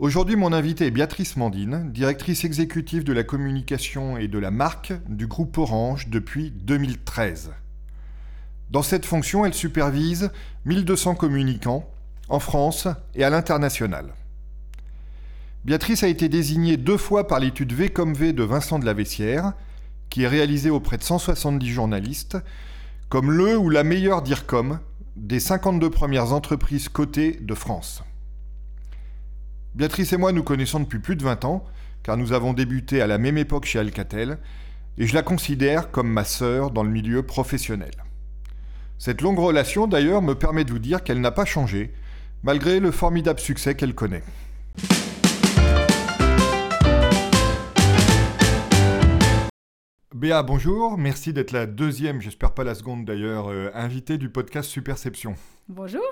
Aujourd'hui, 0.00 0.34
mon 0.34 0.54
invité 0.54 0.86
est 0.86 0.90
Béatrice 0.90 1.36
Mandine, 1.36 1.92
directrice 1.92 2.46
exécutive 2.46 3.04
de 3.04 3.12
la 3.12 3.22
communication 3.22 4.16
et 4.16 4.28
de 4.28 4.38
la 4.38 4.50
marque 4.50 4.94
du 5.10 5.26
groupe 5.26 5.58
Orange 5.58 6.08
depuis 6.08 6.50
2013. 6.50 7.50
Dans 8.70 8.80
cette 8.80 9.04
fonction, 9.04 9.44
elle 9.44 9.52
supervise 9.52 10.30
1200 10.64 11.16
communicants 11.16 11.86
en 12.30 12.40
France 12.40 12.88
et 13.14 13.24
à 13.24 13.28
l'international. 13.28 14.14
Béatrice 15.66 16.02
a 16.02 16.08
été 16.08 16.30
désignée 16.30 16.78
deux 16.78 16.96
fois 16.96 17.26
par 17.26 17.38
l'étude 17.38 17.74
V 17.74 17.90
comme 17.90 18.14
V 18.14 18.32
de 18.32 18.42
Vincent 18.42 18.78
de 18.78 18.86
la 18.86 18.94
Vessière, 18.94 19.52
qui 20.08 20.22
est 20.22 20.28
réalisée 20.28 20.70
auprès 20.70 20.96
de 20.96 21.02
170 21.02 21.68
journalistes, 21.68 22.38
comme 23.10 23.30
le 23.30 23.54
ou 23.58 23.68
la 23.68 23.84
meilleure 23.84 24.22
DIRCOM 24.22 24.78
des 25.16 25.40
52 25.40 25.90
premières 25.90 26.32
entreprises 26.32 26.88
cotées 26.88 27.38
de 27.42 27.54
France. 27.54 28.02
Béatrice 29.76 30.12
et 30.12 30.16
moi 30.16 30.32
nous 30.32 30.42
connaissons 30.42 30.80
depuis 30.80 30.98
plus 30.98 31.14
de 31.14 31.22
20 31.22 31.44
ans, 31.44 31.64
car 32.02 32.16
nous 32.16 32.32
avons 32.32 32.52
débuté 32.52 33.00
à 33.02 33.06
la 33.06 33.18
même 33.18 33.38
époque 33.38 33.66
chez 33.66 33.78
Alcatel, 33.78 34.38
et 34.98 35.06
je 35.06 35.14
la 35.14 35.22
considère 35.22 35.92
comme 35.92 36.10
ma 36.10 36.24
sœur 36.24 36.72
dans 36.72 36.82
le 36.82 36.90
milieu 36.90 37.22
professionnel. 37.22 37.92
Cette 38.98 39.22
longue 39.22 39.38
relation 39.38 39.86
d'ailleurs 39.86 40.22
me 40.22 40.34
permet 40.34 40.64
de 40.64 40.72
vous 40.72 40.80
dire 40.80 41.04
qu'elle 41.04 41.20
n'a 41.20 41.30
pas 41.30 41.44
changé, 41.44 41.94
malgré 42.42 42.80
le 42.80 42.90
formidable 42.90 43.38
succès 43.38 43.76
qu'elle 43.76 43.94
connaît. 43.94 44.24
Béa, 50.12 50.42
bonjour. 50.42 50.98
Merci 50.98 51.32
d'être 51.32 51.52
la 51.52 51.66
deuxième, 51.66 52.20
j'espère 52.20 52.52
pas 52.52 52.64
la 52.64 52.74
seconde 52.74 53.04
d'ailleurs, 53.04 53.50
euh, 53.50 53.70
invitée 53.72 54.18
du 54.18 54.28
podcast 54.28 54.68
Superception. 54.68 55.36
Bonjour. 55.68 56.02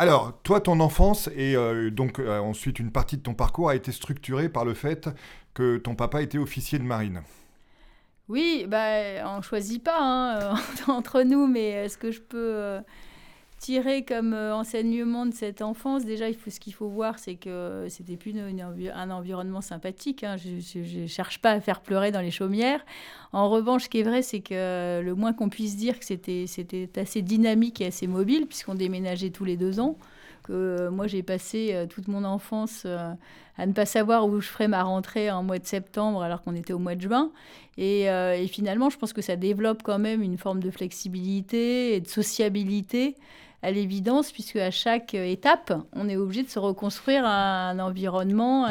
Alors, 0.00 0.32
toi, 0.44 0.60
ton 0.60 0.78
enfance 0.78 1.28
et 1.34 1.56
euh, 1.56 1.90
donc 1.90 2.20
euh, 2.20 2.38
ensuite 2.38 2.78
une 2.78 2.92
partie 2.92 3.16
de 3.16 3.22
ton 3.22 3.34
parcours 3.34 3.68
a 3.68 3.74
été 3.74 3.90
structurée 3.90 4.48
par 4.48 4.64
le 4.64 4.72
fait 4.72 5.08
que 5.54 5.76
ton 5.76 5.96
papa 5.96 6.22
était 6.22 6.38
officier 6.38 6.78
de 6.78 6.84
marine. 6.84 7.22
Oui, 8.28 8.64
bah, 8.68 9.26
on 9.26 9.42
choisit 9.42 9.82
pas 9.82 9.98
hein, 10.00 10.54
entre 10.86 11.22
nous, 11.22 11.48
mais 11.48 11.88
ce 11.88 11.98
que 11.98 12.12
je 12.12 12.20
peux 12.20 12.78
tirer 13.58 14.04
comme 14.04 14.34
euh, 14.34 14.54
enseignement 14.54 15.26
de 15.26 15.34
cette 15.34 15.62
enfance, 15.62 16.04
déjà, 16.04 16.28
il 16.28 16.36
faut, 16.36 16.50
ce 16.50 16.60
qu'il 16.60 16.72
faut 16.72 16.88
voir, 16.88 17.18
c'est 17.18 17.34
que 17.34 17.86
c'était 17.88 18.16
plus 18.16 18.34
un 18.38 19.10
environnement 19.10 19.60
sympathique. 19.60 20.24
Hein. 20.24 20.36
Je 20.36 21.00
ne 21.00 21.06
cherche 21.06 21.40
pas 21.40 21.50
à 21.50 21.60
faire 21.60 21.80
pleurer 21.80 22.12
dans 22.12 22.20
les 22.20 22.30
chaumières. 22.30 22.84
En 23.32 23.50
revanche, 23.50 23.84
ce 23.84 23.88
qui 23.88 24.00
est 24.00 24.04
vrai, 24.04 24.22
c'est 24.22 24.40
que 24.40 25.00
le 25.02 25.14
moins 25.14 25.32
qu'on 25.32 25.48
puisse 25.48 25.76
dire 25.76 25.98
que 25.98 26.04
c'était, 26.04 26.46
assez 26.96 27.22
dynamique 27.22 27.80
et 27.80 27.86
assez 27.86 28.06
mobile, 28.06 28.46
puisqu'on 28.46 28.74
déménageait 28.74 29.30
tous 29.30 29.44
les 29.44 29.56
deux 29.56 29.80
ans. 29.80 29.96
Que 30.44 30.52
euh, 30.52 30.90
moi, 30.90 31.08
j'ai 31.08 31.22
passé 31.22 31.70
euh, 31.72 31.86
toute 31.86 32.08
mon 32.08 32.24
enfance 32.24 32.86
à 32.86 33.66
ne 33.66 33.72
pas 33.72 33.86
savoir 33.86 34.28
où 34.28 34.40
je 34.40 34.46
ferais 34.46 34.68
ma 34.68 34.84
rentrée 34.84 35.32
en 35.32 35.42
mois 35.42 35.58
de 35.58 35.66
septembre 35.66 36.22
alors 36.22 36.42
qu'on 36.42 36.54
était 36.54 36.72
au 36.72 36.78
mois 36.78 36.94
de 36.94 37.00
juin. 37.00 37.32
Et, 37.76 38.06
finalement, 38.48 38.88
je 38.88 38.98
pense 38.98 39.12
que 39.12 39.20
ça 39.20 39.34
développe 39.34 39.82
quand 39.82 39.98
même 39.98 40.22
une 40.22 40.38
forme 40.38 40.60
de 40.60 40.70
flexibilité 40.70 41.96
et 41.96 42.00
de 42.00 42.06
sociabilité 42.06 43.16
à 43.62 43.70
l'évidence, 43.70 44.30
puisque 44.30 44.56
à 44.56 44.70
chaque 44.70 45.14
étape, 45.14 45.72
on 45.92 46.08
est 46.08 46.16
obligé 46.16 46.42
de 46.42 46.48
se 46.48 46.58
reconstruire 46.58 47.24
un, 47.24 47.78
environnement, 47.78 48.66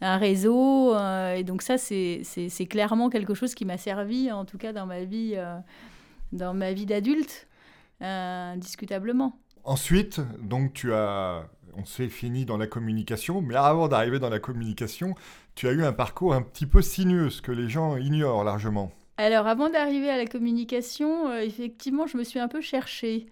un, 0.00 0.16
réseau. 0.16 0.94
Euh, 0.94 1.34
et 1.34 1.44
donc 1.44 1.62
ça, 1.62 1.78
c'est 1.78 2.66
clairement 2.68 3.10
quelque 3.10 3.34
chose 3.34 3.54
qui 3.54 3.64
m'a 3.64 3.78
servi, 3.78 4.30
en 4.32 4.44
tout 4.44 4.58
cas 4.58 4.72
dans 4.72 4.86
ma 4.86 5.04
vie, 5.04 5.34
euh, 5.36 5.56
dans 6.32 6.52
ma 6.52 6.72
vie 6.72 6.86
d'adulte, 6.86 7.46
euh, 8.02 8.52
indiscutablement. 8.54 9.38
Ensuite, 9.62 10.20
donc 10.40 10.72
tu 10.72 10.92
as, 10.92 11.44
on 11.76 11.84
s'est 11.84 12.08
fini 12.08 12.44
dans 12.44 12.56
la 12.56 12.66
communication, 12.66 13.40
mais 13.40 13.54
avant 13.54 13.86
d'arriver 13.86 14.18
dans 14.18 14.30
la 14.30 14.40
communication, 14.40 15.14
tu 15.54 15.68
as 15.68 15.72
eu 15.72 15.84
un 15.84 15.92
parcours 15.92 16.34
un 16.34 16.42
petit 16.42 16.66
peu 16.66 16.82
sinueux, 16.82 17.30
ce 17.30 17.42
que 17.42 17.52
les 17.52 17.68
gens 17.68 17.96
ignorent 17.96 18.42
largement. 18.42 18.90
Alors 19.16 19.46
avant 19.46 19.68
d'arriver 19.68 20.10
à 20.10 20.16
la 20.16 20.26
communication, 20.26 21.32
effectivement, 21.36 22.06
je 22.06 22.16
me 22.16 22.24
suis 22.24 22.38
un 22.38 22.48
peu 22.48 22.60
cherchée. 22.60 23.26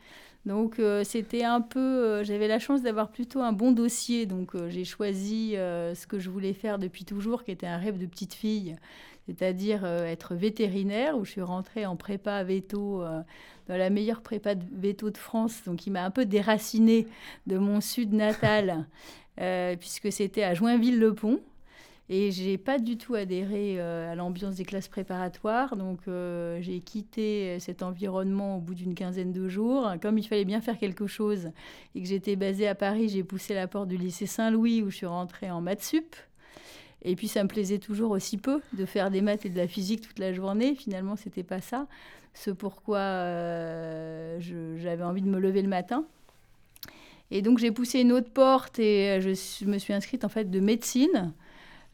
Donc 0.47 0.79
euh, 0.79 1.03
c'était 1.03 1.43
un 1.43 1.61
peu, 1.61 1.81
euh, 1.81 2.25
j'avais 2.25 2.47
la 2.47 2.61
chance 2.61 2.81
d'avoir 2.81 3.11
plutôt 3.11 3.41
un 3.41 3.53
bon 3.53 3.73
dossier, 3.73 4.27
donc 4.27 4.55
euh, 4.55 4.71
j'ai 4.71 4.85
choisi 4.85 5.55
ce 5.57 6.07
que 6.07 6.21
je 6.21 6.31
voulais 6.31 6.53
faire 6.53 6.79
depuis 6.79 7.05
toujours, 7.05 7.43
qui 7.43 7.51
était 7.51 7.67
un 7.67 7.79
rêve 7.79 7.99
de 7.99 8.07
petite 8.07 8.33
fille, 8.33 8.77
c'est-à-dire 9.27 9.85
être 9.85 10.37
vétérinaire, 10.37 11.19
où 11.19 11.25
je 11.25 11.33
suis 11.33 11.43
rentrée 11.43 11.85
en 11.85 11.97
prépa 11.97 12.45
veto 12.45 13.03
dans 13.69 13.77
la 13.77 13.91
meilleure 13.91 14.23
prépa 14.23 14.55
de 14.55 14.65
veto 14.73 15.11
de 15.11 15.19
France, 15.19 15.63
donc 15.67 15.85
il 15.87 15.91
m'a 15.91 16.05
un 16.05 16.13
peu 16.13 16.25
déracinée 16.25 17.09
de 17.49 17.59
mon 17.59 17.81
sud 17.81 18.13
natal, 18.13 18.87
puisque 19.81 20.13
c'était 20.13 20.45
à 20.45 20.55
Joinville-le-Pont. 20.55 21.41
Et 22.09 22.31
j'ai 22.31 22.57
pas 22.57 22.79
du 22.79 22.97
tout 22.97 23.17
adhéré 23.17 23.81
euh, 23.81 24.13
à 24.13 24.15
l'ambiance 24.15 24.57
des 24.57 24.65
classes 24.65 24.87
préparatoires. 24.87 25.77
Donc 25.77 26.01
euh, 26.07 26.59
j'ai 26.61 26.81
quitté 26.81 27.59
cet 27.59 27.83
environnement 27.83 28.59
au 28.59 28.61
bout 28.61 28.75
d'une 28.75 28.95
quinzaine 28.95 29.33
de 29.33 29.49
jours. 29.49 29.93
Comme 30.01 30.19
il 30.19 30.27
fallait 30.27 30.45
bien 30.45 30.61
faire 30.61 30.79
quelque 30.79 31.07
chose 31.07 31.51
et 31.95 32.03
que 32.03 32.07
j'étais 32.07 32.37
basée 32.37 32.69
à 32.69 32.77
Paris, 32.77 33.09
j'ai 33.09 33.25
poussé 33.25 33.55
la 33.55 33.67
porte 33.67 33.89
du 33.89 33.97
lycée 33.97 34.27
Saint-Louis 34.27 34.83
où 34.83 34.91
je 34.91 34.97
suis 34.97 35.07
rentrée 35.07 35.51
en 35.51 35.61
maths 35.61 35.83
sup. 35.83 36.15
Et 37.03 37.15
puis 37.17 37.29
ça 37.29 37.43
me 37.43 37.49
plaisait 37.49 37.79
toujours 37.79 38.11
aussi 38.13 38.37
peu 38.37 38.61
de 38.73 38.85
faire 38.85 39.11
des 39.11 39.21
maths 39.21 39.45
et 39.45 39.49
de 39.49 39.57
la 39.57 39.69
physique 39.69 40.01
toute 40.01 40.19
la 40.19 40.33
journée. 40.33 40.75
Finalement, 40.75 41.17
c'était 41.17 41.43
pas 41.45 41.61
ça. 41.61 41.87
Ce 42.35 42.51
pourquoi 42.51 42.99
euh, 42.99 44.39
j'avais 44.77 45.05
envie 45.05 45.23
de 45.23 45.29
me 45.29 45.39
lever 45.39 45.63
le 45.63 45.69
matin. 45.69 46.05
Et 47.31 47.43
donc 47.43 47.59
j'ai 47.59 47.73
poussé 47.73 48.01
une 48.01 48.13
autre 48.13 48.31
porte 48.31 48.79
et 48.79 49.21
je 49.21 49.65
me 49.65 49.79
suis 49.79 49.93
inscrite 49.93 50.25
en 50.25 50.29
fait 50.29 50.51
de 50.51 50.61
médecine. 50.61 51.33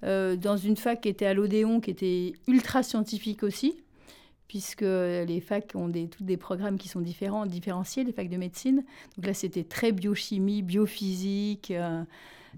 Euh, 0.04 0.36
dans 0.36 0.56
une 0.56 0.76
fac 0.76 1.00
qui 1.00 1.08
était 1.08 1.26
à 1.26 1.34
l'Odéon, 1.34 1.80
qui 1.80 1.90
était 1.90 2.32
ultra 2.48 2.82
scientifique 2.82 3.42
aussi, 3.42 3.76
puisque 4.48 4.82
les 4.82 5.40
facs 5.40 5.72
ont 5.74 5.88
des, 5.88 6.08
tous 6.08 6.24
des 6.24 6.36
programmes 6.36 6.76
qui 6.76 6.88
sont 6.88 7.00
différents, 7.00 7.46
différenciés, 7.46 8.04
les 8.04 8.12
facs 8.12 8.28
de 8.28 8.36
médecine. 8.36 8.84
Donc 9.16 9.26
là, 9.26 9.34
c'était 9.34 9.64
très 9.64 9.92
biochimie, 9.92 10.62
biophysique. 10.62 11.70
Euh, 11.70 12.02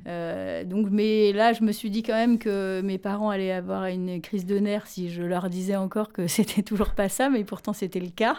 euh, 0.07 0.65
donc, 0.65 0.89
mais 0.91 1.33
là, 1.33 1.53
je 1.53 1.63
me 1.63 1.73
suis 1.73 1.91
dit 1.91 2.03
quand 2.03 2.15
même 2.15 2.39
que 2.39 2.81
mes 2.83 2.99
parents 2.99 3.31
allaient 3.31 3.53
avoir 3.53 3.87
une 3.87 4.21
crise 4.21 4.47
de 4.47 4.59
nerfs 4.59 4.87
si 4.87 5.11
je 5.11 5.23
leur 5.23 5.49
disais 5.51 5.77
encore 5.77 6.13
que 6.13 6.27
c'était 6.29 6.63
toujours 6.63 6.91
pas 6.91 7.09
ça, 7.09 7.31
mais 7.31 7.45
pourtant 7.45 7.73
c'était 7.73 8.01
le 8.01 8.11
cas. 8.11 8.39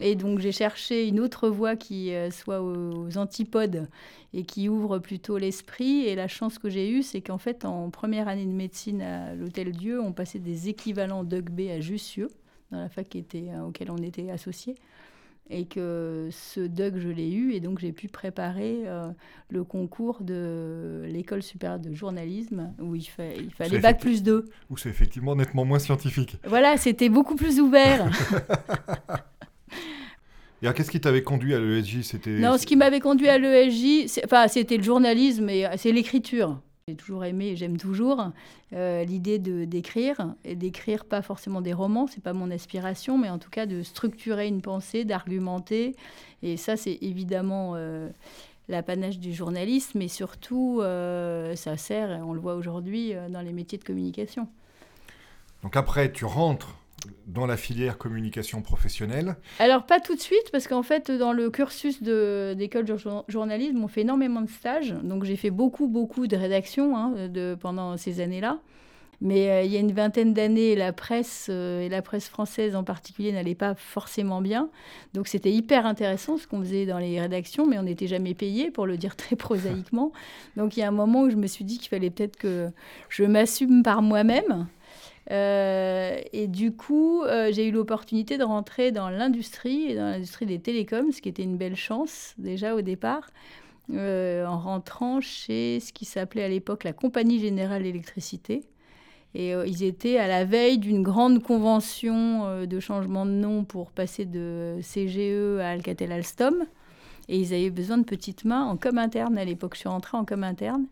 Et 0.00 0.16
donc 0.16 0.40
j'ai 0.40 0.52
cherché 0.52 1.06
une 1.06 1.20
autre 1.20 1.48
voie 1.48 1.76
qui 1.76 2.12
euh, 2.12 2.30
soit 2.30 2.60
aux, 2.60 3.16
antipodes 3.16 3.88
et 4.32 4.44
qui 4.44 4.68
ouvre 4.68 4.98
plutôt 4.98 5.38
l'esprit. 5.38 6.06
Et 6.06 6.16
la 6.16 6.26
chance 6.26 6.58
que 6.58 6.68
j'ai 6.68 6.90
eue, 6.90 7.02
c'est 7.02 7.20
qu'en 7.20 7.38
fait, 7.38 7.64
en 7.64 7.90
première 7.90 8.26
année 8.26 8.46
de 8.46 8.52
médecine 8.52 9.02
à 9.02 9.34
l'Hôtel 9.34 9.72
Dieu, 9.72 10.00
on 10.00 10.12
passait 10.12 10.40
des 10.40 10.68
équivalents 10.68 11.22
d'UGB 11.22 11.70
à 11.70 11.80
Jussieu, 11.80 12.28
dans 12.72 12.80
la 12.80 12.88
fac 12.88 13.14
était, 13.14 13.50
euh, 13.50 13.66
auquel 13.66 13.90
on 13.90 13.98
était 13.98 14.30
associés. 14.30 14.74
Et 15.50 15.66
que 15.66 16.30
ce 16.32 16.60
DUG, 16.60 16.96
je 16.96 17.10
l'ai 17.10 17.30
eu, 17.30 17.52
et 17.52 17.60
donc 17.60 17.78
j'ai 17.78 17.92
pu 17.92 18.08
préparer 18.08 18.84
euh, 18.86 19.10
le 19.50 19.62
concours 19.62 20.22
de 20.22 21.02
l'école 21.06 21.42
supérieure 21.42 21.78
de 21.78 21.92
journalisme, 21.92 22.72
où 22.80 22.94
il, 22.94 23.06
il 23.38 23.50
fallait 23.50 23.78
bac 23.78 24.00
plus 24.00 24.22
2. 24.22 24.46
Où 24.70 24.78
c'est 24.78 24.88
effectivement 24.88 25.36
nettement 25.36 25.66
moins 25.66 25.78
scientifique. 25.78 26.38
Voilà, 26.46 26.78
c'était 26.78 27.10
beaucoup 27.10 27.36
plus 27.36 27.60
ouvert. 27.60 28.10
Et 30.64 30.72
qu'est-ce 30.72 30.90
qui 30.90 31.00
t'avait 31.00 31.22
conduit 31.22 31.54
à 31.54 31.60
l'ESJ 31.60 32.00
C'était 32.00 32.30
Non, 32.30 32.56
ce 32.56 32.64
qui 32.64 32.76
m'avait 32.76 33.00
conduit 33.00 33.28
à 33.28 33.36
l'ESJ, 33.36 34.18
enfin, 34.24 34.48
c'était 34.48 34.78
le 34.78 34.82
journalisme 34.82 35.50
et 35.50 35.66
c'est 35.76 35.92
l'écriture. 35.92 36.58
J'ai 36.88 36.96
toujours 36.96 37.24
aimé, 37.24 37.48
et 37.48 37.56
j'aime 37.56 37.78
toujours 37.78 38.30
euh, 38.74 39.04
l'idée 39.04 39.38
de 39.38 39.64
d'écrire 39.64 40.34
et 40.44 40.54
d'écrire 40.54 41.06
pas 41.06 41.22
forcément 41.22 41.62
des 41.62 41.72
romans, 41.72 42.06
c'est 42.06 42.22
pas 42.22 42.34
mon 42.34 42.50
aspiration, 42.50 43.16
mais 43.16 43.30
en 43.30 43.38
tout 43.38 43.48
cas 43.48 43.64
de 43.64 43.82
structurer 43.82 44.48
une 44.48 44.60
pensée, 44.60 45.06
d'argumenter. 45.06 45.96
Et 46.42 46.58
ça, 46.58 46.76
c'est 46.76 46.98
évidemment 47.00 47.72
euh, 47.74 48.10
l'apanage 48.68 49.18
du 49.18 49.32
journalisme, 49.32 49.98
mais 49.98 50.08
surtout, 50.08 50.80
euh, 50.82 51.56
ça 51.56 51.78
sert, 51.78 52.20
on 52.26 52.34
le 52.34 52.40
voit 52.40 52.54
aujourd'hui, 52.54 53.14
dans 53.30 53.40
les 53.40 53.52
métiers 53.52 53.78
de 53.78 53.84
communication. 53.84 54.48
Donc 55.62 55.76
après, 55.76 56.12
tu 56.12 56.26
rentres 56.26 56.76
dans 57.26 57.46
la 57.46 57.56
filière 57.56 57.98
communication 57.98 58.62
professionnelle 58.62 59.36
Alors, 59.58 59.86
pas 59.86 60.00
tout 60.00 60.14
de 60.14 60.20
suite, 60.20 60.50
parce 60.52 60.68
qu'en 60.68 60.82
fait, 60.82 61.10
dans 61.10 61.32
le 61.32 61.50
cursus 61.50 62.02
d'école 62.02 62.84
de, 62.84 62.96
journalisme, 63.28 63.82
on 63.82 63.88
fait 63.88 64.02
énormément 64.02 64.40
de 64.40 64.50
stages. 64.50 64.94
Donc, 65.02 65.24
j'ai 65.24 65.36
fait 65.36 65.50
beaucoup, 65.50 65.88
beaucoup 65.88 66.26
de 66.26 66.36
rédaction 66.36 66.96
hein, 66.96 67.28
de, 67.28 67.56
pendant 67.60 67.96
ces 67.96 68.20
années-là. 68.20 68.58
Mais 69.20 69.50
euh, 69.50 69.62
il 69.62 69.72
y 69.72 69.76
a 69.76 69.80
une 69.80 69.92
vingtaine 69.92 70.34
d'années, 70.34 70.74
la 70.74 70.92
presse, 70.92 71.46
euh, 71.50 71.80
et 71.80 71.88
la 71.88 72.02
presse 72.02 72.28
française 72.28 72.76
en 72.76 72.84
particulier, 72.84 73.32
n'allait 73.32 73.54
pas 73.54 73.74
forcément 73.74 74.40
bien. 74.40 74.68
Donc 75.14 75.28
c'était 75.28 75.52
hyper 75.52 75.86
intéressant 75.86 76.36
ce 76.36 76.46
qu'on 76.46 76.60
faisait 76.60 76.86
dans 76.86 76.98
les 76.98 77.20
rédactions, 77.20 77.66
mais 77.66 77.78
on 77.78 77.84
n'était 77.84 78.06
jamais 78.06 78.34
payé, 78.34 78.70
pour 78.70 78.86
le 78.86 78.96
dire 78.96 79.16
très 79.16 79.36
prosaïquement. 79.36 80.12
Donc 80.56 80.76
il 80.76 80.80
y 80.80 80.82
a 80.82 80.88
un 80.88 80.92
moment 80.92 81.22
où 81.22 81.30
je 81.30 81.36
me 81.36 81.46
suis 81.46 81.64
dit 81.64 81.78
qu'il 81.78 81.88
fallait 81.88 82.10
peut-être 82.10 82.36
que 82.36 82.68
je 83.08 83.24
m'assume 83.24 83.82
par 83.82 84.02
moi-même. 84.02 84.66
Euh, 85.30 86.20
et 86.32 86.46
du 86.48 86.72
coup, 86.72 87.22
j'ai 87.50 87.68
eu 87.68 87.70
l'opportunité 87.70 88.38
de 88.38 88.44
rentrer 88.44 88.92
dans 88.92 89.08
l'industrie, 89.08 89.94
dans 89.94 90.10
l'industrie 90.10 90.46
des 90.46 90.58
télécoms, 90.58 91.12
ce 91.12 91.22
qui 91.22 91.28
était 91.28 91.42
une 91.42 91.56
belle 91.56 91.76
chance 91.76 92.34
déjà 92.38 92.74
au 92.74 92.82
départ, 92.82 93.30
en 93.90 94.58
rentrant 94.58 95.20
chez 95.20 95.80
ce 95.80 95.92
qui 95.92 96.04
s'appelait 96.04 96.44
à 96.44 96.48
l'époque 96.48 96.84
la 96.84 96.92
Compagnie 96.92 97.40
Générale 97.40 97.82
d'Électricité, 97.82 98.62
et 99.34 99.52
euh, 99.54 99.66
ils 99.66 99.82
étaient 99.82 100.18
à 100.18 100.28
la 100.28 100.44
veille 100.44 100.78
d'une 100.78 101.02
grande 101.02 101.42
convention 101.42 102.46
euh, 102.46 102.66
de 102.66 102.78
changement 102.78 103.26
de 103.26 103.32
nom 103.32 103.64
pour 103.64 103.90
passer 103.90 104.24
de 104.24 104.78
CGE 104.80 105.60
à 105.60 105.70
Alcatel-Alstom. 105.70 106.66
Et 107.28 107.38
ils 107.38 107.52
avaient 107.54 107.70
besoin 107.70 107.98
de 107.98 108.04
petites 108.04 108.44
mains 108.44 108.64
en 108.64 108.76
com 108.76 108.98
interne 108.98 109.38
à 109.38 109.44
l'époque. 109.44 109.74
Je 109.74 109.80
suis 109.80 109.88
rentrée 109.88 110.16
en 110.16 110.24
com 110.24 110.44
interne. 110.44 110.86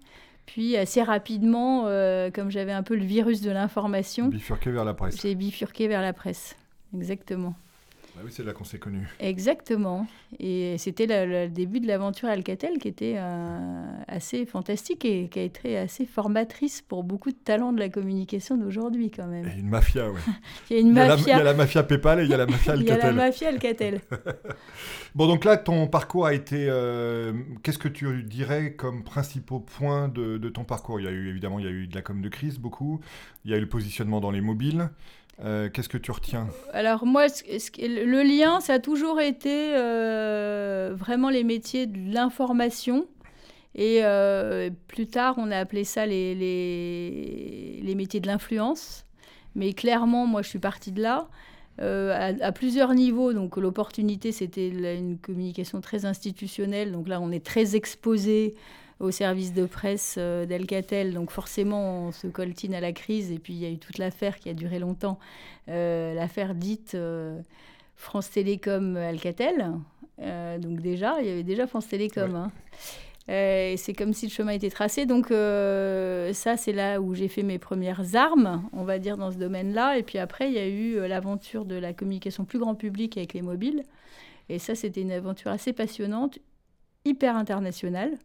Puis 0.47 0.77
assez 0.77 1.03
rapidement, 1.03 1.85
euh, 1.87 2.31
comme 2.31 2.50
j'avais 2.50 2.73
un 2.73 2.83
peu 2.83 2.94
le 2.94 3.05
virus 3.05 3.41
de 3.43 3.50
l'information, 3.50 4.29
bifurqué 4.29 4.71
vers 4.71 4.85
la 4.85 4.94
presse. 4.94 5.21
J'ai 5.21 5.35
bifurqué 5.35 5.89
vers 5.89 6.03
la 6.03 6.12
presse, 6.12 6.56
exactement. 6.94 7.55
Bah 8.14 8.20
oui, 8.26 8.31
c'est 8.31 8.44
là 8.44 8.53
qu'on 8.53 8.64
s'est 8.64 8.79
connus. 8.79 9.09
Exactement. 9.20 10.06
Et 10.38 10.76
c'était 10.76 11.06
le, 11.06 11.49
début 11.49 11.81
de 11.81 11.87
l'aventure 11.87 12.29
Alcatel 12.29 12.79
qui 12.79 12.88
était 12.88 13.14
euh, 13.17 13.85
assez 14.06 14.44
fantastique 14.44 15.06
et 15.06 15.29
qui 15.29 15.38
a 15.38 15.43
été 15.43 15.79
assez 15.79 16.05
formatrice 16.05 16.82
pour 16.82 17.05
beaucoup 17.05 17.31
de 17.31 17.37
talents 17.37 17.73
de 17.73 17.79
la 17.79 17.88
communication 17.88 18.59
d'aujourd'hui 18.59 19.11
quand 19.11 19.26
même. 19.26 19.50
une 19.56 19.69
mafia, 19.69 20.11
oui. 20.11 20.20
il, 20.70 20.76
y 20.76 20.79
a 20.79 20.82
une 20.82 20.93
mafia. 20.93 21.37
il 21.37 21.38
y 21.38 21.41
a 21.41 21.43
la 21.43 21.55
mafia 21.55 21.82
Paypal 21.85 22.20
et 22.20 22.25
il 22.25 22.31
y 22.31 22.35
a 22.35 22.37
la 22.37 22.47
mafia 22.47 22.73
Alcatel. 22.75 22.97
il 22.99 23.00
y 23.00 23.03
a 23.03 23.06
la 23.06 23.12
mafia 23.12 23.49
Alcatel. 23.49 24.00
bon, 25.15 25.26
donc 25.26 25.47
là, 25.47 25.56
ton 25.56 25.87
parcours 25.87 26.26
a 26.26 26.35
été... 26.35 26.67
Euh, 26.69 27.32
qu'est-ce 27.62 27.79
que 27.79 27.88
tu 27.88 28.23
dirais 28.25 28.75
comme 28.75 29.05
principaux 29.05 29.61
points 29.61 30.08
de, 30.08 30.37
de, 30.37 30.49
ton 30.50 30.65
parcours? 30.65 31.00
Il 31.00 31.05
y 31.05 31.08
a 31.08 31.12
eu, 31.12 31.31
évidemment, 31.31 31.58
il 31.58 31.65
y 31.65 31.69
a 31.69 31.73
eu 31.73 31.87
de 31.87 31.94
la 31.94 32.03
com 32.03 32.20
de 32.20 32.29
crise, 32.29 32.58
beaucoup. 32.58 33.00
Il 33.47 33.50
y 33.50 33.55
a 33.55 33.56
eu 33.56 33.61
le 33.61 33.69
positionnement 33.69 34.20
dans 34.20 34.31
les 34.31 34.43
mobiles. 34.43 34.91
Euh, 35.40 35.69
qu'est-ce 35.70 35.88
que 35.88 35.99
tu 35.99 36.11
retiens? 36.11 36.49
Alors 36.73 37.06
moi, 37.06 37.26
le 37.26 38.23
lien, 38.23 38.61
ça 38.61 38.75
a 38.75 38.79
toujours 38.79 39.20
été 39.20 39.75
euh, 39.75 40.93
vraiment 40.96 41.31
les 41.31 41.44
métiers 41.44 41.87
de 41.87 42.12
l'information. 42.12 43.06
Et 43.75 44.00
euh, 44.02 44.70
plus 44.88 45.06
tard, 45.06 45.37
on 45.38 45.50
a 45.50 45.56
appelé 45.56 45.84
ça 45.84 46.06
les, 46.06 46.34
métiers 47.96 48.20
de 48.20 48.26
l'influence. 48.26 49.06
Mais 49.55 49.73
clairement, 49.73 50.26
moi, 50.26 50.43
je 50.43 50.49
suis 50.49 50.58
partie 50.58 50.93
de 50.93 51.02
là. 51.02 51.29
À, 51.79 52.26
à, 52.26 52.52
plusieurs 52.52 52.94
niveaux. 52.94 53.32
Donc 53.32 53.56
l'opportunité, 53.56 54.31
c'était 54.31 54.69
une 54.69 55.19
communication 55.19 55.81
très 55.81 56.05
institutionnelle. 56.05 56.93
Donc 56.93 57.08
là, 57.08 57.20
on 57.20 57.32
est 57.32 57.44
très 57.44 57.75
exposé 57.75 58.55
au 59.03 59.11
service 59.11 59.53
de 59.53 59.67
presse 59.67 60.15
euh, 60.17 60.47
d'Alcatel. 60.47 61.13
Donc 61.13 61.31
forcément, 61.31 62.07
on 62.07 62.13
se 62.13 62.29
coltine 62.29 62.75
à 62.75 62.81
la 62.81 62.93
crise. 62.93 63.31
Et 63.33 63.39
puis, 63.39 63.53
il 63.53 63.59
y 63.59 63.67
a 63.67 63.69
eu 63.69 63.79
toute 63.79 63.99
l'affaire 63.99 64.39
qui 64.39 64.49
a 64.49 64.55
duré 64.55 64.79
longtemps, 64.79 65.19
euh, 65.69 66.15
l'affaire 66.15 66.55
dite 66.55 66.95
euh, 66.95 67.41
France 67.97 68.31
Télécom 68.31 68.97
Alcatel. 68.97 69.73
donc 70.19 70.81
déjà, 70.81 71.17
il 71.21 71.27
y 71.27 71.31
avait 71.31 71.43
déjà 71.43 71.67
France 71.67 71.89
Télécom. 71.89 72.35
Hein. 72.37 72.53
c'est 73.27 73.95
comme 73.97 74.13
si 74.13 74.27
le 74.27 74.33
chemin 74.33 74.53
était 74.53 74.71
tracé. 74.71 75.05
Donc 75.05 75.29
ça, 75.29 76.57
c'est 76.57 76.73
là 76.73 77.01
où 77.01 77.15
j'ai 77.15 77.29
fait 77.29 77.43
mes 77.43 77.59
premières 77.59 78.15
armes, 78.15 78.63
on 78.73 78.85
va 78.85 78.99
dire, 78.99 79.17
dans 79.17 79.33
ce 79.33 79.37
domaine-là. 79.37 79.99
Et 79.99 80.05
puis 80.05 80.19
après, 80.19 80.49
il 80.49 80.55
y 80.55 80.59
a 80.59 80.69
eu 80.69 81.09
l'aventure 81.09 81.65
de 81.65 81.75
la 81.75 81.93
communication 81.93 82.45
plus 82.45 82.61
grand 82.61 82.77
public 82.77 83.17
avec 83.17 83.35
les 83.35 83.43
mobiles. 83.43 83.83
Et 84.49 84.59
ça, 84.59 84.75
c'était 84.75 85.03
une 85.03 85.13
aventure 85.13 85.51
assez 85.51 85.73
passionnante, 85.73 86.39
hyper 87.05 87.37
internationale 87.37 88.17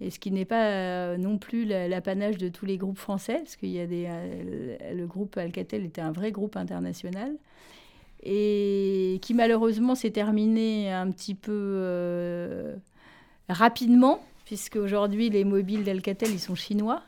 et 0.00 0.10
ce 0.10 0.18
qui 0.18 0.30
n'est 0.30 0.46
pas 0.46 0.66
euh, 0.66 1.16
non 1.18 1.36
plus 1.36 1.66
l'apanage 1.66 2.38
de 2.38 2.48
tous 2.48 2.64
les 2.64 2.78
groupes 2.78 2.98
français, 2.98 3.36
parce 3.36 3.56
qu'il 3.56 3.68
y 3.70 3.80
a 3.80 3.84
euh, 3.84 4.94
le 4.94 5.06
groupe 5.06 5.36
Alcatel 5.36 5.84
était 5.84 6.00
un 6.00 6.12
vrai 6.12 6.32
groupe 6.32 6.56
international, 6.56 7.32
et 8.22 9.18
qui 9.20 9.34
malheureusement 9.34 9.94
s'est 9.94 10.10
terminé 10.10 10.90
un 10.90 11.10
petit 11.10 11.34
peu 11.34 11.52
euh, 11.52 12.76
rapidement, 13.48 14.24
puisque 14.46 14.76
aujourd'hui 14.76 15.28
les 15.28 15.44
mobiles 15.44 15.84
d'Alcatel, 15.84 16.30
ils 16.30 16.40
sont 16.40 16.54
chinois. 16.54 17.02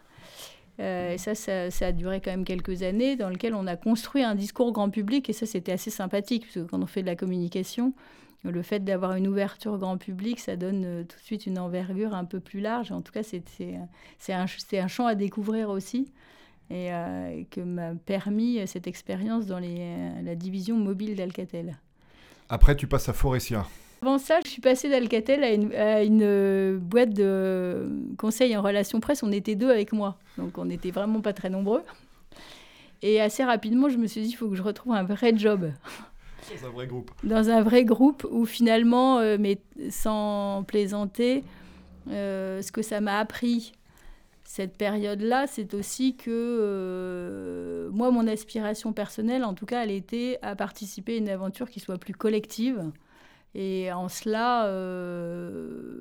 et 0.79 1.17
ça, 1.17 1.35
ça, 1.35 1.71
ça, 1.71 1.87
a 1.87 1.93
duré 1.93 2.21
quand 2.21 2.31
même 2.31 2.45
quelques 2.45 2.83
années, 2.83 3.17
dans 3.17 3.31
lequel 3.31 3.55
on 3.55 3.67
a 3.67 3.77
construit 3.77 4.23
un 4.23 4.35
discours 4.35 4.71
grand 4.73 4.91
public, 4.91 5.31
et 5.31 5.33
ça 5.33 5.47
c'était 5.47 5.73
assez 5.73 5.91
sympathique, 5.91 6.43
parce 6.43 6.67
que 6.67 6.71
quand 6.71 6.83
on 6.83 6.87
fait 6.87 7.01
de 7.01 7.07
la 7.07 7.17
communication, 7.17 7.95
le 8.51 8.63
fait 8.63 8.81
d'avoir 8.81 9.15
une 9.15 9.29
ouverture 9.29 9.79
grand 9.79 9.99
public, 9.99 10.41
ça 10.41 10.57
donne 10.57 10.83
euh, 10.85 11.05
tout 11.05 11.17
de 11.17 11.23
suite 11.23 11.47
une 11.47 11.59
envergure 11.59 12.15
un 12.15 12.25
peu 12.25 12.41
plus 12.41 12.61
large. 12.61 12.91
En 12.91 13.01
tout 13.01 13.13
cas, 13.13 13.23
c'est 13.23 14.33
un, 14.33 14.47
un, 14.73 14.89
champ 14.89 15.07
à 15.07 15.15
découvrir 15.15 15.71
aussi 15.71 16.13
et 16.71 16.93
euh, 16.93 17.43
que 17.51 17.61
m'a 17.61 17.95
permis 17.95 18.59
euh, 18.59 18.67
cette 18.67 18.87
expérience 18.87 19.47
dans 19.47 19.59
les, 19.59 19.97
la 20.25 20.35
division 20.35 20.77
mobile 20.77 21.15
d'Alcatel. 21.15 21.77
Après, 22.49 22.75
tu 22.75 22.87
passes 22.87 23.09
à 23.09 23.13
Forestia. 23.13 23.67
Avant 24.01 24.19
ça, 24.19 24.41
je 24.45 24.51
suis 24.51 24.61
passée 24.61 24.89
d'Alcatel 24.89 25.45
à 25.45 25.53
une, 25.53 25.73
à 25.75 26.03
une, 26.03 26.79
boîte 26.79 27.15
de 27.15 27.89
conseil 28.19 28.57
en 28.57 28.63
relations 28.63 28.99
presse. 28.99 29.23
On 29.23 29.31
était 29.31 29.55
deux 29.55 29.71
avec 29.71 29.93
moi, 29.93 30.19
donc 30.37 30.59
on 30.59 30.65
n'était 30.65 30.91
vraiment 30.91 31.21
pas 31.21 31.33
très 31.33 31.51
nombreux. 31.51 31.83
Et 33.03 33.21
assez 33.21 33.45
rapidement, 33.45 33.89
je 33.89 33.99
me 33.99 34.09
suis 34.09 34.23
dit, 34.23 34.31
il 34.31 34.35
faut 34.35 34.49
que 34.49 34.57
je 34.57 34.63
retrouve 34.63 34.95
un 34.95 35.05
vrai 35.05 35.37
job. 35.37 35.71
Dans 36.51 36.67
un 36.67 36.71
vrai 36.71 36.87
groupe. 36.87 37.11
Dans 37.25 37.51
un 37.51 37.63
vrai 37.63 37.85
groupe 37.85 38.27
où 38.31 38.45
finalement, 38.45 39.19
euh, 39.19 39.37
mais 39.39 39.59
sans 39.91 40.65
plaisanter, 40.67 41.45
euh, 42.11 42.63
ce 42.63 42.73
que 42.73 42.83
ça 42.83 43.01
m'a 43.01 43.19
appris 43.19 43.73
cette 44.45 44.77
période-là, 44.77 45.47
c'est 45.47 45.73
aussi 45.73 46.17
que 46.17 46.31
euh, 46.31 47.91
moi, 47.91 48.11
mon 48.11 48.27
aspiration 48.27 48.93
personnelle, 48.93 49.45
en 49.45 49.55
tout 49.55 49.67
cas, 49.67 49.85
elle 49.85 49.93
était 49.93 50.39
à 50.43 50.57
participer 50.57 51.15
à 51.15 51.19
une 51.19 51.29
aventure 51.29 51.71
qui 51.71 51.81
soit 51.81 51.99
plus 51.99 52.15
collective. 52.15 52.91
Et 53.55 53.93
en 53.93 54.09
cela, 54.09 54.67
le 54.67 55.93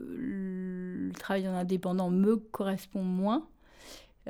travail 1.20 1.48
en 1.48 1.54
indépendant 1.54 2.10
me 2.10 2.38
correspond 2.38 3.04
moins. 3.04 3.46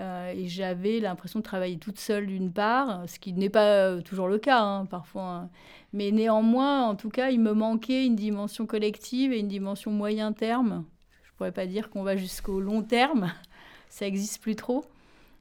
Euh, 0.02 0.34
et 0.36 0.48
j'avais 0.48 1.00
l'impression 1.00 1.40
de 1.40 1.44
travailler 1.44 1.78
toute 1.78 2.00
seule 2.00 2.26
d'une 2.26 2.52
part, 2.52 3.08
ce 3.08 3.20
qui 3.20 3.34
n'est 3.34 3.50
pas 3.50 3.68
euh, 3.68 4.02
toujours 4.02 4.28
le 4.28 4.40
cas 4.40 4.60
hein, 4.60 4.86
parfois. 4.86 5.24
Hein. 5.24 5.50
Mais 5.94 6.10
néanmoins, 6.12 6.88
en 6.88 6.96
tout 6.96 7.10
cas, 7.10 7.30
il 7.30 7.40
me 7.40 7.54
manquait 7.54 8.06
une 8.06 8.16
dimension 8.16 8.66
collective 8.66 9.32
et 9.32 9.40
une 9.40 9.48
dimension 9.48 9.92
moyen 9.92 10.34
terme. 10.34 10.86
Je 11.24 11.30
ne 11.30 11.36
pourrais 11.38 11.52
pas 11.52 11.68
dire 11.68 11.92
qu'on 11.92 12.02
va 12.02 12.16
jusqu'au 12.16 12.60
long 12.62 12.82
terme, 12.82 13.32
ça 13.90 14.06
n'existe 14.06 14.42
plus 14.42 14.56
trop. 14.56 14.86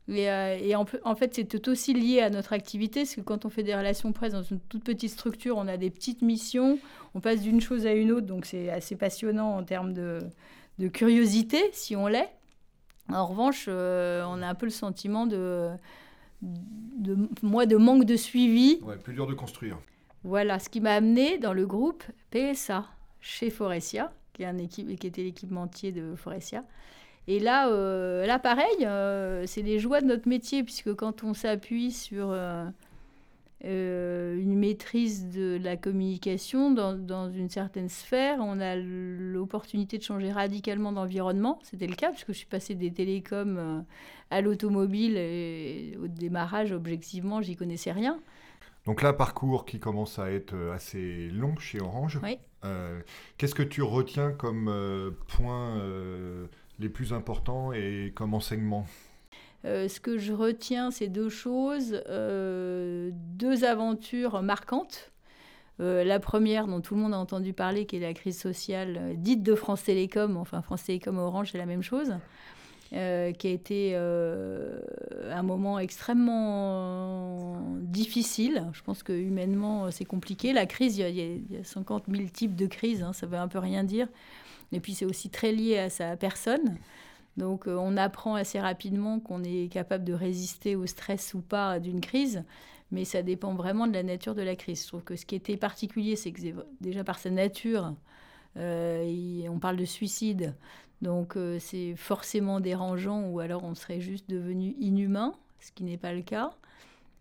Et, 0.08 0.28
euh, 0.28 0.58
et 0.60 0.74
en, 0.74 0.84
en, 1.04 1.14
fait, 1.14 1.34
c'est 1.34 1.68
aussi 1.68 1.94
lié 1.94 2.20
à 2.20 2.28
notre 2.28 2.52
activité, 2.52 3.00
parce 3.00 3.14
que 3.14 3.20
quand 3.22 3.46
on 3.46 3.48
fait 3.48 3.62
des 3.62 3.74
relations 3.74 4.12
presse 4.12 4.32
dans 4.32 4.42
une 4.42 4.60
toute 4.60 4.84
petite 4.84 5.10
structure, 5.10 5.56
on 5.56 5.68
a 5.68 5.78
des 5.78 5.88
petites 5.88 6.20
missions, 6.20 6.78
on 7.14 7.20
passe 7.20 7.40
d'une 7.40 7.62
chose 7.62 7.86
à 7.86 7.92
une 7.92 8.10
autre, 8.10 8.26
donc 8.26 8.44
c'est 8.44 8.68
assez 8.68 8.96
passionnant 8.96 9.56
en 9.56 9.62
termes 9.62 9.94
de 9.94 10.88
curiosité, 10.88 11.62
si 11.72 11.96
on 11.96 12.08
l'est. 12.08 12.28
En 13.12 13.26
revanche, 13.26 13.66
euh, 13.68 14.24
on 14.26 14.42
a 14.42 14.48
un 14.48 14.54
peu 14.54 14.66
le 14.66 14.70
sentiment 14.70 15.26
de, 15.26 15.70
de, 16.42 17.16
moi, 17.42 17.66
de 17.66 17.76
manque 17.76 18.04
de 18.04 18.16
suivi. 18.16 18.80
Ouais, 18.82 18.96
plus 18.96 19.14
dur 19.14 19.26
de 19.26 19.34
construire. 19.34 19.78
Voilà, 20.24 20.58
ce 20.58 20.68
qui 20.68 20.80
m'a 20.80 20.92
amené 20.92 21.38
dans 21.38 21.52
le 21.52 21.66
groupe 21.66 22.04
PSA, 22.30 22.84
chez 23.20 23.50
Forestia, 23.50 24.12
qui, 24.32 24.42
est 24.42 24.46
un 24.46 24.58
équipe, 24.58 24.98
qui 24.98 25.06
était 25.06 25.22
l'équipementier 25.22 25.92
de 25.92 26.14
Forestia. 26.14 26.64
Et 27.26 27.38
là, 27.38 27.68
euh, 27.68 28.26
là 28.26 28.38
pareil, 28.38 28.84
euh, 28.84 29.44
c'est 29.46 29.62
les 29.62 29.78
joies 29.78 30.00
de 30.00 30.06
notre 30.06 30.28
métier, 30.28 30.62
puisque 30.62 30.94
quand 30.94 31.22
on 31.22 31.34
s'appuie 31.34 31.92
sur 31.92 32.30
euh, 32.30 32.64
une 33.62 34.56
maîtrise 34.56 35.28
de 35.28 35.58
la 35.62 35.76
communication 35.76 36.70
dans, 36.70 36.94
dans, 36.94 37.30
une 37.30 37.50
certaine 37.50 37.88
sphère. 37.88 38.38
On 38.40 38.58
a 38.60 38.76
l'opportunité 38.76 39.98
de 39.98 40.02
changer 40.02 40.32
radicalement 40.32 40.92
d'environnement. 40.92 41.58
C'était 41.62 41.86
le 41.86 41.94
cas, 41.94 42.10
puisque 42.10 42.28
je 42.28 42.38
suis 42.38 42.46
passée 42.46 42.74
des 42.74 42.90
télécoms 42.90 43.58
euh, 43.58 43.80
à 44.30 44.40
l'automobile. 44.40 45.16
Et 45.16 45.96
au 46.02 46.08
démarrage, 46.08 46.72
objectivement, 46.72 47.42
j'y 47.42 47.56
connaissais 47.56 47.92
rien. 47.92 48.18
Donc 48.86 49.02
là, 49.02 49.12
parcours 49.12 49.66
qui 49.66 49.78
commence 49.78 50.18
à 50.18 50.30
être 50.30 50.54
euh, 50.54 50.72
assez 50.72 51.28
long 51.28 51.56
chez 51.58 51.80
Orange. 51.80 52.18
Oui. 52.22 52.38
Qu'est-ce 53.38 53.54
que 53.54 53.62
tu 53.62 53.82
retiens 53.82 54.32
comme 54.32 54.70
points 55.28 55.80
les 56.78 56.90
plus 56.90 57.14
importants 57.14 57.72
et 57.72 58.12
comme 58.14 58.34
enseignement? 58.34 58.84
Euh, 59.64 59.88
ce 59.88 60.00
que 60.00 60.16
je 60.18 60.32
retiens, 60.32 60.90
c'est 60.90 61.08
deux 61.08 61.28
choses, 61.28 62.02
euh, 62.08 63.10
deux 63.12 63.64
aventures 63.64 64.42
marquantes. 64.42 65.10
Euh, 65.80 66.04
la 66.04 66.18
première, 66.18 66.66
dont 66.66 66.80
tout 66.80 66.94
le 66.94 67.00
monde 67.00 67.14
a 67.14 67.18
entendu 67.18 67.52
parler, 67.52 67.86
qui 67.86 67.96
est 67.96 68.00
la 68.00 68.14
crise 68.14 68.38
sociale 68.38 69.14
dite 69.16 69.42
de 69.42 69.54
France 69.54 69.84
Télécom, 69.84 70.36
enfin 70.36 70.62
France 70.62 70.84
Télécom 70.84 71.18
Orange, 71.18 71.52
c'est 71.52 71.58
la 71.58 71.66
même 71.66 71.82
chose. 71.82 72.14
qui 72.90 72.96
a 72.96 73.30
été 73.50 73.94
un 73.94 75.42
moment 75.42 75.78
extrêmement 75.78 77.62
difficile. 77.82 78.66
Je 78.72 78.82
pense 78.82 79.02
que 79.02 79.12
humainement, 79.12 79.90
c'est 79.90 80.04
compliqué. 80.04 80.52
La 80.52 80.66
crise, 80.66 80.98
il 80.98 81.08
y, 81.14 81.56
a, 81.56 81.64
50 81.64 82.04
000 82.08 82.28
types 82.30 82.56
de 82.56 82.66
crises, 82.66 83.02
hein, 83.02 83.12
ça 83.12 83.26
veut 83.26 83.38
un 83.38 83.48
peu 83.48 83.58
rien 83.58 83.84
dire. 83.84 84.08
Et 84.72 84.80
puis 84.80 84.94
c'est 84.94 85.04
aussi 85.04 85.30
très 85.30 85.52
lié 85.52 85.78
à 85.78 85.88
sa 85.90 86.16
personne. 86.16 86.78
Donc 87.36 87.66
on 87.66 87.96
apprend 87.96 88.34
assez 88.34 88.60
rapidement 88.60 89.20
qu'on 89.20 89.42
est 89.42 89.72
capable 89.72 90.04
de 90.04 90.12
résister 90.12 90.76
au 90.76 90.86
stress 90.86 91.34
ou 91.34 91.40
pas 91.40 91.78
d'une 91.78 92.00
crise, 92.00 92.44
mais 92.90 93.04
ça 93.04 93.22
dépend 93.22 93.54
vraiment 93.54 93.86
de 93.86 93.92
la 93.92 94.02
nature 94.02 94.34
de 94.34 94.42
la 94.42 94.56
crise. 94.56 94.82
Je 94.82 94.88
trouve 94.88 95.04
que 95.04 95.16
ce 95.16 95.24
qui 95.24 95.36
était 95.36 95.56
particulier, 95.56 96.16
c'est 96.16 96.32
que 96.32 96.40
déjà 96.80 97.04
par 97.04 97.18
sa 97.18 97.30
nature, 97.30 97.94
on 98.56 99.58
parle 99.60 99.76
de 99.76 99.84
suicide, 99.84 100.54
donc 101.02 101.36
euh, 101.36 101.58
c'est 101.58 101.94
forcément 101.96 102.60
dérangeant 102.60 103.24
ou 103.28 103.40
alors 103.40 103.64
on 103.64 103.74
serait 103.74 104.00
juste 104.00 104.28
devenu 104.28 104.76
inhumain, 104.78 105.34
ce 105.60 105.72
qui 105.72 105.84
n'est 105.84 105.96
pas 105.96 106.12
le 106.12 106.22
cas. 106.22 106.52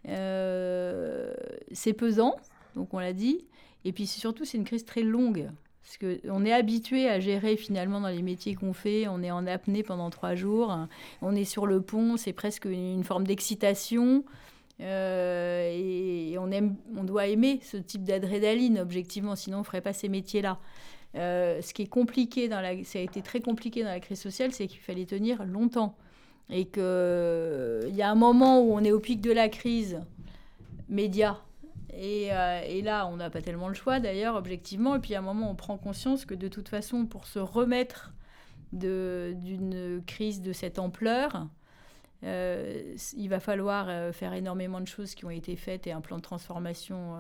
Euh, 0.08 1.34
c'est 1.72 1.94
pesant, 1.94 2.36
donc 2.76 2.94
on 2.94 3.00
l'a 3.00 3.14
dit. 3.14 3.46
Et 3.86 3.94
puis 3.94 4.06
surtout, 4.08 4.44
c'est 4.44 4.58
une 4.58 4.66
crise 4.66 4.86
très 4.86 5.04
longue. 5.04 5.50
Parce 5.90 6.20
qu'on 6.20 6.46
est 6.46 6.54
habitué 6.54 7.10
à 7.10 7.20
gérer 7.20 7.58
finalement 7.58 8.00
dans 8.00 8.10
les 8.10 8.22
métiers 8.22 8.54
qu'on 8.54 8.74
fait. 8.74 9.08
On 9.08 9.24
est 9.24 9.32
en 9.32 9.48
apnée 9.48 9.82
pendant 9.82 10.12
trois 10.12 10.36
jours. 10.36 10.78
On 11.24 11.36
est 11.36 11.46
sur 11.46 11.66
le 11.66 11.82
pont, 11.82 12.16
c'est 12.16 12.32
presque 12.32 12.66
une 12.66 13.04
forme 13.04 13.26
d'excitation. 13.26 14.24
Euh, 14.82 15.72
et 15.74 16.38
on, 16.38 17.04
doit 17.04 17.26
aimer 17.26 17.60
ce 17.64 17.78
type 17.78 18.04
d'adrénaline, 18.04 18.78
objectivement, 18.78 19.36
sinon 19.36 19.58
on 19.58 19.62
ne 19.62 19.66
ferait 19.66 19.82
pas 19.82 19.94
ces 19.94 20.10
métiers-là. 20.10 20.60
Euh, 21.16 21.60
ce 21.64 21.74
qui 21.74 21.82
est 21.82 21.90
compliqué, 21.90 22.50
dans 22.50 22.62
la, 22.62 22.84
ça 22.84 23.00
a 23.00 23.02
été 23.02 23.24
très 23.24 23.42
compliqué 23.42 23.82
dans 23.82 23.90
la 23.90 24.00
crise 24.00 24.22
sociale, 24.22 24.52
c'est 24.52 24.68
qu'il 24.68 24.82
fallait 24.82 25.08
tenir 25.08 25.44
longtemps. 25.44 25.96
Et 26.52 26.66
qu'il 26.66 26.82
y 26.84 28.02
a 28.04 28.12
un 28.12 28.16
moment 28.16 28.62
où 28.62 28.74
on 28.74 28.84
est 28.84 28.92
au 28.92 29.00
pic 29.00 29.22
de 29.22 29.32
la 29.32 29.50
crise, 29.50 30.00
média. 30.88 31.40
Et, 31.94 32.30
euh, 32.32 32.62
et 32.66 32.82
là, 32.82 33.08
on 33.08 33.18
n'a 33.18 33.30
pas 33.30 33.42
tellement 33.42 33.68
le 33.68 33.74
choix 33.74 34.00
d'ailleurs, 34.00 34.36
objectivement. 34.36 34.96
Et 34.96 35.00
puis 35.00 35.16
à 35.16 35.20
un 35.20 35.24
moment, 35.24 35.50
on 35.50 35.56
prend 35.56 35.78
conscience 35.78 36.26
que 36.26 36.34
de 36.34 36.48
toute 36.48 36.70
façon, 36.70 37.06
pour 37.06 37.26
se 37.26 37.40
remettre 37.40 38.14
d'une 38.72 40.02
crise 40.06 40.42
de 40.42 40.54
cette 40.54 40.78
ampleur, 40.78 41.48
euh, 42.24 42.96
il 43.16 43.30
va 43.30 43.40
falloir 43.40 44.14
faire 44.14 44.34
énormément 44.34 44.82
de 44.82 44.88
choses 44.88 45.16
qui 45.16 45.26
ont 45.26 45.32
été 45.32 45.56
faites 45.56 45.88
et 45.88 45.92
un 45.92 46.02
plan 46.02 46.18
de 46.18 46.22
transformation 46.22 47.18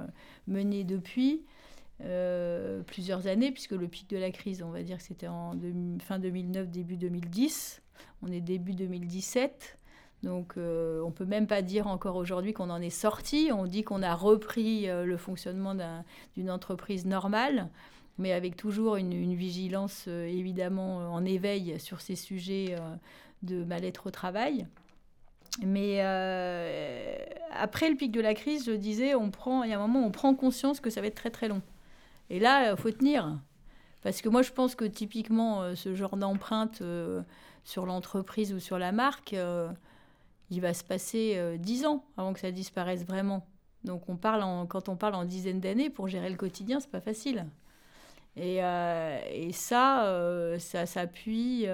mené 0.47 0.83
depuis. 0.83 1.43
Euh, 2.01 2.81
plusieurs 2.83 3.27
années, 3.27 3.51
puisque 3.51 3.71
le 3.71 3.87
pic 3.89 4.09
de 4.09 4.17
la 4.17 4.31
crise, 4.31 4.63
on 4.63 4.69
va 4.69 4.83
dire 4.83 4.97
que 4.97 5.03
c'était 5.03 5.27
en 5.27 5.53
fin 5.99 6.17
2009, 6.17 6.69
début 6.69 6.95
2010. 6.95 7.81
On 8.21 8.31
est 8.31 8.39
début 8.39 8.73
2017. 8.73 9.78
Donc 10.23 10.53
euh, 10.57 11.01
on 11.01 11.11
peut 11.11 11.25
même 11.25 11.47
pas 11.47 11.61
dire 11.61 11.87
encore 11.87 12.15
aujourd'hui 12.15 12.53
qu'on 12.53 12.69
en 12.69 12.81
est 12.81 12.89
sorti. 12.89 13.49
On 13.53 13.65
dit 13.65 13.83
qu'on 13.83 14.03
a 14.03 14.13
repris 14.13 14.89
euh, 14.89 15.05
le 15.05 15.17
fonctionnement 15.17 15.75
d'une 16.35 16.51
entreprise 16.51 17.05
normale, 17.05 17.69
mais 18.17 18.33
avec 18.33 18.55
toujours 18.55 18.95
une, 18.97 19.33
vigilance 19.33 20.07
évidemment 20.07 21.13
en 21.13 21.23
éveil 21.23 21.79
sur 21.79 22.01
ces 22.01 22.15
sujets 22.15 22.75
de 23.43 23.63
mal-être 23.63 24.07
au 24.07 24.11
travail. 24.11 24.67
Mais 25.65 26.01
après 27.51 27.89
le 27.89 27.95
pic 27.95 28.11
de 28.11 28.21
la 28.21 28.33
crise, 28.33 28.65
je 28.65 28.71
disais, 28.71 29.15
on 29.15 29.31
prend, 29.31 29.63
il 29.63 29.69
y 29.69 29.73
a 29.73 29.79
un 29.79 29.87
moment, 29.87 30.05
on 30.05 30.11
prend 30.11 30.35
conscience 30.35 30.79
que 30.79 30.89
ça 30.89 31.01
va 31.01 31.07
être 31.07 31.15
très 31.15 31.29
très 31.29 31.47
long. 31.47 31.61
Et 32.29 32.39
là, 32.39 32.65
il 32.65 32.69
euh, 32.69 32.75
faut 32.75 32.91
tenir. 32.91 33.39
Parce 34.01 34.21
que 34.21 34.29
moi, 34.29 34.41
je 34.41 34.51
pense 34.51 34.75
que 34.75 34.85
typiquement, 34.85 35.61
euh, 35.61 35.75
ce 35.75 35.93
genre 35.95 36.15
d'empreinte 36.15 36.81
euh, 36.81 37.21
sur 37.63 37.85
l'entreprise 37.85 38.53
ou 38.53 38.59
sur 38.59 38.79
la 38.79 38.91
marque, 38.91 39.35
il 40.51 40.61
va 40.61 40.73
se 40.73 40.83
passer 40.83 41.57
dix 41.59 41.85
ans 41.85 42.03
avant 42.17 42.33
que 42.33 42.39
ça 42.39 42.51
disparaisse 42.51 43.05
vraiment. 43.05 43.45
Donc, 43.83 44.09
on 44.09 44.17
parle 44.17 44.67
quand 44.67 44.89
on 44.89 44.95
parle 44.95 45.15
en 45.15 45.25
dizaines 45.25 45.59
d'années, 45.59 45.89
pour 45.89 46.07
gérer 46.07 46.29
le 46.29 46.35
quotidien, 46.35 46.79
c'est 46.79 46.91
pas 46.91 47.01
facile. 47.01 47.45
Et, 48.35 48.57
et 48.57 49.51
ça, 49.51 50.57
ça 50.59 50.85
s'appuie. 50.85 51.65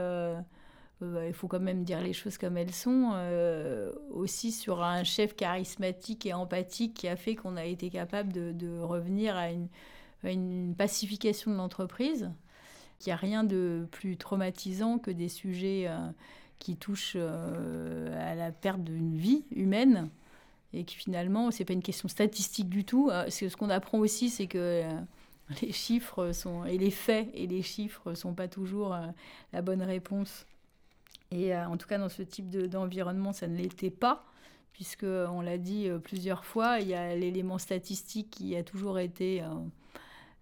il 1.02 1.34
faut 1.34 1.48
quand 1.48 1.60
même 1.60 1.84
dire 1.84 2.02
les 2.02 2.14
choses 2.14 2.38
comme 2.38 2.58
elles 2.58 2.74
sont, 2.74 3.14
aussi 4.12 4.52
sur 4.52 4.84
un 4.84 5.04
chef 5.04 5.36
charismatique 5.36 6.26
et 6.26 6.34
empathique 6.34 6.94
qui 6.94 7.08
a 7.08 7.16
fait 7.16 7.36
qu'on 7.36 7.58
a 7.58 7.66
été 7.66 7.90
capable 7.90 8.32
de, 8.34 8.80
revenir 8.80 9.36
à 9.36 9.50
une, 9.52 10.76
pacification 10.76 11.52
de 11.52 11.58
l'entreprise. 11.58 12.32
Il 13.02 13.10
n'y 13.10 13.14
a 13.14 13.18
rien 13.18 13.44
de 13.44 13.88
plus 13.92 14.18
traumatisant 14.18 14.98
que 14.98 15.12
des 15.12 15.28
sujets 15.28 15.86
euh, 15.88 15.98
qui 16.60 16.78
touchent 16.78 17.16
euh, 17.16 18.32
à 18.32 18.36
la 18.36 18.52
perte 18.52 18.84
d'une 18.84 19.16
vie 19.16 19.46
humaine 19.52 20.10
et 20.74 20.84
qui 20.84 20.96
finalement, 20.96 21.52
ce 21.52 21.60
n'est 21.60 21.66
pas 21.66 21.74
une 21.74 21.82
question 21.82 22.08
statistique 22.08 22.70
du 22.70 22.84
tout. 22.84 23.10
Euh, 23.12 23.30
ce 23.30 23.56
qu'on 23.56 23.70
apprend 23.70 24.00
aussi, 24.00 24.30
c'est 24.30 24.48
que 24.48 24.84
les 25.62 25.72
chiffres 25.72 26.32
sont, 26.32 26.66
et 26.66 26.78
les 26.78 26.92
faits 26.92 27.30
et 27.34 27.48
les 27.48 27.62
chiffres 27.62 28.14
sont 28.14 28.34
pas 28.34 28.48
toujours 28.48 28.96
la 29.54 29.62
bonne 29.62 29.82
réponse. 29.82 30.46
Et 31.32 31.56
en 31.56 31.76
tout 31.78 31.88
cas, 31.88 31.98
dans 31.98 32.10
ce 32.10 32.22
type 32.22 32.50
d'environnement, 32.50 33.34
ça 33.34 33.48
ne 33.48 33.58
l'était 33.58 33.90
pas 33.90 34.26
puisque 34.74 35.06
on 35.06 35.40
l'a 35.40 35.58
dit 35.58 35.90
plusieurs 36.04 36.44
fois, 36.44 36.80
il 36.82 36.90
y 36.90 36.94
a 36.94 37.16
l'élément 37.16 37.58
statistique 37.58 38.30
qui 38.30 38.56
a 38.58 38.64
toujours 38.64 39.00
été 39.00 39.42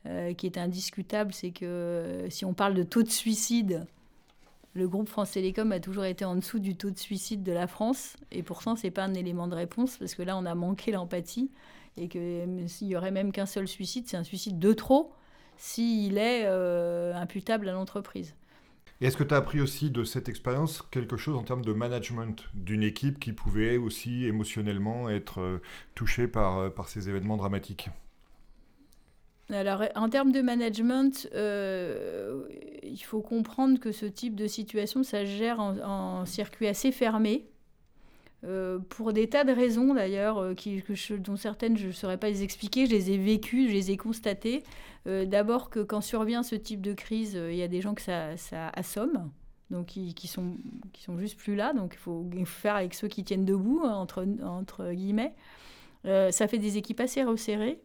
euh, 0.05 0.33
qui 0.33 0.47
est 0.47 0.57
indiscutable, 0.57 1.33
c'est 1.33 1.51
que 1.51 1.63
euh, 1.63 2.29
si 2.29 2.43
on 2.43 2.53
parle 2.53 2.73
de 2.73 2.83
taux 2.83 3.03
de 3.03 3.09
suicide, 3.09 3.85
le 4.73 4.87
groupe 4.87 5.07
France 5.07 5.31
Télécom 5.31 5.71
a 5.71 5.79
toujours 5.79 6.05
été 6.05 6.25
en 6.25 6.35
dessous 6.35 6.59
du 6.59 6.75
taux 6.75 6.89
de 6.89 6.97
suicide 6.97 7.43
de 7.43 7.51
la 7.51 7.67
France. 7.67 8.17
Et 8.31 8.41
pourtant, 8.41 8.75
ce 8.75 8.87
n'est 8.87 8.91
pas 8.91 9.03
un 9.03 9.13
élément 9.13 9.47
de 9.47 9.55
réponse, 9.55 9.97
parce 9.97 10.15
que 10.15 10.23
là, 10.23 10.35
on 10.37 10.45
a 10.45 10.55
manqué 10.55 10.91
l'empathie. 10.91 11.51
Et 11.95 12.07
que 12.07 12.45
s'il 12.67 12.87
y 12.87 12.95
aurait 12.95 13.11
même 13.11 13.31
qu'un 13.31 13.45
seul 13.45 13.67
suicide, 13.67 14.05
c'est 14.07 14.17
un 14.17 14.23
suicide 14.23 14.57
de 14.57 14.73
trop 14.73 15.13
s'il 15.57 16.17
est 16.17 16.45
euh, 16.45 17.13
imputable 17.13 17.69
à 17.69 17.73
l'entreprise. 17.73 18.33
Est-ce 18.99 19.17
que 19.17 19.23
tu 19.23 19.33
as 19.33 19.37
appris 19.37 19.61
aussi 19.61 19.91
de 19.91 20.03
cette 20.03 20.27
expérience 20.27 20.81
quelque 20.89 21.17
chose 21.17 21.35
en 21.35 21.43
termes 21.43 21.63
de 21.63 21.73
management 21.73 22.49
d'une 22.53 22.83
équipe 22.83 23.19
qui 23.19 23.33
pouvait 23.33 23.77
aussi 23.77 24.25
émotionnellement 24.25 25.09
être 25.09 25.61
touchée 25.93 26.27
par, 26.27 26.73
par 26.73 26.87
ces 26.89 27.09
événements 27.09 27.37
dramatiques? 27.37 27.89
Alors, 29.49 29.83
en 29.95 30.09
termes 30.09 30.31
de 30.31 30.41
management, 30.41 31.29
euh, 31.35 32.43
il 32.83 33.01
faut 33.03 33.21
comprendre 33.21 33.79
que 33.79 33.91
ce 33.91 34.05
type 34.05 34.35
de 34.35 34.47
situation, 34.47 35.03
ça 35.03 35.21
se 35.21 35.31
gère 35.31 35.59
en, 35.59 36.25
circuit 36.25 36.67
assez 36.67 36.91
fermé. 36.91 37.45
Euh, 38.45 38.77
pour 38.89 39.13
des 39.13 39.29
tas 39.29 39.45
de 39.45 39.53
raisons 39.53 39.93
d'ailleurs, 39.93 40.37
euh, 40.37 40.53
dont 41.17 41.37
certaines 41.37 41.77
je 41.77 41.87
ne 41.87 41.91
saurais 41.93 42.17
pas 42.17 42.29
les 42.29 42.43
expliquer, 42.43 42.87
je 42.87 42.91
les 42.91 43.11
ai 43.11 43.17
vécues, 43.17 43.69
je 43.69 43.73
les 43.73 43.91
ai 43.91 43.97
constatées. 43.97 44.63
D'abord 45.05 45.69
que 45.69 45.81
quand 45.81 45.99
survient 45.99 46.43
ce 46.43 46.55
type 46.55 46.79
de 46.79 46.93
crise, 46.93 47.33
il 47.33 47.57
y 47.57 47.61
a 47.61 47.67
des 47.67 47.81
gens 47.81 47.93
que 47.93 48.01
ça, 48.01 48.69
assomme, 48.73 49.29
donc 49.69 49.87
qui, 49.87 50.13
qui, 50.13 50.27
sont, 50.27 50.55
juste 51.17 51.37
plus 51.37 51.55
là, 51.55 51.73
donc 51.73 51.95
il 51.95 51.99
faut, 51.99 52.25
faire 52.45 52.77
avec 52.77 52.93
ceux 52.93 53.09
qui 53.09 53.25
tiennent 53.25 53.43
debout, 53.43 53.81
hein, 53.83 54.07
entre 54.41 54.93
guillemets. 54.93 55.33
Ça 56.05 56.47
fait 56.47 56.57
des 56.57 56.77
équipes 56.77 56.99
assez 56.99 57.23
resserrées. 57.23 57.79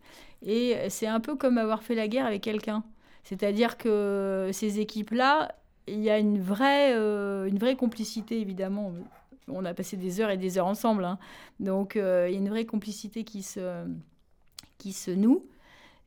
Et 0.45 0.77
c'est 0.89 1.07
un 1.07 1.21
peu 1.21 1.37
comme 1.37 1.59
avoir 1.59 1.83
fait 1.83 1.95
la 1.95 2.09
guerre 2.09 2.27
avec 2.27 2.43
quelqu'un. 2.43 2.85
C'est-à-dire 3.25 3.77
que 3.77 4.51
ces 4.53 4.81
équipes-là, 4.81 5.55
il 5.87 6.01
y 6.01 6.11
a 6.11 6.19
une 6.19 6.41
vraie, 6.41 6.95
euh, 6.95 7.47
une 7.47 7.59
vraie 7.59 7.77
complicité, 7.77 8.41
évidemment. 8.41 8.93
On 9.49 9.65
a 9.65 9.75
passé 9.75 9.97
des 9.97 10.21
heures 10.21 10.31
et 10.31 10.37
des 10.37 10.59
heures 10.59 10.67
ensemble. 10.67 11.05
Hein. 11.05 11.19
Donc, 11.61 11.97
euh, 11.97 12.27
il 12.29 12.35
y 12.35 12.37
a 12.37 12.39
une 12.39 12.49
vraie 12.49 12.67
complicité 12.67 13.25
qui 13.25 13.43
se, 13.43 13.85
qui 14.79 14.93
se 14.93 15.11
noue. 15.11 15.45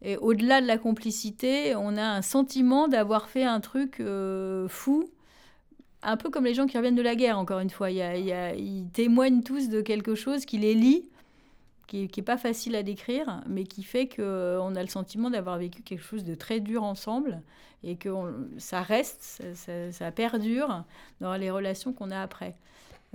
Et 0.04 0.18
au-delà 0.18 0.62
de 0.62 0.68
la 0.68 0.78
complicité, 0.78 1.76
on 1.76 1.96
a 1.96 2.04
un 2.04 2.22
sentiment 2.24 2.88
d'avoir 2.88 3.30
fait 3.30 3.44
un 3.44 3.60
truc 3.60 4.00
euh, 4.00 4.68
fou, 4.68 5.08
un 6.02 6.18
peu 6.18 6.32
comme 6.32 6.46
les 6.46 6.56
gens 6.56 6.66
qui 6.66 6.78
reviennent 6.78 6.96
de 6.96 7.04
la 7.04 7.16
guerre, 7.16 7.38
encore 7.38 7.60
une 7.60 7.70
fois. 7.70 7.92
Il 7.92 7.98
y 7.98 8.02
a, 8.02 8.56
ils 8.56 8.90
témoignent 8.94 9.44
tous 9.44 9.70
de 9.70 9.82
quelque 9.82 10.16
chose 10.16 10.46
qui 10.46 10.58
les 10.58 10.74
lie 10.74 11.11
qui 11.92 12.10
n'est 12.16 12.24
pas 12.24 12.38
facile 12.38 12.76
à 12.76 12.84
décrire, 12.84 13.42
mais 13.48 13.66
qui 13.66 13.84
fait 13.84 14.08
qu'on 14.08 14.22
euh, 14.22 14.76
a 14.76 14.82
le 14.82 14.88
sentiment 14.88 15.30
d'avoir 15.30 15.58
vécu 15.58 15.82
quelque 15.82 16.02
chose 16.04 16.24
de 16.24 16.36
très 16.36 16.62
dur 16.62 16.84
ensemble 16.84 17.42
et 17.84 17.98
que 17.98 18.10
ça 18.58 18.82
reste, 18.82 19.44
ça, 19.92 20.12
perdure 20.12 20.86
dans 21.20 21.36
les 21.36 21.52
relations 21.52 21.92
qu'on 21.92 22.12
a 22.12 22.22
après. 22.22 22.56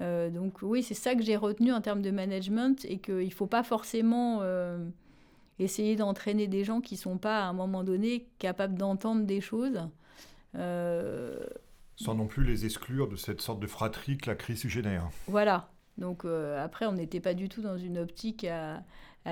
Euh, 0.01 0.29
donc 0.29 0.61
oui, 0.61 0.83
c'est 0.83 0.95
ça 0.95 1.15
que 1.15 1.23
j'ai 1.23 1.37
retenu 1.37 1.73
en 1.73 1.81
termes 1.81 2.03
de 2.03 2.11
management 2.11 2.85
et 2.85 2.99
qu'il 2.99 3.25
ne 3.25 3.31
faut 3.31 3.47
pas 3.47 3.63
forcément 3.63 4.41
euh, 4.43 4.85
essayer 5.59 5.97
d'entraîner 5.97 6.47
des 6.47 6.65
gens 6.65 6.83
qui 6.83 6.97
ne 6.97 7.01
sont 7.01 7.17
pas 7.17 7.45
à 7.45 7.47
un 7.47 7.55
moment 7.55 7.83
donné 7.83 8.27
capables 8.39 8.77
d'entendre 8.77 9.25
des 9.25 9.41
choses. 9.41 9.89
Sans 10.55 12.15
non 12.15 12.27
plus 12.27 12.45
les 12.45 12.67
exclure 12.67 13.09
de 13.09 13.17
cette 13.17 13.41
sorte 13.41 13.61
de 13.61 13.67
fratrie 13.67 14.19
que 14.19 14.29
la 14.29 14.37
crise 14.37 14.67
génère. 14.67 15.09
Voilà, 15.29 15.71
Donc 15.99 16.25
après, 16.25 16.87
on 16.87 16.93
n'était 16.93 17.21
pas 17.21 17.35
du 17.35 17.49
tout 17.49 17.63
dans 17.63 17.79
une 17.79 17.99
optique 17.99 18.45
à, 18.45 18.83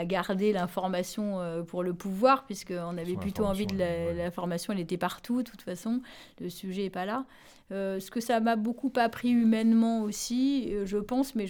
garder 0.07 0.53
l'information 0.53 1.39
pour 1.69 1.85
le 1.85 1.95
pouvoir, 1.95 2.47
puisqu'on 2.47 2.99
avait 2.99 3.15
plutôt 3.15 3.45
envie 3.45 3.67
de 3.67 3.77
l'information, 4.17 4.73
elle 4.73 4.81
était 4.81 4.97
partout, 4.97 5.43
de 5.43 5.51
toute 5.51 5.63
façon, 5.63 6.01
le 6.41 6.49
sujet 6.49 6.83
n'est 6.83 6.91
pas 6.91 7.07
là. 7.07 7.27
ce 7.71 8.11
que 8.11 8.21
ça 8.21 8.41
m'a 8.41 8.57
beaucoup 8.57 8.93
appris 8.97 9.31
humainement 9.31 10.03
aussi, 10.03 10.73
je 10.85 10.99
pense, 10.99 11.35
mais 11.35 11.47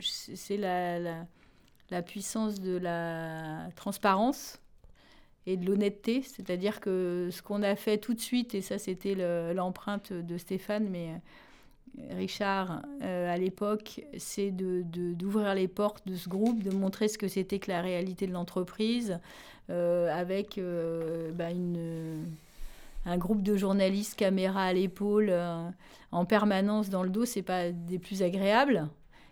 c'est 0.00 0.56
la, 0.56 0.98
la, 1.90 2.02
puissance 2.02 2.60
de 2.60 2.76
la 2.76 3.68
transparence 3.76 4.60
et 5.46 5.56
de 5.56 5.66
l'honnêteté. 5.66 6.22
C'est-à-dire 6.22 6.80
que 6.80 7.28
ce 7.30 7.42
qu'on 7.42 7.62
a 7.62 7.76
fait 7.76 7.98
tout 7.98 8.14
de 8.14 8.20
suite, 8.20 8.54
et 8.54 8.62
ça 8.62 8.78
c'était 8.78 9.14
l'empreinte 9.54 10.12
de 10.12 10.38
Stéphane, 10.38 10.88
mais 10.88 11.10
euh, 11.10 11.18
Richard 12.10 12.82
euh, 13.02 13.32
à 13.32 13.36
l'époque, 13.36 14.00
c'est 14.18 14.50
d'ouvrir 14.50 15.50
de, 15.50 15.56
les 15.56 15.68
portes 15.68 16.06
de 16.06 16.16
ce 16.16 16.28
groupe, 16.28 16.62
de 16.62 16.70
montrer 16.70 17.08
ce 17.08 17.18
que 17.18 17.28
c'était 17.28 17.58
que 17.58 17.70
la 17.70 17.80
réalité 17.80 18.26
de 18.26 18.32
l'entreprise, 18.32 19.18
euh, 19.70 20.12
avec 20.12 20.60
bah, 21.34 21.50
une, 21.50 22.24
un 23.06 23.18
groupe 23.18 23.42
de 23.42 23.56
journalistes, 23.56 24.16
caméra 24.16 24.64
à 24.64 24.72
l'épaule, 24.72 25.32
en 26.12 26.24
permanence 26.24 26.90
dans 26.90 27.02
le 27.02 27.10
dos, 27.10 27.24
c'est 27.24 27.42
pas 27.42 27.70
des 27.70 27.98
plus 27.98 28.22
agréables. 28.22 28.88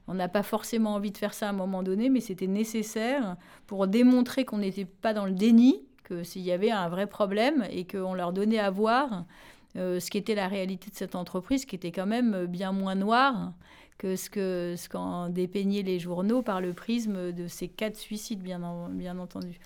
On 0.08 0.14
n'a 0.14 0.28
pas 0.28 0.42
forcément 0.42 0.94
envie 0.94 1.12
de 1.12 1.18
faire 1.18 1.34
ça 1.34 1.46
à 1.46 1.50
un 1.50 1.54
moment 1.54 1.82
donné, 1.82 2.08
mais 2.08 2.20
c'était 2.20 2.48
nécessaire 2.48 3.36
pour 3.66 3.86
démontrer 3.86 4.44
qu'on 4.44 4.58
n'était 4.58 4.84
pas 4.84 5.14
dans 5.14 5.26
le 5.26 5.32
déni, 5.32 5.80
que 6.02 6.24
s'il 6.24 6.42
y 6.42 6.52
avait 6.52 6.70
un 6.70 6.88
vrai 6.88 7.06
problème 7.06 7.64
et 7.70 7.86
qu'on 7.86 8.14
leur 8.14 8.32
donnait 8.32 8.58
à 8.58 8.70
voir 8.70 9.24
euh, 9.76 10.00
ce 10.00 10.10
qu'était 10.10 10.34
la 10.34 10.48
réalité 10.48 10.90
de 10.90 10.96
cette 10.96 11.14
entreprise, 11.14 11.64
qui 11.64 11.76
était 11.76 11.92
quand 11.92 12.06
même 12.06 12.46
bien 12.46 12.72
moins 12.72 12.94
noire 12.94 13.52
que 13.98 14.16
ce 14.16 14.28
que 14.28 14.74
ce 14.76 14.88
qu'en 14.88 15.28
dépeignaient 15.28 15.82
les 15.82 15.98
journaux 15.98 16.42
par 16.42 16.60
le 16.60 16.72
prisme 16.72 17.32
de 17.32 17.46
ces 17.46 17.68
quatre 17.68 17.96
suicides, 17.96 18.42
bien, 18.42 18.60
bien 18.90 19.18
entendu. 19.18 19.58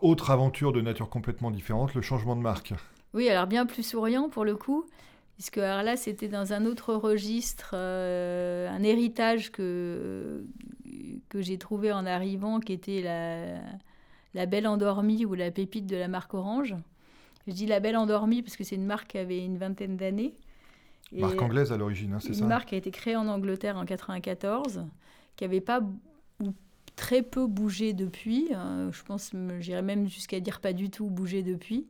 Autre 0.00 0.30
aventure 0.30 0.72
de 0.72 0.80
nature 0.80 1.08
complètement 1.08 1.50
différente, 1.50 1.94
le 1.94 2.02
changement 2.02 2.36
de 2.36 2.40
marque. 2.40 2.74
Oui, 3.14 3.28
alors 3.28 3.46
bien 3.46 3.66
plus 3.66 3.82
souriant 3.82 4.28
pour 4.28 4.44
le 4.44 4.54
coup, 4.54 4.84
puisque 5.34 5.56
là, 5.56 5.96
c'était 5.96 6.28
dans 6.28 6.52
un 6.52 6.66
autre 6.66 6.94
registre, 6.94 7.70
euh, 7.74 8.68
un 8.68 8.82
héritage 8.82 9.50
que, 9.50 10.44
que 11.28 11.40
j'ai 11.40 11.58
trouvé 11.58 11.90
en 11.90 12.06
arrivant, 12.06 12.60
qui 12.60 12.72
était 12.72 13.00
la, 13.02 13.60
la 14.34 14.46
Belle 14.46 14.66
Endormie 14.66 15.24
ou 15.24 15.34
la 15.34 15.50
pépite 15.50 15.86
de 15.86 15.96
la 15.96 16.06
marque 16.06 16.34
Orange. 16.34 16.76
Je 17.48 17.52
dis 17.54 17.64
La 17.64 17.80
Belle 17.80 17.96
Endormie 17.96 18.42
parce 18.42 18.56
que 18.56 18.62
c'est 18.62 18.76
une 18.76 18.84
marque 18.84 19.08
qui 19.08 19.18
avait 19.18 19.42
une 19.42 19.56
vingtaine 19.56 19.96
d'années. 19.96 20.34
Marque 21.12 21.40
anglaise 21.40 21.72
à 21.72 21.78
l'origine, 21.78 22.12
hein, 22.12 22.20
c'est 22.20 22.34
ça 22.34 22.42
Une 22.42 22.48
marque 22.48 22.68
qui 22.68 22.74
a 22.74 22.78
été 22.78 22.90
créée 22.90 23.16
en 23.16 23.26
Angleterre 23.26 23.78
en 23.78 23.86
94, 23.86 24.84
qui 25.34 25.44
n'avait 25.44 25.62
pas 25.62 25.80
ou 26.40 26.52
très 26.94 27.22
peu 27.22 27.46
bougé 27.46 27.94
depuis. 27.94 28.48
Hein. 28.52 28.90
je 28.92 29.02
pense, 29.02 29.32
j'irais 29.60 29.80
même 29.80 30.08
jusqu'à 30.08 30.40
dire 30.40 30.60
pas 30.60 30.74
du 30.74 30.90
tout 30.90 31.06
bougé 31.06 31.42
depuis. 31.42 31.88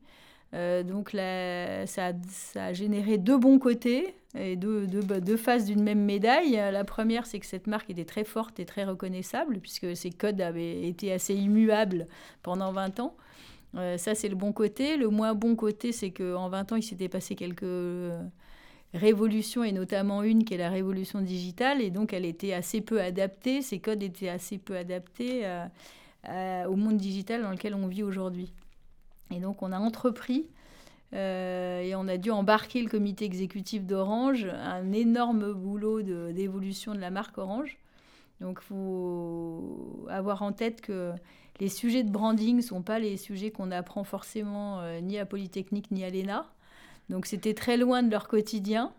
Euh, 0.55 0.85
donc 0.85 1.11
ça, 1.11 2.13
a 2.55 2.73
généré 2.73 3.19
deux 3.19 3.37
bons 3.37 3.59
côtés 3.59 4.15
et 4.39 4.55
deux, 4.55 4.87
deux, 4.87 5.37
faces 5.37 5.65
d'une 5.65 5.83
même 5.83 6.05
médaille. 6.05 6.53
La 6.53 6.85
première, 6.85 7.27
c'est 7.27 7.41
que 7.41 7.47
cette 7.47 7.67
marque 7.67 7.91
était 7.91 8.05
très 8.05 8.25
forte 8.25 8.61
et 8.61 8.65
très 8.65 8.85
reconnaissable, 8.85 9.59
puisque 9.59 9.97
ses 9.97 10.11
codes 10.11 10.41
avaient 10.41 10.87
été 10.87 11.13
assez 11.13 11.35
immuables 11.35 12.07
pendant 12.45 12.71
20 12.71 13.01
ans. 13.01 13.17
Euh, 13.77 13.99
ça, 13.99 14.15
c'est 14.15 14.29
le 14.29 14.35
bon 14.35 14.53
côté. 14.53 14.97
Le 14.97 15.09
moins 15.09 15.35
bon 15.35 15.57
côté, 15.57 15.93
c'est 15.93 16.11
qu'en 16.11 16.49
20 16.49 16.73
ans, 16.73 16.77
il 16.77 16.83
s'était 16.83 17.09
passé 17.09 17.35
quelques 17.35 17.65
révolutions, 18.95 19.65
et 19.65 19.73
notamment 19.73 20.23
une 20.23 20.45
qui 20.45 20.55
est 20.55 20.59
la 20.59 20.71
révolution 20.71 21.21
digitale, 21.21 21.83
et 21.83 21.91
donc 21.91 22.15
elle 22.15 22.25
était 22.25 22.55
assez 22.55 22.81
peu 22.81 23.03
adaptée, 23.03 23.61
ces 23.61 23.81
codes 23.81 24.03
étaient 24.03 24.31
assez 24.31 24.57
peu 24.57 24.79
adaptés 24.79 25.43
euh, 25.45 26.65
au 26.65 26.75
monde 26.75 26.97
digital 26.97 27.43
dans 27.43 27.51
lequel 27.51 27.75
on 27.75 27.87
vit 27.87 28.03
aujourd'hui. 28.03 28.51
Et 29.31 29.41
donc 29.41 29.63
on 29.63 29.73
a 29.73 29.79
entrepris 29.79 30.47
euh, 31.15 31.81
et 31.81 31.95
on 31.95 32.07
a 32.09 32.17
dû 32.17 32.31
embarquer 32.31 32.83
le 32.83 32.89
comité 32.89 33.25
exécutif 33.25 33.85
d'Orange, 33.85 34.45
un 34.45 34.93
énorme 34.93 35.53
boulot 35.53 36.03
d'évolution 36.03 36.95
de, 36.95 36.99
la 36.99 37.11
marque 37.11 37.39
Orange. 37.39 37.79
Donc 38.41 38.61
faut 38.61 40.07
avoir 40.09 40.43
en 40.43 40.53
tête 40.53 40.81
que 40.81 41.13
les 41.61 41.69
sujets 41.69 42.05
de 42.05 42.11
branding 42.11 42.57
ne 42.57 42.63
sont 42.63 42.83
pas 42.83 42.99
les 42.99 43.17
sujets 43.17 43.51
qu'on 43.51 43.71
apprend 43.71 44.05
forcément 44.05 44.81
euh, 44.81 45.01
ni 45.01 45.19
à 45.19 45.27
Polytechnique 45.27 45.91
ni 45.91 46.05
à 46.05 46.11
l'ENA. 46.11 46.47
Donc 47.09 47.27
c'était 47.27 47.55
très 47.55 47.77
loin 47.77 48.03
de 48.03 48.11
leur 48.11 48.29
quotidien. 48.29 48.93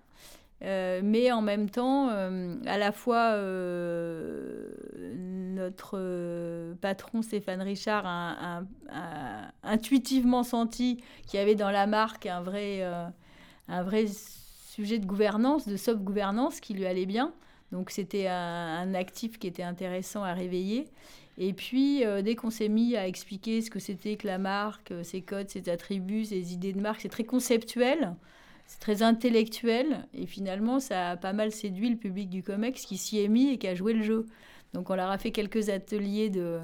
Euh, 0.61 0.99
mais 1.01 1.31
en 1.31 1.41
même 1.41 1.69
temps, 1.69 2.09
euh, 2.09 2.57
à 2.65 2.77
la 2.77 2.91
fois 2.91 3.37
notre 5.55 6.73
patron 6.81 7.21
Stéphane 7.21 7.61
Richard 7.61 8.03
a, 8.05 8.63
intuitivement 9.63 10.43
senti 10.43 11.01
qu'il 11.27 11.39
y 11.39 11.41
avait 11.41 11.55
dans 11.55 11.71
la 11.71 11.87
marque 11.87 12.25
un 12.25 12.41
vrai, 12.41 12.83
un 13.67 13.83
vrai 13.83 14.05
sujet 14.07 14.99
de 14.99 15.05
gouvernance, 15.05 15.67
de 15.67 15.77
soft 15.77 16.01
gouvernance 16.01 16.59
qui 16.59 16.73
lui 16.73 16.85
allait 16.85 17.05
bien. 17.05 17.33
Donc 17.71 17.91
c'était 17.91 18.27
un, 18.27 18.93
actif 18.93 19.37
qui 19.37 19.47
était 19.47 19.63
intéressant 19.63 20.23
à 20.23 20.33
réveiller. 20.33 20.87
Et 21.37 21.53
puis, 21.53 22.03
dès 22.23 22.35
qu'on 22.35 22.49
s'est 22.49 22.67
mis 22.67 22.97
à 22.97 23.07
expliquer 23.07 23.61
ce 23.61 23.69
que 23.69 23.79
c'était 23.79 24.17
que 24.17 24.27
la 24.27 24.37
marque, 24.37 24.91
ses 25.03 25.21
codes, 25.21 25.49
ses 25.49 25.69
attributs, 25.69 26.25
ses 26.25 26.51
idées 26.51 26.73
de 26.73 26.81
marque, 26.81 26.99
c'est 27.01 27.09
très 27.09 27.23
conceptuel. 27.23 28.13
C'est 28.69 28.79
très 28.79 29.01
intellectuel 29.01 30.07
et 30.13 30.27
finalement, 30.27 30.79
ça 30.79 31.09
a 31.09 31.17
pas 31.17 31.33
mal 31.33 31.51
séduit 31.51 31.89
le 31.89 31.95
public 31.95 32.29
du 32.29 32.43
COMEX 32.43 32.85
qui 32.85 32.97
s'y 32.97 33.19
est 33.19 33.27
mis 33.27 33.49
et 33.49 33.57
qui 33.57 33.67
a 33.67 33.73
joué 33.73 33.93
le 33.93 34.03
jeu. 34.03 34.27
Donc, 34.73 34.91
on 34.91 34.95
leur 34.95 35.09
a 35.09 35.17
fait 35.17 35.31
quelques 35.31 35.69
ateliers 35.69 36.29
de, 36.29 36.59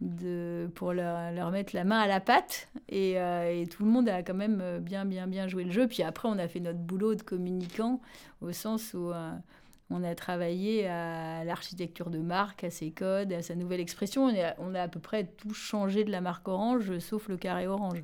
de, 0.00 0.68
pour 0.74 0.92
leur, 0.92 1.30
leur, 1.30 1.52
mettre 1.52 1.76
la 1.76 1.84
main 1.84 2.00
à 2.00 2.08
la 2.08 2.18
pâte 2.18 2.68
et, 2.88 3.16
euh, 3.16 3.64
tout 3.66 3.84
le 3.84 3.90
monde 3.90 4.08
a 4.08 4.24
quand 4.24 4.34
même 4.34 4.80
bien, 4.80 5.04
bien, 5.04 5.28
bien 5.28 5.46
joué 5.46 5.62
le 5.62 5.70
jeu. 5.70 5.86
Puis 5.86 6.02
après, 6.02 6.28
on 6.28 6.36
a 6.36 6.48
fait 6.48 6.58
notre 6.58 6.80
boulot 6.80 7.14
de 7.14 7.22
communicant 7.22 8.00
au 8.40 8.50
sens 8.50 8.92
où 8.94 9.12
euh, 9.12 9.30
on 9.90 10.04
a 10.04 10.14
travaillé 10.14 10.86
à 10.86 11.44
l'architecture 11.44 12.10
de 12.10 12.18
marque, 12.18 12.64
à 12.64 12.70
ses 12.70 12.90
codes, 12.90 13.32
à 13.32 13.42
sa 13.42 13.54
nouvelle 13.54 13.80
expression. 13.80 14.24
On 14.24 14.40
a, 14.40 14.54
on 14.58 14.74
a 14.74 14.82
à 14.82 14.88
peu 14.88 15.00
près 15.00 15.24
tout 15.24 15.52
changé 15.52 16.04
de 16.04 16.10
la 16.10 16.20
marque 16.20 16.46
Orange, 16.48 16.98
sauf 17.00 17.28
le 17.28 17.36
carré 17.36 17.66
orange. 17.66 18.02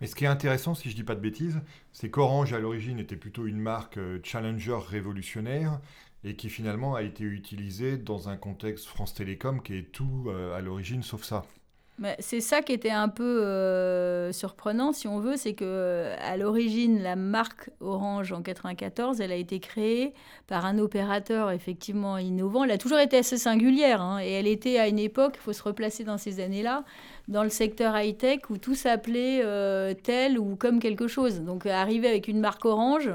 Mais 0.00 0.06
ce 0.06 0.14
qui 0.14 0.24
est 0.24 0.28
intéressant, 0.28 0.74
si 0.74 0.88
je 0.88 0.94
ne 0.94 0.96
dis 0.96 1.04
pas 1.04 1.14
de 1.14 1.20
bêtises, 1.20 1.60
c'est 1.92 2.10
qu'Orange, 2.10 2.52
à 2.52 2.60
l'origine, 2.60 2.98
était 3.00 3.16
plutôt 3.16 3.46
une 3.46 3.58
marque 3.58 3.98
euh, 3.98 4.20
challenger 4.22 4.78
révolutionnaire 4.88 5.80
et 6.24 6.36
qui 6.36 6.50
finalement 6.50 6.94
a 6.94 7.02
été 7.02 7.24
utilisée 7.24 7.96
dans 7.96 8.28
un 8.28 8.36
contexte 8.36 8.86
France 8.86 9.14
Télécom 9.14 9.62
qui 9.62 9.74
est 9.74 9.92
tout 9.92 10.26
euh, 10.28 10.56
à 10.56 10.60
l'origine 10.60 11.02
sauf 11.02 11.22
ça. 11.22 11.44
C'est 12.20 12.40
ça 12.40 12.62
qui 12.62 12.72
était 12.72 12.90
un 12.90 13.08
peu 13.08 13.42
euh, 13.42 14.30
surprenant, 14.30 14.92
si 14.92 15.08
on 15.08 15.18
veut, 15.18 15.36
c'est 15.36 15.54
que 15.54 16.12
à 16.20 16.36
l'origine, 16.36 17.02
la 17.02 17.16
marque 17.16 17.70
Orange 17.80 18.32
en 18.32 18.40
94, 18.40 19.20
elle 19.20 19.32
a 19.32 19.34
été 19.34 19.58
créée 19.58 20.14
par 20.46 20.64
un 20.64 20.78
opérateur 20.78 21.50
effectivement 21.50 22.16
innovant. 22.16 22.62
Elle 22.62 22.70
a 22.70 22.78
toujours 22.78 23.00
été 23.00 23.18
assez 23.18 23.36
singulière, 23.36 24.00
hein, 24.00 24.20
et 24.22 24.30
elle 24.30 24.46
était 24.46 24.78
à 24.78 24.86
une 24.86 25.00
époque, 25.00 25.34
il 25.36 25.42
faut 25.42 25.52
se 25.52 25.62
replacer 25.62 26.04
dans 26.04 26.18
ces 26.18 26.38
années-là, 26.38 26.84
dans 27.26 27.42
le 27.42 27.50
secteur 27.50 27.98
high-tech 27.98 28.48
où 28.48 28.58
tout 28.58 28.76
s'appelait 28.76 29.40
euh, 29.42 29.92
tel 30.00 30.38
ou 30.38 30.54
comme 30.54 30.78
quelque 30.78 31.08
chose. 31.08 31.40
Donc 31.40 31.66
arriver 31.66 32.06
avec 32.06 32.28
une 32.28 32.38
marque 32.38 32.64
Orange, 32.64 33.10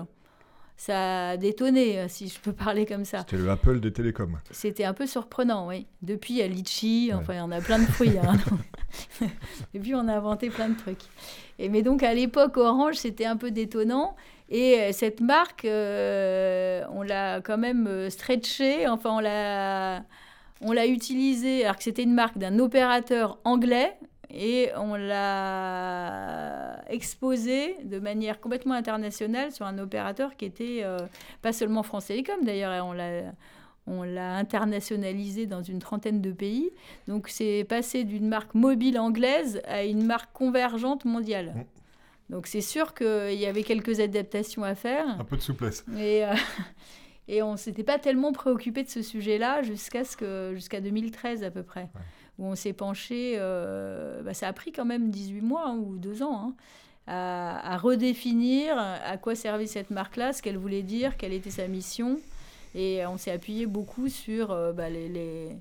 ça 0.77 1.29
a 1.29 1.37
détonné, 1.37 1.99
euh, 1.99 2.05
si 2.07 2.27
je 2.27 2.39
peux 2.39 2.51
parler 2.51 2.85
comme 2.85 3.05
ça. 3.05 3.19
C'était 3.19 3.37
le 3.37 3.49
Apple 3.49 3.79
des 3.79 3.93
télécoms. 3.93 4.39
C'était 4.51 4.83
un 4.83 4.93
peu 4.93 5.05
surprenant, 5.05 5.67
oui. 5.67 5.85
Depuis, 6.01 6.35
il 6.35 6.37
y 6.37 6.41
a 6.41 6.47
Litchi, 6.47 7.11
enfin, 7.13 7.33
il 7.33 7.37
y 7.37 7.41
en 7.41 7.51
a 7.51 7.61
plein 7.61 7.79
de 7.79 7.85
fruits. 7.85 8.17
Hein, 8.17 8.37
Depuis, 9.73 9.95
on 9.95 10.07
a 10.07 10.15
inventé 10.15 10.49
plein 10.49 10.69
de 10.69 10.77
trucs. 10.77 11.03
Et, 11.59 11.69
mais 11.69 11.83
donc, 11.83 12.03
à 12.03 12.13
l'époque, 12.13 12.57
Orange, 12.57 12.95
c'était 12.95 13.25
un 13.25 13.37
peu 13.37 13.51
détonnant. 13.51 14.15
Et 14.49 14.79
euh, 14.79 14.89
cette 14.91 15.21
marque, 15.21 15.65
euh, 15.65 16.83
on 16.91 17.03
l'a 17.03 17.41
quand 17.41 17.57
même 17.57 18.09
stretchée, 18.09 18.87
enfin, 18.87 19.11
on 19.11 19.19
l'a, 19.19 20.03
on 20.61 20.71
l'a 20.71 20.87
utilisée, 20.87 21.63
alors 21.63 21.77
que 21.77 21.83
c'était 21.83 22.03
une 22.03 22.13
marque 22.13 22.37
d'un 22.37 22.59
opérateur 22.59 23.37
anglais, 23.43 23.95
et 24.33 24.71
on 24.75 24.95
l'a 24.95 26.81
exposé 26.89 27.75
de 27.83 27.99
manière 27.99 28.39
complètement 28.39 28.73
internationale 28.73 29.51
sur 29.51 29.65
un 29.65 29.77
opérateur 29.77 30.35
qui 30.35 30.45
était 30.45 30.79
euh, 30.83 30.97
pas 31.41 31.53
seulement 31.53 31.83
France 31.83 32.07
Télécom 32.07 32.43
d'ailleurs, 32.43 32.85
on 32.85 32.93
l'a 32.93 33.31
on 33.85 34.03
l'a 34.03 34.37
internationalisé 34.37 35.45
dans 35.45 35.61
une 35.61 35.79
trentaine 35.79 36.21
de 36.21 36.31
pays. 36.31 36.71
Donc 37.07 37.27
c'est 37.27 37.65
passé 37.67 38.05
d'une 38.05 38.27
marque 38.27 38.53
mobile 38.53 38.97
anglaise 38.97 39.61
à 39.65 39.83
une 39.83 40.05
marque 40.05 40.31
convergente 40.31 41.03
mondiale. 41.03 41.53
Mmh. 41.53 41.63
Donc 42.33 42.47
c'est 42.47 42.61
sûr 42.61 42.93
qu'il 42.93 43.33
y 43.33 43.45
avait 43.45 43.63
quelques 43.63 43.99
adaptations 43.99 44.63
à 44.63 44.73
faire. 44.73 45.05
Un 45.19 45.25
peu 45.25 45.35
de 45.35 45.41
souplesse. 45.41 45.85
Et, 45.97 46.23
euh, 46.23 46.33
et 47.27 47.41
on 47.43 47.51
ne 47.51 47.57
s'était 47.57 47.83
pas 47.83 47.99
tellement 47.99 48.31
préoccupé 48.31 48.83
de 48.83 48.89
ce 48.89 49.01
sujet-là 49.01 49.63
jusqu'à 49.63 50.03
jusqu'à 50.53 50.79
2013 50.79 51.43
à 51.43 51.51
peu 51.51 51.63
près 51.63 51.89
où 52.39 52.45
on 52.47 52.55
s'est 52.55 52.73
penché, 52.73 53.35
euh, 53.37 54.21
bah, 54.23 54.33
ça 54.33 54.47
a 54.47 54.53
pris 54.53 54.71
quand 54.71 54.85
même 54.85 55.09
18 55.09 55.41
mois 55.41 55.67
hein, 55.67 55.77
ou 55.77 55.97
2 55.97 56.23
ans, 56.23 56.47
hein, 56.47 56.53
à, 57.07 57.77
redéfinir 57.77 58.77
à 58.77 59.17
quoi 59.17 59.35
servait 59.35 59.67
cette 59.67 59.91
marque-là, 59.91 60.33
ce 60.33 60.41
qu'elle 60.41 60.57
voulait 60.57 60.83
dire, 60.83 61.17
quelle 61.17 61.33
était 61.33 61.51
sa 61.51 61.67
mission. 61.67 62.19
Et 62.75 63.05
on 63.05 63.17
s'est 63.17 63.31
appuyé 63.31 63.65
beaucoup 63.65 64.07
sur 64.09 64.47
bah, 64.73 64.89
les 64.89 65.51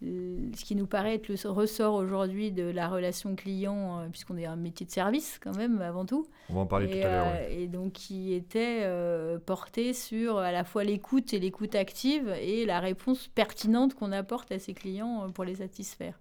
ce 0.00 0.64
qui 0.64 0.76
nous 0.76 0.86
paraît 0.86 1.14
être 1.14 1.28
le 1.28 1.50
ressort 1.50 1.94
aujourd'hui 1.94 2.52
de 2.52 2.62
la 2.62 2.88
relation 2.88 3.34
client, 3.34 3.98
euh, 3.98 4.08
puisqu'on 4.08 4.36
est 4.36 4.46
un 4.46 4.54
métier 4.54 4.86
de 4.86 4.92
service 4.92 5.40
quand 5.42 5.56
même 5.56 5.80
avant 5.80 6.04
tout. 6.04 6.26
On 6.50 6.54
va 6.54 6.60
en 6.60 6.66
parler 6.66 6.88
tout 6.88 7.06
à 7.06 7.10
l'heure. 7.10 7.26
Euh, 7.34 7.48
et 7.50 7.66
donc 7.66 7.94
qui 7.94 8.32
était 8.32 8.82
euh, 8.82 9.38
porté 9.38 9.92
sur 9.92 10.38
à 10.38 10.52
la 10.52 10.62
fois 10.62 10.84
l'écoute 10.84 11.34
et 11.34 11.40
l'écoute 11.40 11.74
active 11.74 12.32
et 12.40 12.64
la 12.64 12.78
réponse 12.78 13.26
pertinente 13.26 13.94
qu'on 13.94 14.12
apporte 14.12 14.52
à 14.52 14.60
ses 14.60 14.72
clients 14.72 15.30
pour 15.32 15.44
les 15.44 15.56
satisfaire. 15.56 16.14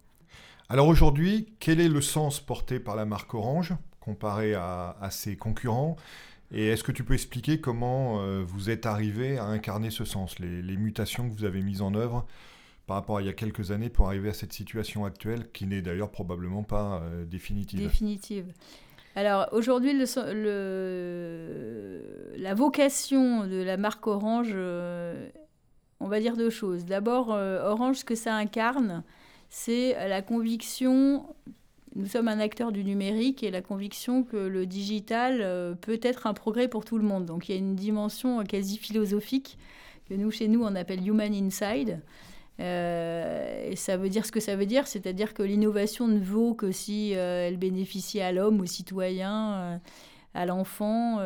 Alors 0.69 0.87
aujourd'hui, 0.87 1.47
quel 1.59 1.79
est 1.79 1.87
le 1.87 2.01
sens 2.01 2.39
porté 2.39 2.79
par 2.79 2.95
la 2.95 3.05
marque 3.05 3.33
Orange 3.35 3.73
comparé 3.99 4.55
à, 4.55 4.95
ses 5.11 5.37
concurrents? 5.37 5.97
Et 6.51 6.67
est-ce 6.67 6.83
que 6.83 6.91
tu 6.91 7.03
peux 7.03 7.13
expliquer 7.13 7.61
comment 7.61 8.21
vous 8.43 8.69
êtes 8.69 8.85
arrivé 8.85 9.37
à 9.37 9.45
incarner 9.45 9.91
ce 9.91 10.03
sens, 10.03 10.39
les, 10.39 10.61
les 10.61 10.77
mutations 10.77 11.29
que 11.29 11.33
vous 11.33 11.45
avez 11.45 11.61
mises 11.61 11.81
en 11.81 11.93
œuvre 11.93 12.25
par 12.87 12.95
rapport 12.95 13.17
à 13.17 13.21
il 13.21 13.27
y 13.27 13.29
a 13.29 13.33
quelques 13.33 13.71
années 13.71 13.89
pour 13.89 14.07
arriver 14.07 14.29
à 14.29 14.33
cette 14.33 14.53
situation 14.53 15.03
actuelle 15.05 15.51
qui 15.51 15.67
n'est 15.67 15.81
d'ailleurs 15.81 16.09
probablement 16.09 16.63
pas 16.63 17.01
euh, 17.03 17.25
définitive. 17.25 17.81
Définitive. 17.81 18.53
Alors 19.15 19.49
aujourd'hui, 19.51 19.93
la 19.93 20.05
vocation 22.53 23.45
de 23.45 23.61
la 23.61 23.75
marque 23.77 24.07
Orange, 24.07 24.51
euh, 24.53 25.27
on 25.99 26.07
va 26.07 26.21
dire 26.21 26.37
deux 26.37 26.49
choses. 26.49 26.85
D'abord, 26.85 27.33
euh, 27.33 27.67
Orange, 27.67 27.97
ce 27.97 28.05
que 28.05 28.15
ça 28.15 28.35
incarne, 28.35 29.03
c'est 29.49 29.93
la 30.07 30.21
conviction, 30.21 31.25
nous 31.95 32.05
sommes 32.05 32.29
un 32.29 32.39
acteur 32.39 32.71
du 32.71 32.85
numérique 32.85 33.43
et 33.43 33.51
la 33.51 33.61
conviction 33.61 34.23
que 34.23 34.37
le 34.37 34.65
digital 34.65 35.77
peut 35.81 35.99
être 36.01 36.27
un 36.27 36.33
progrès 36.33 36.67
pour 36.67 36.85
tout 36.85 36.97
le 36.97 37.03
monde. 37.03 37.25
Donc 37.25 37.49
il 37.49 37.53
y 37.53 37.55
a 37.55 37.57
une 37.57 37.75
dimension 37.75 38.43
quasi 38.43 38.77
philosophique 38.77 39.57
que 40.07 40.13
nous, 40.13 40.31
chez 40.31 40.47
nous, 40.47 40.63
on 40.63 40.75
appelle 40.75 41.05
Human 41.05 41.33
Inside. 41.33 42.01
Euh, 42.59 43.69
et 43.69 43.75
ça 43.75 43.97
veut 43.97 44.09
dire 44.09 44.25
ce 44.25 44.31
que 44.31 44.39
ça 44.39 44.55
veut 44.55 44.65
dire, 44.65 44.87
c'est-à-dire 44.87 45.33
que 45.33 45.43
l'innovation 45.43 46.07
ne 46.07 46.19
vaut 46.19 46.53
que 46.53 46.71
si 46.71 47.15
euh, 47.15 47.47
elle 47.47 47.57
bénéficie 47.57 48.19
à 48.19 48.31
l'homme, 48.31 48.61
au 48.61 48.65
citoyen, 48.65 49.53
euh, 49.53 49.77
à 50.33 50.45
l'enfant. 50.45 51.19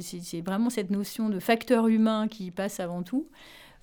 c'est 0.00 0.40
vraiment 0.40 0.70
cette 0.70 0.90
notion 0.90 1.28
de 1.30 1.38
facteur 1.38 1.88
humain 1.88 2.28
qui 2.28 2.50
passe 2.50 2.80
avant 2.80 3.02
tout. 3.02 3.26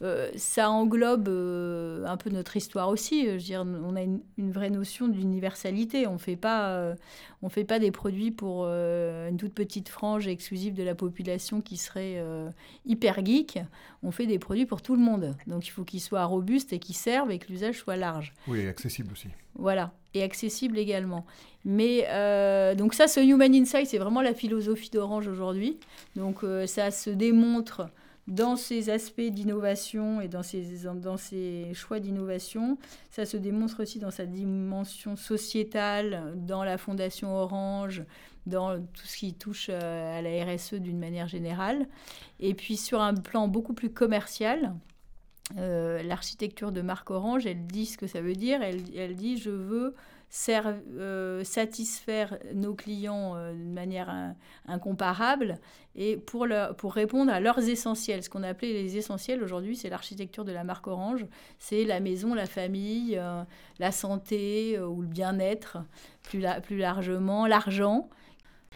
Euh, 0.02 0.30
ça 0.36 0.70
englobe 0.70 1.30
euh, 1.30 2.06
un 2.06 2.18
peu 2.18 2.30
notre 2.30 2.58
histoire 2.58 2.90
aussi. 2.90 3.26
Je 3.26 3.32
veux 3.32 3.38
dire, 3.38 3.66
on 3.66 3.96
a 3.96 4.02
une, 4.02 4.52
vraie 4.52 4.70
notion 4.70 5.08
d'universalité. 5.08 6.06
On 6.08 6.14
ne 6.14 6.18
fait 6.18 6.36
pas, 6.36 6.70
euh, 6.72 6.96
on 7.42 7.50
fait 7.50 7.64
pas 7.64 7.80
des 7.80 7.92
produits 7.92 8.32
pour 8.32 8.66
une 8.66 9.38
toute 9.38 9.54
petite 9.54 9.90
frange 9.90 10.28
exclusive 10.28 10.74
de 10.74 10.84
la 10.84 10.96
population 10.96 11.62
qui 11.62 11.78
serait 11.78 12.24
hyper 12.86 13.26
geek. 13.26 13.60
On 14.04 14.12
fait 14.12 14.28
des 14.28 14.40
produits 14.40 14.66
pour 14.66 14.82
tout 14.82 14.96
le 14.96 15.02
monde. 15.02 15.36
Donc 15.48 15.68
il 15.68 15.72
faut 15.72 15.84
qu'ils 15.84 16.02
soient 16.02 16.26
robustes 16.26 16.74
et 16.74 16.80
qu'ils 16.80 16.96
servent 16.96 17.32
et 17.32 17.40
que 17.40 17.48
l'usage 17.48 17.80
soit 17.80 17.96
large. 17.96 18.34
Oui, 18.48 18.60
et 18.60 18.68
accessible 18.68 19.12
aussi. 19.14 19.30
Voilà, 19.56 19.94
et 20.14 20.24
accessible 20.24 20.78
également. 20.78 21.26
Mais 21.64 22.02
donc 22.76 22.94
ça, 22.94 23.08
ce 23.08 23.20
Human 23.20 23.54
Insight, 23.54 23.88
c'est 23.88 23.98
vraiment 23.98 24.22
la 24.22 24.34
philosophie 24.34 24.90
d'Orange 24.90 25.28
aujourd'hui. 25.28 25.78
Donc 26.16 26.42
ça 26.66 26.92
se 26.92 27.10
démontre 27.10 27.88
dans 28.28 28.56
ces 28.56 28.90
aspects 28.90 29.22
d'innovation 29.22 30.20
et 30.20 30.28
dans 30.28 30.42
ses, 30.42 30.86
dans 30.96 31.18
ses 31.18 31.74
choix 31.74 32.00
d'innovation. 32.00 32.78
Ça 33.12 33.26
se 33.26 33.38
démontre 33.38 33.84
aussi 33.84 34.00
dans 34.00 34.12
sa 34.12 34.26
dimension 34.26 35.16
sociétale, 35.16 36.34
dans 36.36 36.64
la 36.64 36.78
Fondation 36.78 37.36
Orange, 37.36 38.04
dans 38.48 38.80
tout 38.80 39.06
ce 39.06 39.18
qui 39.18 39.34
touche 39.34 39.68
euh, 39.70 40.20
à 40.20 40.22
la 40.22 40.46
RSE 40.46 40.76
d'une 40.76 41.00
manière 41.00 41.28
générale. 41.28 41.88
Et 42.40 42.54
puis 42.54 42.78
sur 42.78 43.02
un 43.02 43.14
plan 43.14 43.48
beaucoup 43.48 43.74
plus 43.74 43.92
commercial, 43.92 44.74
euh, 45.58 46.02
l'architecture 46.02 46.72
de 46.72 46.82
marque 46.82 47.12
Orange, 47.12 47.46
elle 47.46 47.68
dit 47.68 47.86
ce 47.86 47.98
que 47.98 48.08
ça 48.08 48.22
veut 48.22 48.36
dire. 48.36 48.64
Elle, 48.64 48.82
elle 48.96 49.16
dit 49.16 49.38
je 49.38 49.52
veux 49.52 49.96
euh, 50.50 51.43
satisfaire 51.43 52.38
nos 52.54 52.74
clients 52.74 53.36
euh, 53.36 53.54
de 53.54 53.74
manière 53.74 54.13
incomparable 54.67 55.60
et 55.95 56.17
pour, 56.17 56.45
pour 56.78 56.93
répondre 56.93 57.32
à 57.32 57.39
leurs 57.39 57.60
essentiels. 57.69 58.21
Ce 58.21 58.30
qu'on 58.30 58.43
a 58.43 58.50
appelé 58.50 58.74
les 58.74 58.98
essentiels 58.98 59.41
aujourd'hui, 59.41 59.76
c'est 59.76 59.89
l'architecture 59.89 60.43
de 60.43 60.52
la 60.52 60.63
marque 60.63 60.88
Orange. 60.88 61.26
C'est 61.58 61.86
la 61.86 62.00
maison, 62.00 62.34
la 62.34 62.48
famille, 62.48 63.17
euh, 63.17 63.43
la 63.80 63.91
santé 63.91 64.80
ou 64.80 65.02
le 65.02 65.08
bien-être, 65.08 65.78
plus, 66.24 66.43
plus 66.63 66.78
largement, 66.78 67.48
l'argent. 67.48 68.10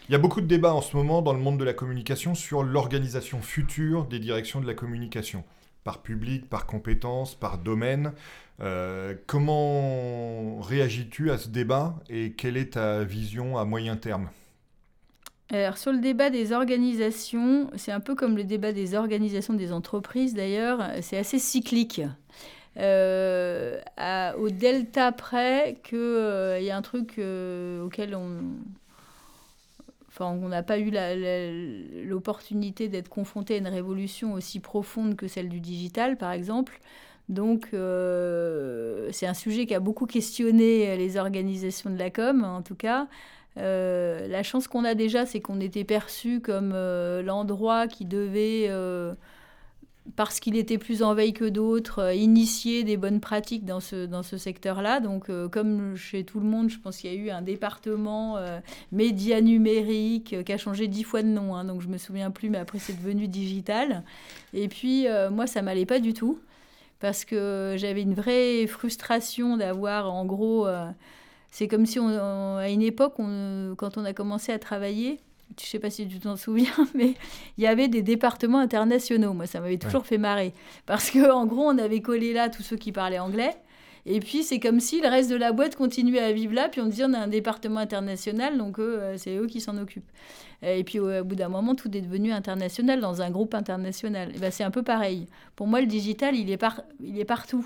Il 0.07 0.13
y 0.13 0.15
a 0.15 0.19
beaucoup 0.19 0.41
de 0.41 0.47
débats 0.47 0.73
en 0.73 0.81
ce 0.81 0.95
moment 0.95 1.21
dans 1.21 1.33
le 1.33 1.39
monde 1.39 1.59
de 1.59 1.65
la 1.65 1.73
communication 1.73 2.35
sur 2.35 2.63
l'organisation 2.63 3.41
future 3.41 4.05
des 4.05 4.19
directions 4.19 4.61
de 4.61 4.65
la 4.65 4.73
communication, 4.73 5.43
par 5.83 6.01
public, 6.01 6.49
par 6.49 6.65
compétence, 6.65 7.35
par 7.35 7.57
domaine. 7.57 8.13
Euh, 8.61 9.15
comment 9.27 10.59
réagis-tu 10.59 11.31
à 11.31 11.37
ce 11.37 11.47
débat 11.47 11.95
et 12.09 12.33
quelle 12.33 12.57
est 12.57 12.73
ta 12.73 13.03
vision 13.03 13.57
à 13.57 13.65
moyen 13.65 13.95
terme? 13.95 14.29
Alors 15.51 15.77
sur 15.77 15.91
le 15.91 15.99
débat 15.99 16.29
des 16.29 16.51
organisations, 16.51 17.71
c'est 17.75 17.91
un 17.91 18.01
peu 18.01 18.13
comme 18.13 18.37
le 18.37 18.43
débat 18.43 18.71
des 18.71 18.93
organisations 18.93 19.53
des 19.53 19.71
entreprises 19.71 20.35
d'ailleurs, 20.35 20.81
c'est 21.01 21.17
assez 21.17 21.39
cyclique. 21.39 22.01
Euh, 22.77 23.79
au 24.37 24.49
delta 24.49 25.11
près 25.11 25.79
qu'il 25.83 25.97
euh, 25.97 26.59
y 26.59 26.69
a 26.69 26.77
un 26.77 26.81
truc 26.81 27.19
auquel 27.83 28.15
on 28.15 28.41
on 30.19 30.49
n'a 30.49 30.63
pas 30.63 30.79
eu 30.79 30.91
l'opportunité 32.05 32.87
d'être 32.87 33.09
confronté 33.09 33.55
à 33.55 33.57
une 33.57 33.67
révolution 33.67 34.33
aussi 34.33 34.59
profonde 34.59 35.15
que 35.15 35.27
celle 35.27 35.49
du 35.49 35.59
digital 35.59 36.17
par 36.17 36.31
exemple. 36.31 36.79
Donc, 37.29 37.69
euh, 37.73 39.07
c'est 39.11 39.27
un 39.27 39.35
sujet 39.35 39.67
qui 39.67 39.75
a 39.75 39.79
beaucoup 39.79 40.07
questionné 40.07 40.97
les 40.97 41.17
organisations 41.17 41.91
de 41.91 41.97
la 41.97 42.09
com, 42.09 42.43
en 42.43 42.63
tout 42.63 42.75
cas. 42.75 43.07
Euh, 43.57 44.27
la 44.27 44.41
chance 44.41 44.67
qu'on 44.67 44.83
a 44.83 44.95
déjà, 44.95 45.25
c'est 45.27 45.39
qu'on 45.39 45.59
était 45.59 45.83
perçu 45.83 46.41
comme 46.41 46.71
euh, 46.73 47.21
l'endroit 47.21 47.87
qui 47.87 48.05
devait, 48.05 48.67
parce 50.15 50.39
qu'il 50.39 50.55
était 50.55 50.77
plus 50.77 51.03
en 51.03 51.13
veille 51.13 51.33
que 51.33 51.45
d'autres, 51.45 52.15
initier 52.15 52.83
des 52.83 52.97
bonnes 52.97 53.19
pratiques 53.19 53.65
dans 53.65 53.79
ce, 53.79 54.05
dans 54.05 54.23
ce 54.23 54.37
secteur-là. 54.37 54.99
Donc, 54.99 55.29
comme 55.51 55.95
chez 55.95 56.23
tout 56.23 56.39
le 56.39 56.45
monde, 56.45 56.69
je 56.69 56.79
pense 56.79 56.97
qu'il 56.97 57.13
y 57.13 57.15
a 57.15 57.17
eu 57.17 57.29
un 57.29 57.41
département 57.41 58.37
média 58.91 59.41
numérique 59.41 60.43
qui 60.43 60.53
a 60.53 60.57
changé 60.57 60.87
dix 60.87 61.03
fois 61.03 61.21
de 61.21 61.27
nom. 61.27 61.55
Hein, 61.55 61.65
donc, 61.65 61.81
je 61.81 61.87
me 61.87 61.97
souviens 61.97 62.31
plus, 62.31 62.49
mais 62.49 62.57
après, 62.57 62.79
c'est 62.79 62.97
devenu 62.97 63.27
digital. 63.27 64.03
Et 64.53 64.67
puis, 64.67 65.07
moi, 65.31 65.47
ça 65.47 65.61
m'allait 65.61 65.85
pas 65.85 65.99
du 65.99 66.13
tout 66.13 66.39
parce 66.99 67.25
que 67.25 67.75
j'avais 67.77 68.01
une 68.01 68.13
vraie 68.13 68.67
frustration 68.67 69.57
d'avoir, 69.57 70.13
en 70.13 70.25
gros, 70.25 70.67
euh, 70.67 70.89
c'est 71.49 71.67
comme 71.67 71.85
si 71.85 71.97
à 71.99 72.69
une 72.69 72.81
époque, 72.81 73.15
quand 73.77 73.97
on 73.97 74.05
a 74.05 74.13
commencé 74.13 74.51
à 74.51 74.59
travailler, 74.59 75.19
je 75.57 75.63
ne 75.63 75.67
sais 75.67 75.79
pas 75.79 75.89
si 75.89 76.07
tu 76.07 76.19
t'en 76.19 76.35
souviens, 76.35 76.71
mais 76.93 77.15
il 77.57 77.63
y 77.63 77.67
avait 77.67 77.87
des 77.87 78.01
départements 78.01 78.59
internationaux. 78.59 79.33
Moi, 79.33 79.47
ça 79.47 79.59
m'avait 79.59 79.77
toujours 79.77 80.05
fait 80.05 80.17
marrer. 80.17 80.53
Parce 80.85 81.11
qu'en 81.11 81.45
gros, 81.45 81.63
on 81.63 81.77
avait 81.77 82.01
collé 82.01 82.33
là 82.33 82.49
tous 82.49 82.63
ceux 82.63 82.77
qui 82.77 82.91
parlaient 82.91 83.19
anglais. 83.19 83.55
Et 84.05 84.19
puis, 84.21 84.43
c'est 84.43 84.59
comme 84.59 84.79
si 84.79 85.01
le 85.01 85.09
reste 85.09 85.29
de 85.29 85.35
la 85.35 85.51
boîte 85.51 85.75
continuait 85.75 86.19
à 86.19 86.31
vivre 86.31 86.53
là. 86.53 86.69
Puis 86.69 86.81
on 86.81 86.85
disait, 86.85 87.03
on 87.05 87.13
a 87.13 87.19
un 87.19 87.27
département 87.27 87.79
international, 87.79 88.57
donc 88.57 88.79
euh, 88.79 89.15
c'est 89.17 89.35
eux 89.35 89.47
qui 89.47 89.59
s'en 89.59 89.77
occupent. 89.77 90.09
Et 90.61 90.83
puis, 90.83 90.99
au 90.99 91.23
bout 91.23 91.35
d'un 91.35 91.49
moment, 91.49 91.75
tout 91.75 91.95
est 91.95 92.01
devenu 92.01 92.31
international 92.31 92.99
dans 92.99 93.21
un 93.21 93.29
groupe 93.29 93.53
international. 93.53 94.31
Et 94.35 94.39
ben, 94.39 94.51
c'est 94.51 94.63
un 94.63 94.71
peu 94.71 94.83
pareil. 94.83 95.27
Pour 95.55 95.67
moi, 95.67 95.79
le 95.81 95.87
digital, 95.87 96.35
il 96.35 96.49
est, 96.49 96.57
par... 96.57 96.81
il 96.99 97.19
est 97.19 97.25
partout. 97.25 97.65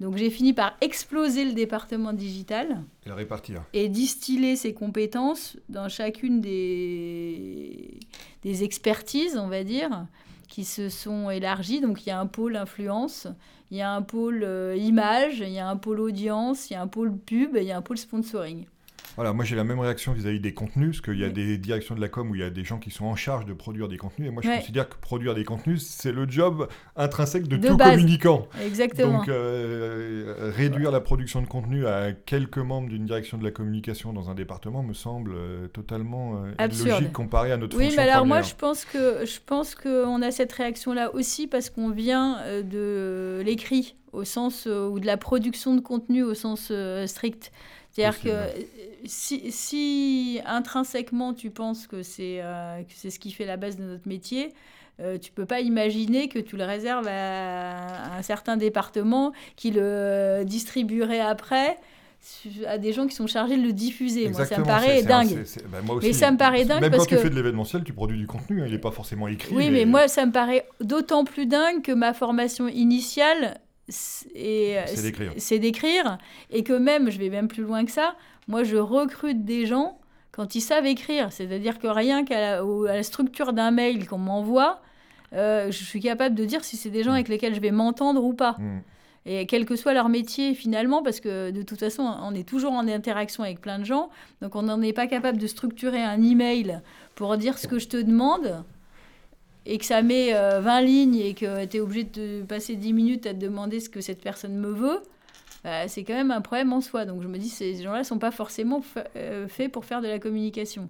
Donc, 0.00 0.16
j'ai 0.16 0.30
fini 0.30 0.52
par 0.52 0.76
exploser 0.80 1.44
le 1.44 1.52
département 1.52 2.12
digital. 2.12 2.82
Et 3.04 3.10
répartir. 3.10 3.64
Et 3.72 3.88
distiller 3.88 4.54
ses 4.54 4.72
compétences 4.72 5.56
dans 5.68 5.88
chacune 5.88 6.40
des, 6.40 7.98
des 8.42 8.62
expertises, 8.64 9.36
on 9.36 9.48
va 9.48 9.64
dire 9.64 10.06
qui 10.48 10.64
se 10.64 10.88
sont 10.88 11.30
élargies. 11.30 11.80
Donc 11.80 12.04
il 12.04 12.08
y 12.08 12.12
a 12.12 12.18
un 12.18 12.26
pôle 12.26 12.56
influence, 12.56 13.28
il 13.70 13.76
y 13.76 13.82
a 13.82 13.92
un 13.92 14.02
pôle 14.02 14.42
euh, 14.42 14.76
image, 14.76 15.40
il 15.40 15.50
y 15.50 15.58
a 15.58 15.68
un 15.68 15.76
pôle 15.76 16.00
audience, 16.00 16.70
il 16.70 16.72
y 16.72 16.76
a 16.76 16.82
un 16.82 16.88
pôle 16.88 17.16
pub 17.16 17.56
et 17.56 17.60
il 17.60 17.66
y 17.66 17.72
a 17.72 17.76
un 17.76 17.82
pôle 17.82 17.98
sponsoring. 17.98 18.66
Voilà, 19.18 19.32
moi 19.32 19.44
j'ai 19.44 19.56
la 19.56 19.64
même 19.64 19.80
réaction 19.80 20.12
vis-à-vis 20.12 20.38
des 20.38 20.54
contenus, 20.54 20.90
parce 20.90 21.00
qu'il 21.00 21.18
y 21.18 21.24
a 21.24 21.28
des 21.28 21.58
directions 21.58 21.96
de 21.96 22.00
la 22.00 22.08
com 22.08 22.30
où 22.30 22.36
il 22.36 22.40
y 22.40 22.44
a 22.44 22.50
des 22.50 22.62
gens 22.62 22.78
qui 22.78 22.92
sont 22.92 23.04
en 23.04 23.16
charge 23.16 23.46
de 23.46 23.52
produire 23.52 23.88
des 23.88 23.96
contenus, 23.96 24.28
et 24.28 24.30
moi 24.30 24.44
je 24.44 24.48
considère 24.48 24.88
que 24.88 24.94
produire 24.94 25.34
des 25.34 25.42
contenus, 25.42 25.84
c'est 25.84 26.12
le 26.12 26.30
job 26.30 26.68
intrinsèque 26.94 27.48
de, 27.48 27.56
tout 27.56 27.76
communicant. 27.76 28.46
Exactement. 28.64 29.18
Donc 29.18 29.28
euh, 29.28 30.52
réduire 30.54 30.92
la 30.92 31.00
production 31.00 31.42
de 31.42 31.48
contenu 31.48 31.84
à 31.88 32.12
quelques 32.12 32.58
membres 32.58 32.88
d'une 32.88 33.06
direction 33.06 33.38
de 33.38 33.42
la 33.42 33.50
communication 33.50 34.12
dans 34.12 34.30
un 34.30 34.36
département 34.36 34.84
me 34.84 34.94
semble 34.94 35.32
euh, 35.34 35.66
totalement 35.66 36.40
euh, 36.60 36.68
logique 36.68 37.12
comparé 37.12 37.50
à 37.50 37.56
notre 37.56 37.76
oui, 37.76 37.86
fonction 37.86 38.00
mais 38.00 38.08
alors 38.08 38.24
moi 38.24 38.42
je 38.42 38.54
pense 38.54 38.84
que 38.84 39.26
je 39.26 39.40
pense 39.44 39.74
qu'on 39.74 40.22
a 40.22 40.30
cette 40.30 40.52
réaction-là 40.52 41.12
aussi 41.12 41.48
parce 41.48 41.70
qu'on 41.70 41.90
vient 41.90 42.38
de 42.62 43.42
l'écrit 43.44 43.96
au 44.12 44.22
sens 44.22 44.66
ou 44.66 45.00
de 45.00 45.06
la 45.06 45.16
production 45.16 45.74
de 45.74 45.80
contenu 45.80 46.22
au 46.22 46.34
sens 46.34 46.70
strict. 47.06 47.50
C'est-à-dire 47.98 48.22
que 48.22 48.60
si, 49.04 49.50
si, 49.50 50.40
intrinsèquement 50.46 51.34
tu 51.34 51.50
penses 51.50 51.86
que 51.86 52.02
c'est 52.02 52.42
c'est 52.94 53.10
ce 53.10 53.18
qui 53.18 53.32
fait 53.32 53.46
la 53.46 53.56
base 53.56 53.76
de 53.76 53.84
notre 53.84 54.08
métier, 54.08 54.54
euh, 55.00 55.16
tu 55.16 55.30
peux 55.30 55.46
pas 55.46 55.60
imaginer 55.60 56.28
que 56.28 56.40
tu 56.40 56.56
le 56.56 56.64
réserves 56.64 57.06
à, 57.06 58.16
un 58.16 58.22
certain 58.22 58.56
département 58.56 59.32
qui 59.54 59.70
le 59.70 60.42
distribuerait 60.44 61.20
après 61.20 61.78
à 62.66 62.78
des 62.78 62.92
gens 62.92 63.06
qui 63.06 63.14
sont 63.14 63.28
chargés 63.28 63.56
de 63.56 63.62
le 63.62 63.72
diffuser. 63.72 64.28
moi, 64.28 64.44
ça 64.44 64.58
me 64.58 64.64
paraît 64.64 65.04
dingue. 65.04 65.44
Bah, 65.70 65.78
mais 66.02 66.12
ça 66.12 66.32
me 66.32 66.36
paraît 66.36 66.64
dingue 66.64 66.80
même 66.80 66.90
quand 66.90 67.06
tu 67.06 67.16
fais 67.16 67.30
de 67.30 67.34
l'événementiel, 67.36 67.84
tu 67.84 67.92
produis 67.92 68.18
du 68.18 68.26
contenu, 68.26 68.60
hein, 68.60 68.64
il 68.66 68.72
n'est 68.72 68.78
pas 68.78 68.90
forcément 68.90 69.28
écrit. 69.28 69.54
Oui, 69.54 69.70
mais... 69.70 69.84
moi, 69.84 70.08
ça 70.08 70.26
me 70.26 70.32
paraît 70.32 70.66
d'autant 70.80 71.24
plus 71.24 71.46
dingue 71.46 71.80
que 71.80 71.92
ma 71.92 72.12
formation 72.12 72.66
initiale, 72.66 73.60
c'est 73.88 75.58
d'écrire. 75.58 76.18
Et 76.50 76.62
que 76.62 76.72
même, 76.72 77.10
je 77.10 77.18
vais 77.18 77.30
même 77.30 77.48
plus 77.48 77.62
loin 77.62 77.84
que 77.84 77.90
ça, 77.90 78.14
moi, 78.46 78.64
je 78.64 78.76
recrute 78.76 79.44
des 79.44 79.66
gens 79.66 79.98
quand 80.32 80.54
ils 80.54 80.60
savent 80.60 80.86
écrire. 80.86 81.32
C'est-à-dire 81.32 81.78
que 81.78 81.86
rien 81.86 82.24
qu'à 82.24 82.60
la, 82.60 83.02
structure 83.02 83.52
d'un 83.52 83.70
mail 83.70 84.06
qu'on 84.06 84.18
m'envoie, 84.18 84.80
euh, 85.32 85.70
je 85.70 85.84
suis 85.84 86.00
capable 86.00 86.34
de 86.34 86.44
dire 86.44 86.64
si 86.64 86.76
c'est 86.76 86.90
des 86.90 87.02
gens 87.02 87.10
mm. 87.10 87.14
avec 87.14 87.28
lesquels 87.28 87.54
je 87.54 87.60
vais 87.60 87.70
m'entendre 87.70 88.22
ou 88.24 88.32
pas. 88.32 88.52
Mm. 88.58 88.80
Et 89.26 89.46
quel 89.46 89.66
que 89.66 89.76
soit 89.76 89.92
leur 89.92 90.08
métier 90.08 90.54
finalement, 90.54 91.02
parce 91.02 91.20
que 91.20 91.50
de 91.50 91.62
toute 91.62 91.78
façon, 91.78 92.02
on 92.22 92.34
est 92.34 92.48
toujours 92.48 92.72
en 92.72 92.88
interaction 92.88 93.42
avec 93.42 93.60
plein 93.60 93.78
de 93.78 93.84
gens, 93.84 94.08
donc 94.40 94.56
on 94.56 94.62
n'en 94.62 94.80
est 94.80 94.94
pas 94.94 95.06
capable 95.06 95.36
de 95.36 95.46
structurer 95.46 96.02
un 96.02 96.22
email 96.22 96.80
pour 97.14 97.36
dire 97.36 97.58
ce 97.58 97.66
que 97.66 97.78
je 97.78 97.88
te 97.88 97.98
demande, 97.98 98.64
et 99.70 99.76
que 99.76 99.84
ça 99.84 100.00
met 100.00 100.32
20 100.32 100.36
euh, 100.38 100.80
lignes 100.80 101.16
et 101.16 101.34
que 101.34 101.66
tu 101.66 101.76
es 101.76 101.80
obligé 101.80 102.04
de 102.04 102.42
passer 102.42 102.74
10 102.74 102.94
minutes 102.94 103.26
à 103.26 103.34
te 103.34 103.38
demander 103.38 103.80
ce 103.80 103.90
que 103.90 104.00
cette 104.00 104.22
personne 104.22 104.56
me 104.56 104.70
veut, 104.70 105.02
bah, 105.62 105.86
c'est 105.88 106.04
quand 106.04 106.14
même 106.14 106.30
un 106.30 106.40
problème 106.40 106.72
en 106.72 106.80
soi. 106.80 107.04
Donc 107.04 107.20
je 107.20 107.28
me 107.28 107.36
dis, 107.36 107.50
ces 107.50 107.82
gens-là 107.82 107.98
ne 107.98 108.04
sont 108.04 108.18
pas 108.18 108.30
forcément 108.30 108.82
euh, 109.14 109.46
faits 109.46 109.70
pour 109.70 109.84
faire 109.84 110.00
de 110.00 110.08
la 110.08 110.18
communication, 110.18 110.88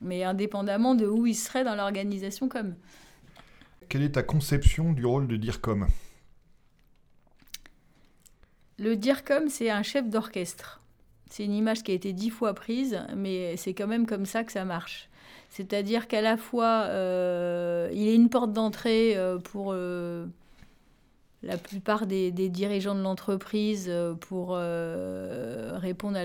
mais 0.00 0.24
indépendamment 0.24 0.96
de 0.96 1.06
où 1.06 1.24
ils 1.26 1.36
seraient 1.36 1.62
dans 1.62 1.76
l'organisation 1.76 2.48
comme. 2.48 2.74
Quelle 3.88 4.02
est 4.02 4.12
ta 4.16 4.24
conception 4.24 4.92
du 4.92 5.06
rôle 5.06 5.28
de 5.28 5.36
DIRCOM? 5.36 5.86
Le 8.80 8.96
DIRCOM, 8.96 9.48
c'est 9.48 9.70
un 9.70 9.84
chef 9.84 10.10
d'orchestre. 10.10 10.82
C'est 11.28 11.44
une 11.44 11.54
image 11.54 11.82
qui 11.82 11.92
a 11.92 11.94
été 11.94 12.12
dix 12.12 12.30
fois 12.30 12.54
prise, 12.54 13.00
mais 13.16 13.56
c'est 13.56 13.74
quand 13.74 13.86
même 13.86 14.06
comme 14.06 14.26
ça 14.26 14.44
que 14.44 14.52
ça 14.52 14.64
marche. 14.64 15.08
C'est-à-dire 15.48 16.08
qu'à 16.08 16.20
la 16.20 16.36
fois, 16.36 16.84
euh, 16.88 17.88
il 17.92 18.08
est 18.08 18.14
une 18.14 18.28
porte 18.28 18.52
d'entrée 18.52 19.16
euh, 19.16 19.38
pour 19.38 19.70
euh, 19.72 20.26
la 21.42 21.56
plupart 21.56 22.06
des, 22.06 22.30
dirigeants 22.30 22.94
de 22.94 23.00
l'entreprise 23.00 23.90
pour 24.20 24.56
répondre 24.56 26.16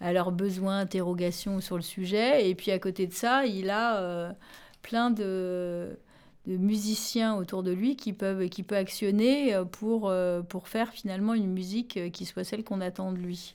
à, 0.00 0.12
leurs 0.12 0.32
besoins, 0.32 0.80
interrogations 0.80 1.60
sur 1.60 1.76
le 1.76 1.82
sujet. 1.82 2.48
Et 2.48 2.54
puis 2.54 2.70
à 2.70 2.78
côté 2.78 3.06
de 3.06 3.12
ça, 3.12 3.46
il 3.46 3.70
a 3.70 4.34
plein 4.82 5.10
de 5.10 5.98
musiciens 6.46 7.36
autour 7.36 7.62
de 7.62 7.72
lui 7.72 7.96
qui 7.96 8.12
peuvent 8.12 8.48
actionner 8.70 9.54
pour, 9.72 10.10
faire 10.64 10.90
finalement 10.92 11.34
une 11.34 11.52
musique 11.52 12.10
qui 12.12 12.24
soit 12.24 12.44
celle 12.44 12.64
qu'on 12.64 12.80
attend 12.80 13.12
de 13.12 13.18
lui. 13.18 13.54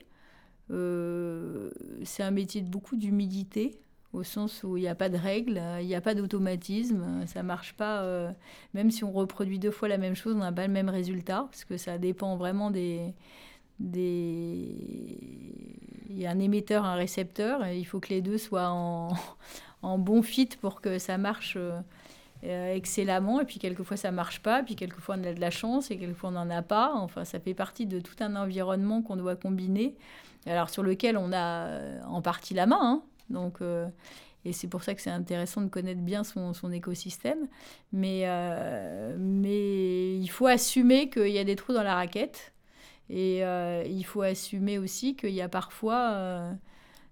c'est 0.68 2.22
un 2.22 2.30
métier 2.30 2.62
de 2.62 2.68
beaucoup 2.68 2.96
d'humilité, 2.96 3.78
au 4.12 4.22
sens 4.22 4.62
où 4.62 4.76
il 4.76 4.80
n'y 4.80 4.88
a 4.88 4.94
pas 4.94 5.08
de 5.08 5.16
règles, 5.16 5.60
il 5.80 5.86
n'y 5.86 5.94
a 5.94 6.00
pas 6.00 6.14
d'automatisme, 6.14 7.26
ça 7.26 7.42
marche 7.42 7.74
pas. 7.74 8.34
même 8.72 8.90
si 8.90 9.04
on 9.04 9.12
reproduit 9.12 9.58
deux 9.58 9.70
fois 9.70 9.88
la 9.88 9.98
même 9.98 10.14
chose, 10.14 10.34
on 10.34 10.40
n'a 10.40 10.52
pas 10.52 10.66
le 10.66 10.72
même 10.72 10.88
résultat, 10.88 11.46
parce 11.50 11.64
que 11.64 11.76
ça 11.76 11.98
dépend 11.98 12.36
vraiment 12.36 12.70
des, 12.70 13.14
il 16.10 16.18
y 16.18 16.26
a 16.26 16.30
un 16.30 16.38
émetteur, 16.38 16.84
un 16.84 16.94
récepteur, 16.94 17.66
il 17.68 17.84
faut 17.84 18.00
que 18.00 18.08
les 18.10 18.22
deux 18.22 18.38
soient 18.38 18.70
en, 19.82 19.98
bon 19.98 20.22
fit 20.22 20.48
pour 20.60 20.80
que 20.80 20.98
ça 20.98 21.18
marche 21.18 21.54
euh, 21.56 21.80
excellemment. 22.44 23.40
Et 23.40 23.44
puis 23.44 23.58
quelquefois 23.58 23.96
ça 23.96 24.10
marche 24.10 24.40
pas, 24.40 24.62
puis 24.62 24.76
quelquefois 24.76 25.16
on 25.18 25.24
a 25.24 25.32
de 25.32 25.40
la 25.40 25.50
chance, 25.50 25.90
et 25.90 25.96
quelquefois 25.96 26.30
on 26.30 26.32
n'en 26.32 26.50
a 26.50 26.62
pas. 26.62 26.92
Enfin, 26.94 27.24
ça 27.24 27.40
fait 27.40 27.54
partie 27.54 27.86
de 27.86 28.00
tout 28.00 28.16
un 28.20 28.36
environnement 28.36 29.02
qu'on 29.02 29.16
doit 29.16 29.36
combiner, 29.36 29.96
alors 30.46 30.70
sur 30.70 30.82
lequel 30.82 31.16
on 31.16 31.32
a 31.32 31.66
euh, 31.66 32.00
en 32.06 32.22
partie 32.22 32.54
la 32.54 32.66
main. 32.66 32.78
Hein. 32.80 33.02
donc 33.30 33.60
euh, 33.60 33.86
et 34.46 34.52
c'est 34.52 34.68
pour 34.68 34.82
ça 34.82 34.94
que 34.94 35.00
c'est 35.00 35.10
intéressant 35.10 35.62
de 35.62 35.68
connaître 35.68 36.02
bien 36.02 36.22
son, 36.22 36.52
écosystème. 36.70 37.48
Mais, 37.92 38.24
il 39.16 40.28
faut 40.28 40.46
assumer 40.46 41.08
qu'il 41.08 41.28
y 41.28 41.38
a 41.38 41.44
des 41.44 41.56
trous 41.56 41.72
dans 41.72 41.82
la 41.82 41.94
raquette 41.94 42.54
et 43.10 43.44
euh, 43.44 43.84
il 43.86 44.04
faut 44.04 44.22
assumer 44.22 44.78
aussi 44.78 45.14
qu'il 45.14 45.30
y 45.30 45.42
a 45.42 45.48
parfois 45.48 46.10
euh, 46.12 46.52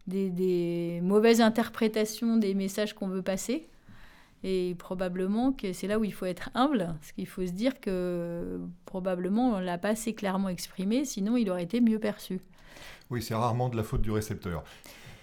des, 0.07 1.01
mauvaises 1.03 1.40
interprétations 1.40 2.37
des 2.37 2.55
messages 2.55 2.95
qu'on 2.95 3.09
veut 3.09 3.23
passer. 3.23 3.68
Et 4.44 4.74
probablement 4.78 5.52
que 5.52 5.72
c'est 5.72 5.87
là 5.87 5.98
où 5.98 6.05
il 6.05 6.12
faut 6.12 6.26
être 6.26 6.50
humble, 6.55 6.94
parce 6.98 7.12
qu'il 7.12 7.26
faut 7.26 7.46
se 7.46 7.52
dire 7.52 7.81
que 7.81 8.61
probablement 8.87 9.50
on 9.50 9.61
ne 9.61 9.64
l'a 9.64 9.78
pas 9.78 9.90
assez 9.90 10.14
clairement 10.14 10.48
exprimé, 10.48 11.05
sinon 11.05 11.37
il 11.37 11.48
aurait 11.48 11.62
été 11.62 11.81
mieux 11.81 12.00
perçu. 12.00 12.40
Oui, 13.11 13.22
c'est 13.22 13.35
rarement 13.35 13.68
de 13.68 13.76
la 13.76 13.85
faute 13.85 14.02
du 14.02 14.11
récepteur. 14.11 14.64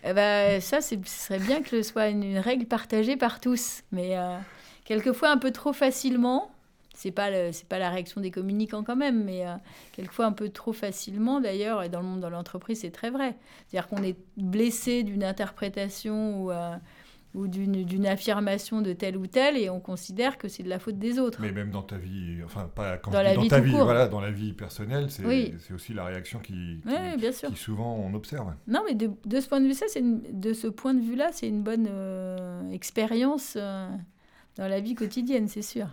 Eh 0.03 0.13
ben, 0.13 0.61
ça, 0.61 0.79
ce 0.79 0.95
serait 1.05 1.39
bien 1.39 1.61
que 1.61 1.69
ce 1.69 1.81
soit 1.83 2.07
une, 2.07 2.37
règle 2.37 2.65
partagée 2.65 3.17
par 3.17 3.41
tous, 3.41 3.83
mais 3.91 4.17
euh, 4.17 4.37
quelquefois 4.85 5.31
un 5.31 5.37
peu 5.37 5.51
trop 5.51 5.73
facilement, 5.73 6.51
c'est 6.93 7.11
pas 7.11 7.51
c'est 7.51 7.67
pas 7.67 7.79
la 7.79 7.89
réaction 7.89 8.21
des 8.21 8.31
communicants 8.31 8.83
quand 8.83 8.95
même, 8.95 9.23
mais 9.23 9.45
euh, 9.45 9.55
quelquefois 9.91 10.25
un 10.25 10.31
peu 10.31 10.49
trop 10.49 10.73
facilement 10.73 11.41
d'ailleurs, 11.41 11.83
et 11.83 11.89
dans 11.89 11.99
le 11.99 12.07
monde 12.07 12.21
de 12.21 12.27
l'entreprise 12.27 12.81
c'est 12.81 12.91
très 12.91 13.09
vrai. 13.09 13.35
C'est-à-dire 13.67 13.89
qu'on 13.89 14.03
est 14.03 14.17
blessé 14.37 15.03
d'une 15.03 15.23
interprétation 15.23 16.43
ou, 16.43 16.51
euh, 16.51 16.75
ou 17.35 17.47
d'une 17.47 18.07
affirmation 18.07 18.81
de 18.81 18.93
tel 18.93 19.15
ou 19.15 19.27
tel, 19.27 19.55
et 19.55 19.69
on 19.69 19.79
considère 19.79 20.37
que 20.37 20.47
c'est 20.47 20.63
de 20.63 20.69
la 20.69 20.79
faute 20.79 20.97
des 20.97 21.19
autres. 21.19 21.39
Mais 21.41 21.51
même 21.51 21.69
dans 21.69 21.83
ta 21.83 21.97
vie, 21.97 22.39
enfin 22.43 22.69
pas 22.73 22.97
quand 22.97 23.11
dans, 23.11 23.21
la 23.21 23.35
vie 23.35 23.47
ta 23.47 23.59
vie, 23.59 23.71
voilà, 23.71 24.07
dans 24.07 24.21
la 24.21 24.31
vie 24.31 24.53
personnelle, 24.53 25.09
c'est 25.09 25.73
aussi 25.73 25.93
la 25.93 26.05
réaction 26.05 26.39
qui, 26.39 26.81
qui, 26.83 27.55
souvent 27.55 27.95
on 27.95 28.13
observe. 28.13 28.53
Non, 28.67 28.81
mais 28.87 28.95
de, 28.95 29.11
de 29.25 29.39
ce 29.39 29.47
point 29.47 29.61
de 29.61 29.67
vue, 29.67 29.73
ça, 29.73 29.85
c'est 29.87 30.03
de 30.03 30.53
ce 30.53 30.67
point 30.67 30.93
de 30.93 31.01
vue-là, 31.01 31.29
c'est 31.31 31.47
une 31.47 31.61
bonne 31.61 31.87
euh, 31.89 32.71
expérience 32.71 33.55
dans 33.55 34.67
la 34.67 34.79
vie 34.79 34.95
quotidienne, 34.95 35.47
c'est 35.47 35.61
sûr. 35.61 35.87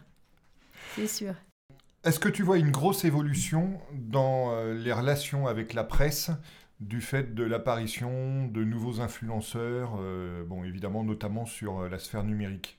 C'est 0.94 1.07
sûr. 1.07 1.35
Est-ce 2.05 2.20
que 2.20 2.29
tu 2.29 2.42
vois 2.42 2.59
une 2.59 2.70
grosse 2.70 3.05
évolution 3.05 3.81
dans 3.92 4.53
euh, 4.53 4.75
les 4.75 4.92
relations 4.92 5.49
avec 5.49 5.75
la 5.75 5.83
presse? 5.83 6.31
Du 6.80 7.00
fait 7.00 7.34
de 7.34 7.42
l'apparition 7.42 8.46
de 8.48 8.64
nouveaux 8.64 9.00
influenceurs, 9.00 9.96
euh, 9.98 10.44
bon 10.44 10.64
évidemment 10.64 11.04
notamment 11.04 11.46
sur 11.46 11.80
euh, 11.80 11.88
la 11.88 11.98
sphère 11.98 12.24
numérique 12.24 12.78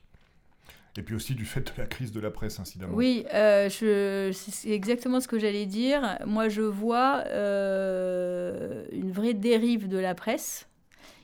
et 0.96 1.02
puis 1.02 1.14
aussi 1.14 1.34
du 1.34 1.44
fait 1.44 1.60
de 1.60 1.80
la 1.80 1.86
crise 1.86 2.10
de 2.10 2.18
la 2.18 2.30
presse, 2.32 2.58
incidemment. 2.58 2.94
Oui, 2.94 3.24
c'est 3.30 4.32
exactement 4.66 5.20
ce 5.20 5.28
que 5.28 5.38
j'allais 5.38 5.66
dire. 5.66 6.18
Moi, 6.26 6.48
je 6.48 6.62
vois 6.62 7.22
une 8.92 9.12
vraie 9.12 9.34
dérive 9.34 9.86
de 9.86 9.98
la 9.98 10.16
presse 10.16 10.66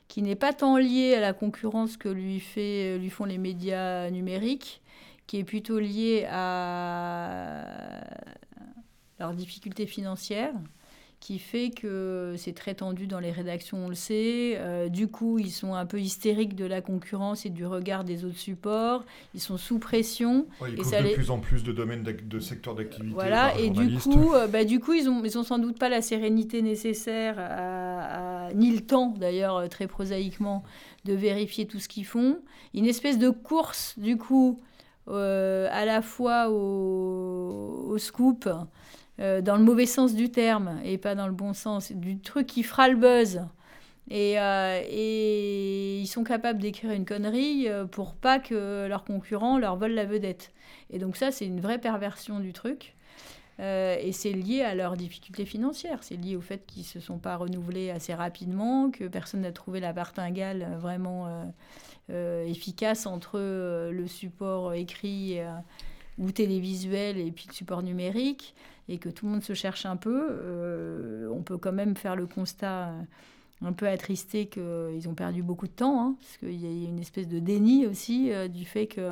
qui 0.07 0.23
n'est 0.23 0.37
pas 0.37 0.53
tant 0.53 0.77
liée 0.77 1.15
à 1.17 1.21
la 1.21 1.33
concurrence 1.33 1.97
que 1.97 2.09
lui, 2.09 2.39
fait, 2.39 2.99
lui 2.99 3.11
font 3.11 3.25
les 3.25 3.39
médias 3.39 4.11
numériques, 4.11 4.81
qui 5.27 5.39
est 5.39 5.45
plutôt 5.45 5.81
lié 5.81 6.27
à 6.31 7.65
leurs 9.19 9.35
difficultés 9.35 9.87
financières, 9.87 10.55
qui 11.25 11.39
fait 11.39 11.71
que 11.71 12.35
c'est 12.37 12.53
très 12.53 12.75
tendu 12.75 13.07
dans 13.07 13.19
les 13.19 13.33
rédactions, 13.33 13.87
on 13.87 13.89
le 13.89 13.95
sait. 13.95 14.59
Euh, 14.59 14.91
du 14.91 15.09
coup, 15.09 15.39
ils 15.39 15.53
sont 15.53 15.73
un 15.73 15.87
peu 15.87 15.99
hystériques 15.99 16.55
de 16.55 16.67
la 16.67 16.83
concurrence 16.83 17.47
et 17.47 17.49
du 17.49 17.65
regard 17.65 18.05
des 18.05 18.27
autres 18.27 18.37
supports. 18.37 19.07
Ils 19.33 19.41
sont 19.41 19.57
sous 19.57 19.79
pression. 19.79 20.47
ils 20.69 20.79
et 20.79 20.85
ça 20.85 21.01
de 21.01 21.15
plus 21.15 21.31
en 21.31 21.39
plus 21.39 21.65
de 21.65 21.73
domaines 21.73 22.03
de 22.03 22.39
secteurs 22.41 22.75
d'activité. 22.75 23.15
Voilà, 23.15 23.59
et 23.59 23.71
du 23.71 23.97
coup, 23.97 24.35
euh, 24.35 24.49
bah, 24.49 24.67
du 24.67 24.81
coup, 24.81 24.93
ils 24.93 25.09
ont, 25.09 25.25
ils 25.25 25.39
ont 25.39 25.45
sans 25.45 25.59
doute 25.59 25.79
pas 25.79 25.89
la 25.89 26.03
sérénité 26.03 26.61
nécessaire, 26.61 27.37
ni 28.55 28.71
le 28.73 28.83
temps 28.83 29.15
d'ailleurs, 29.19 29.57
euh, 29.57 29.67
très 29.69 29.87
prosaïquement, 29.87 30.63
de 31.07 31.15
vérifier 31.15 31.67
tout 31.67 31.79
ce 31.79 31.89
qu'ils 31.89 32.05
font. 32.05 32.37
Une 32.75 32.85
espèce 32.85 33.19
de 33.19 33.31
course, 33.31 33.99
du 33.99 34.19
coup, 34.19 34.61
euh, 35.09 35.69
à 35.71 35.85
la 35.85 36.01
fois 36.01 36.49
au, 36.49 37.95
scoop, 37.99 38.49
euh, 39.21 39.41
dans 39.41 39.57
le 39.57 39.63
mauvais 39.63 39.87
sens 39.87 40.15
du 40.15 40.31
terme 40.31 40.81
et 40.85 40.99
pas 40.99 41.15
dans 41.15 41.27
le 41.27 41.33
bon 41.33 41.53
sens, 41.53 41.93
du 41.93 42.19
truc 42.19 42.47
qui 42.47 42.63
fera 42.63 42.89
le 42.89 42.97
buzz. 42.97 43.43
Et, 44.11 44.39
euh, 44.39 44.83
ils 44.91 46.07
sont 46.07 46.25
capables 46.25 46.61
d'écrire 46.61 46.91
une 46.91 47.07
connerie 47.07 47.69
pour 47.91 48.15
pas 48.15 48.39
que 48.39 48.87
leurs 48.87 49.05
concurrents 49.05 49.59
leur 49.59 49.77
volent 49.77 49.95
la 49.95 50.05
vedette. 50.05 50.53
Et 50.91 50.99
donc 50.99 51.17
ça, 51.17 51.31
c'est 51.31 51.47
une 51.47 51.61
vraie 51.61 51.79
perversion 51.79 52.41
du 52.41 52.53
truc. 52.53 52.95
et 53.59 54.11
c'est 54.13 54.33
lié 54.33 54.63
à 54.63 54.75
leurs 54.75 54.97
difficultés 54.97 55.47
financières. 55.47 56.03
C'est 56.03 56.17
lié 56.17 56.37
au 56.37 56.43
fait 56.43 56.67
qu'ils 56.67 56.83
ne 56.83 56.87
se 56.87 57.01
sont 57.01 57.19
pas 57.19 57.37
renouvelés 57.37 57.91
assez 57.91 58.13
rapidement, 58.13 58.91
que 58.91 59.05
personne 59.05 59.41
n'a 59.41 59.53
trouvé 59.53 59.81
la 59.81 59.95
martingale 59.95 60.77
vraiment 60.81 61.45
euh, 62.11 62.45
efficace 62.45 63.07
entre 63.07 63.39
euh, 63.39 63.91
le 63.91 64.07
support 64.07 64.75
écrit 64.75 65.39
ou 66.19 66.31
télévisuel 66.31 67.19
et 67.19 67.31
puis 67.31 67.47
de 67.47 67.53
support 67.53 67.83
numérique, 67.83 68.55
et 68.89 68.99
que 68.99 69.09
tout 69.09 69.27
le 69.27 69.33
monde 69.33 69.43
se 69.43 69.55
cherche 69.55 69.87
un 69.87 69.97
peu, 69.97 70.29
euh, 70.31 71.29
on 71.31 71.43
peut 71.43 71.59
quand 71.59 71.73
même 71.73 71.97
faire 71.97 72.17
le 72.17 72.27
constat 72.27 72.93
un 73.63 73.73
peu 73.73 73.89
attristé 73.89 74.47
qu'ils 74.47 75.09
ont 75.09 75.15
perdu 75.15 75.43
beaucoup 75.43 75.67
de 75.67 75.73
temps, 75.73 76.01
hein, 76.01 76.17
parce 76.21 76.37
qu'il 76.37 76.61
y 76.61 76.87
a 76.87 76.89
une 76.89 76.99
espèce 76.99 77.29
de 77.29 77.39
déni 77.39 77.87
aussi 77.87 78.31
du 78.51 78.65
fait 78.65 78.87
que 78.87 79.11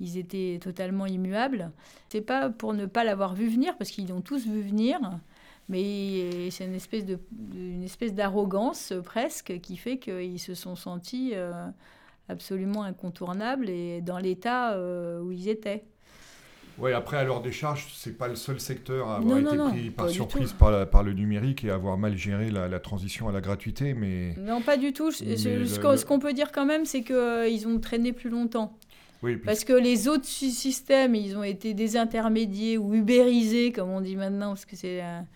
ils 0.00 0.16
étaient 0.16 0.58
totalement 0.60 1.06
immuables. 1.06 1.70
C'est 2.08 2.20
pas 2.20 2.50
pour 2.50 2.72
ne 2.72 2.86
pas 2.86 3.04
l'avoir 3.04 3.34
vu 3.34 3.48
venir, 3.48 3.76
parce 3.76 3.90
qu'ils 3.90 4.08
l'ont 4.08 4.20
tous 4.20 4.46
vu 4.46 4.62
venir, 4.62 4.98
mais 5.68 6.50
c'est 6.50 6.64
une 6.64 7.82
espèce 7.84 8.14
d'arrogance 8.14 8.92
presque 9.04 9.60
qui 9.60 9.76
fait 9.76 9.98
qu'ils 9.98 10.40
se 10.40 10.54
sont 10.54 10.76
sentis 10.76 11.32
euh, 11.34 11.52
absolument 12.28 12.82
incontournables 12.84 13.68
et 13.68 14.00
dans 14.00 14.18
l'état 14.18 14.72
euh, 14.72 15.20
où 15.20 15.32
ils 15.32 15.48
étaient. 15.48 15.84
Oui, 16.80 16.92
après, 16.92 17.16
à 17.16 17.24
leur 17.24 17.40
décharge, 17.40 17.88
c'est 17.94 18.16
pas 18.16 18.28
le 18.28 18.36
seul 18.36 18.60
secteur 18.60 19.08
à 19.08 19.16
avoir 19.16 19.38
été 19.38 19.56
pris 19.56 19.90
par 19.90 20.08
surprise 20.08 20.52
par, 20.52 20.88
par, 20.88 21.02
le 21.02 21.12
numérique 21.12 21.64
et 21.64 21.70
avoir 21.70 21.98
mal 21.98 22.16
géré 22.16 22.50
la, 22.50 22.80
transition 22.80 23.28
à 23.28 23.32
la 23.32 23.40
gratuité. 23.40 23.94
Mais... 23.94 24.34
Non, 24.38 24.60
pas 24.60 24.76
du 24.76 24.92
tout. 24.92 25.10
ce 25.10 26.04
qu'on 26.04 26.18
peut 26.18 26.32
dire 26.32 26.52
quand 26.52 26.66
même, 26.66 26.84
c'est 26.84 27.02
qu'ils 27.02 27.16
euh, 27.16 27.66
ont 27.66 27.80
traîné 27.80 28.12
plus 28.12 28.30
longtemps. 28.30 28.76
Parce 29.44 29.64
que 29.64 29.72
les 29.72 30.06
autres 30.06 30.26
systèmes, 30.26 31.16
ils 31.16 31.36
ont 31.36 31.42
été 31.42 31.74
désintermédiés 31.74 32.78
ou 32.78 32.94
ubérisés, 32.94 33.72
comme 33.72 33.90
on 33.90 34.00
dit 34.00 34.14
maintenant, 34.14 34.50
parce 34.50 34.64
que 34.64 34.76
c'est 34.76 34.98
la 34.98 35.18
mode. 35.20 35.26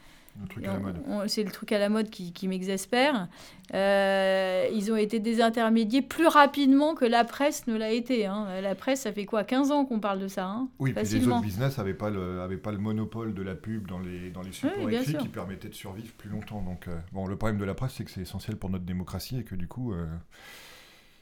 C'est 1.27 1.45
le 1.45 1.51
truc 1.51 1.73
à 1.73 1.79
la 1.79 1.89
mode 1.89 2.11
qui, 2.11 2.33
qui 2.33 2.49
m'exaspère. 2.49 3.29
Euh, 3.75 4.69
ils 4.73 4.91
ont 4.93 4.97
été 4.97 5.21
désintermédiés 5.21 6.03
plus 6.03 6.27
rapidement 6.27 6.95
que 6.95 7.05
la 7.05 7.25
presse 7.25 7.67
ne 7.67 7.77
l'a 7.77 7.91
été. 7.91 8.27
Hein. 8.27 8.61
La 8.61 8.75
presse, 8.75 9.03
ça 9.03 9.13
fait 9.13 9.25
quoi 9.25 9.45
15 9.45 9.71
ans 9.71 9.85
qu'on 9.85 10.01
parle 10.01 10.21
de 10.21 10.29
ça 10.29 10.47
hein, 10.47 10.69
Oui, 10.79 10.93
puis 10.93 11.05
les 11.05 11.29
autres 11.29 11.41
business 11.41 11.79
n'avaient 11.79 11.95
pas, 11.95 12.11
le, 12.11 12.57
pas 12.63 12.73
le 12.73 12.79
monopole 12.79 13.35
de 13.35 13.43
la 13.43 13.55
pub 13.55 13.87
dans 13.87 13.99
les, 13.99 14.31
dans 14.31 14.43
les 14.43 14.53
supports 14.53 14.91
écrits 14.91 15.17
qui 15.17 15.29
permettaient 15.29 15.69
de 15.69 15.75
survivre 15.75 16.13
plus 16.15 16.31
longtemps. 16.31 16.63
Donc, 16.63 16.89
euh, 16.89 16.99
bon, 17.13 17.27
le 17.27 17.37
problème 17.37 17.59
de 17.59 17.65
la 17.65 17.75
presse, 17.75 17.93
c'est 17.93 18.05
que 18.05 18.11
c'est 18.11 18.23
essentiel 18.23 18.57
pour 18.57 18.71
notre 18.71 18.85
démocratie 18.85 19.39
et 19.39 19.45
que 19.45 19.55
du 19.55 19.69
coup... 19.69 19.93
Euh, 19.93 20.07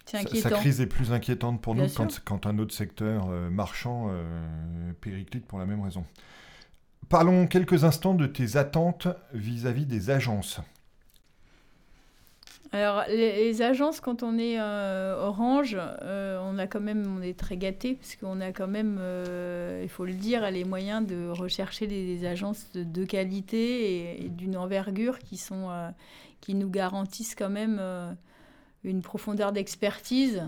sa, 0.06 0.24
crise 0.24 0.80
est 0.80 0.86
plus 0.86 1.12
inquiétante 1.12 1.60
pour 1.62 1.76
nous 1.76 1.86
quand, 1.88 2.20
quand, 2.24 2.46
un 2.46 2.58
autre 2.58 2.74
secteur 2.74 3.28
marchand 3.28 4.10
périclite 5.00 5.46
pour 5.46 5.60
la 5.60 5.66
même 5.66 5.80
raison. 5.80 6.04
Parlons 7.10 7.48
quelques 7.48 7.82
instants 7.82 8.14
de 8.14 8.26
tes 8.26 8.56
attentes 8.56 9.08
vis-à-vis 9.34 9.84
des 9.84 10.10
agences. 10.10 10.60
Alors, 12.70 13.02
les, 13.08 13.62
agences, 13.62 14.00
quand 14.00 14.22
on 14.22 14.38
est 14.38 14.60
euh, 14.60 15.20
Orange, 15.20 15.76
on 15.76 16.56
a 16.56 16.68
quand 16.68 16.78
même, 16.78 17.18
on 17.18 17.20
est 17.20 17.36
très 17.36 17.56
gâté 17.56 17.96
parce 17.96 18.14
qu'on 18.14 18.40
a 18.40 18.52
quand 18.52 18.68
même, 18.68 19.00
il 19.82 19.88
faut 19.88 20.04
le 20.04 20.12
dire, 20.12 20.48
les 20.52 20.62
moyens 20.62 21.04
de 21.04 21.28
rechercher 21.28 21.88
des, 21.88 22.24
agences 22.24 22.64
de, 22.74 23.04
qualité 23.04 23.58
et, 23.58 24.26
et 24.26 24.28
d'une 24.28 24.56
envergure 24.56 25.18
qui 25.18 25.36
sont, 25.36 25.68
qui 26.40 26.54
nous 26.54 26.70
garantissent 26.70 27.34
quand 27.34 27.50
même 27.50 27.82
une 28.84 29.02
profondeur 29.02 29.50
d'expertise 29.50 30.44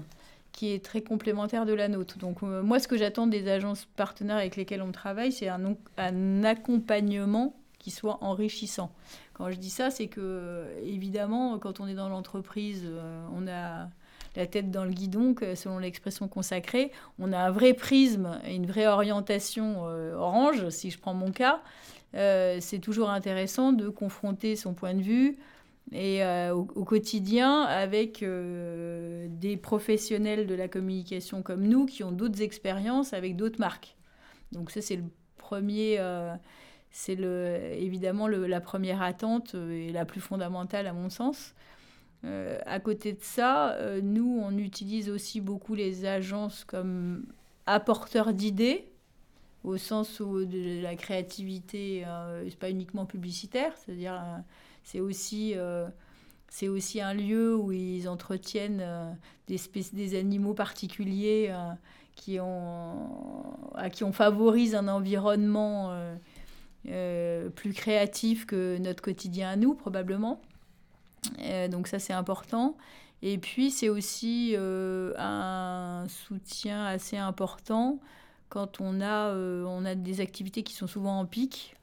qui 0.52 0.72
est 0.72 0.84
très 0.84 1.00
complémentaire 1.00 1.66
de 1.66 1.72
la 1.72 1.88
nôtre. 1.88 2.18
Donc 2.18 2.42
euh, 2.42 2.62
moi, 2.62 2.78
ce 2.78 2.86
que 2.86 2.96
j'attends 2.96 3.26
des 3.26 3.48
agences 3.48 3.86
partenaires 3.96 4.36
avec 4.36 4.56
lesquelles 4.56 4.82
on 4.82 4.92
travaille, 4.92 5.32
c'est 5.32 5.48
un, 5.48 6.44
accompagnement 6.44 7.56
qui 7.78 7.90
soit 7.90 8.18
enrichissant. 8.22 8.92
Quand 9.34 9.50
je 9.50 9.56
dis 9.56 9.70
ça, 9.70 9.90
c'est 9.90 10.06
que 10.06 10.66
évidemment, 10.84 11.58
quand 11.58 11.80
on 11.80 11.86
est 11.88 11.94
dans 11.94 12.08
l'entreprise, 12.08 12.84
euh, 12.84 13.26
on 13.34 13.48
a 13.48 13.88
la 14.36 14.46
tête 14.46 14.70
dans 14.70 14.84
le 14.84 14.92
guidon, 14.92 15.34
selon 15.54 15.78
l'expression 15.78 16.26
consacrée, 16.26 16.90
on 17.18 17.32
a 17.32 17.38
un 17.38 17.50
vrai 17.50 17.74
prisme 17.74 18.40
et 18.46 18.54
une 18.54 18.66
vraie 18.66 18.86
orientation 18.86 19.84
euh, 19.88 20.14
orange, 20.14 20.68
si 20.70 20.90
je 20.90 20.98
prends 20.98 21.12
mon 21.12 21.32
cas. 21.32 21.60
c'est 22.14 22.78
toujours 22.80 23.10
intéressant 23.10 23.72
de 23.72 23.88
confronter 23.88 24.56
son 24.56 24.74
point 24.74 24.94
de 24.94 25.02
vue, 25.02 25.36
et 25.90 26.24
euh, 26.24 26.54
au, 26.54 26.84
quotidien 26.84 27.62
avec 27.62 28.22
euh, 28.22 29.26
des 29.28 29.56
professionnels 29.56 30.46
de 30.46 30.54
la 30.54 30.68
communication 30.68 31.42
comme 31.42 31.66
nous 31.66 31.86
qui 31.86 32.04
ont 32.04 32.12
d'autres 32.12 32.42
expériences 32.42 33.12
avec 33.12 33.36
d'autres 33.36 33.58
marques. 33.58 33.96
Donc 34.52 34.70
ça 34.70 34.80
c'est 34.80 34.96
le 34.96 35.04
premier, 35.36 35.96
euh, 35.98 36.34
c'est 36.90 37.16
le, 37.16 37.58
évidemment 37.72 38.28
le, 38.28 38.46
la 38.46 38.60
première 38.60 39.02
attente 39.02 39.54
et 39.54 39.92
la 39.92 40.04
plus 40.04 40.20
fondamentale 40.20 40.86
à 40.86 40.92
mon 40.92 41.10
sens. 41.10 41.54
à 42.24 42.80
côté 42.80 43.12
de 43.12 43.22
ça, 43.22 43.76
nous 44.02 44.40
on 44.42 44.56
utilise 44.56 45.10
aussi 45.10 45.40
beaucoup 45.40 45.74
les 45.74 46.04
agences 46.04 46.64
comme 46.64 47.26
apporteurs 47.66 48.32
d'idées 48.32 48.88
au 49.64 49.76
sens 49.76 50.20
où 50.20 50.44
de 50.44 50.80
la 50.82 50.94
créativité, 50.96 52.04
c'est 52.48 52.58
pas 52.58 52.70
uniquement 52.70 53.06
publicitaire, 53.06 53.72
c'est-à-dire 53.76 54.42
c'est 54.82 55.00
aussi, 55.00 55.52
euh, 55.56 55.88
aussi 56.62 57.00
un 57.00 57.14
lieu 57.14 57.56
où 57.56 57.72
ils 57.72 58.08
entretiennent 58.08 58.80
euh, 58.82 59.12
des, 59.46 59.60
des 59.92 60.18
animaux 60.18 60.54
particuliers 60.54 61.48
euh, 61.50 61.72
qui 62.14 62.38
ont, 62.40 63.10
à 63.74 63.90
qui 63.90 64.04
on 64.04 64.12
favorise 64.12 64.74
un 64.74 64.88
environnement 64.88 65.96
plus 66.84 67.72
créatif 67.72 68.44
que 68.44 68.76
notre 68.78 69.02
quotidien 69.02 69.50
à 69.50 69.56
nous, 69.56 69.74
probablement. 69.74 70.40
donc 71.70 71.88
ça, 71.88 71.98
c'est 71.98 72.12
important. 72.12 72.76
Et 73.22 73.38
puis, 73.38 73.70
c'est 73.70 73.88
aussi 73.88 74.54
un 74.58 76.04
soutien 76.08 76.84
assez 76.84 77.16
important 77.16 77.98
quand 78.50 78.82
on 78.82 79.00
a, 79.00 79.34
on 79.34 79.86
a 79.86 79.94
des 79.94 80.20
activités 80.20 80.62
qui 80.62 80.74
sont 80.74 80.86
souvent 80.86 81.18
en 81.18 81.24
pic. 81.24 81.76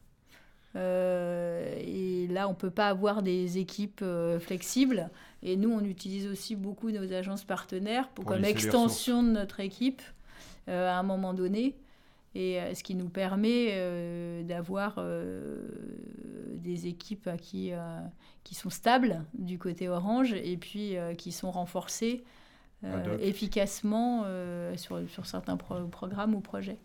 Euh, 0.76 1.76
et 1.80 2.28
là, 2.28 2.48
on 2.48 2.52
ne 2.52 2.56
peut 2.56 2.70
pas 2.70 2.88
avoir 2.88 3.24
des 3.24 3.58
équipes 3.58 4.02
euh, 4.04 4.40
flexibles. 4.40 5.10
Et 5.42 5.56
nous, 5.56 5.72
on 5.72 5.84
utilise 5.84 6.28
aussi 6.28 6.56
beaucoup 6.56 6.92
nos 6.92 7.12
agences 7.14 7.44
partenaires 7.44 8.10
pour, 8.10 8.26
comme 8.26 8.44
extension 8.46 9.24
de 9.24 9.30
notre 9.30 9.60
équipe 9.60 10.02
euh, 10.68 10.90
à 10.90 10.98
un 10.98 11.04
moment 11.04 11.34
donné. 11.34 11.76
Et 12.36 12.60
ce 12.76 12.84
qui 12.84 12.94
nous 12.94 13.10
permet 13.10 14.44
d'avoir 14.44 15.04
des 16.54 16.86
équipes 16.86 17.28
qui, 17.42 17.72
qui 18.44 18.54
sont 18.54 18.70
stables 18.70 19.26
du 19.34 19.58
côté 19.58 19.90
orange 19.90 20.34
et 20.34 20.56
puis 20.56 20.94
qui 21.18 21.32
sont 21.32 21.50
renforcées 21.50 22.24
efficacement 23.20 24.26
sur, 24.76 25.02
sur 25.10 25.26
certains 25.26 25.58
programmes 25.58 26.36
ou 26.36 26.40
projets. 26.40 26.78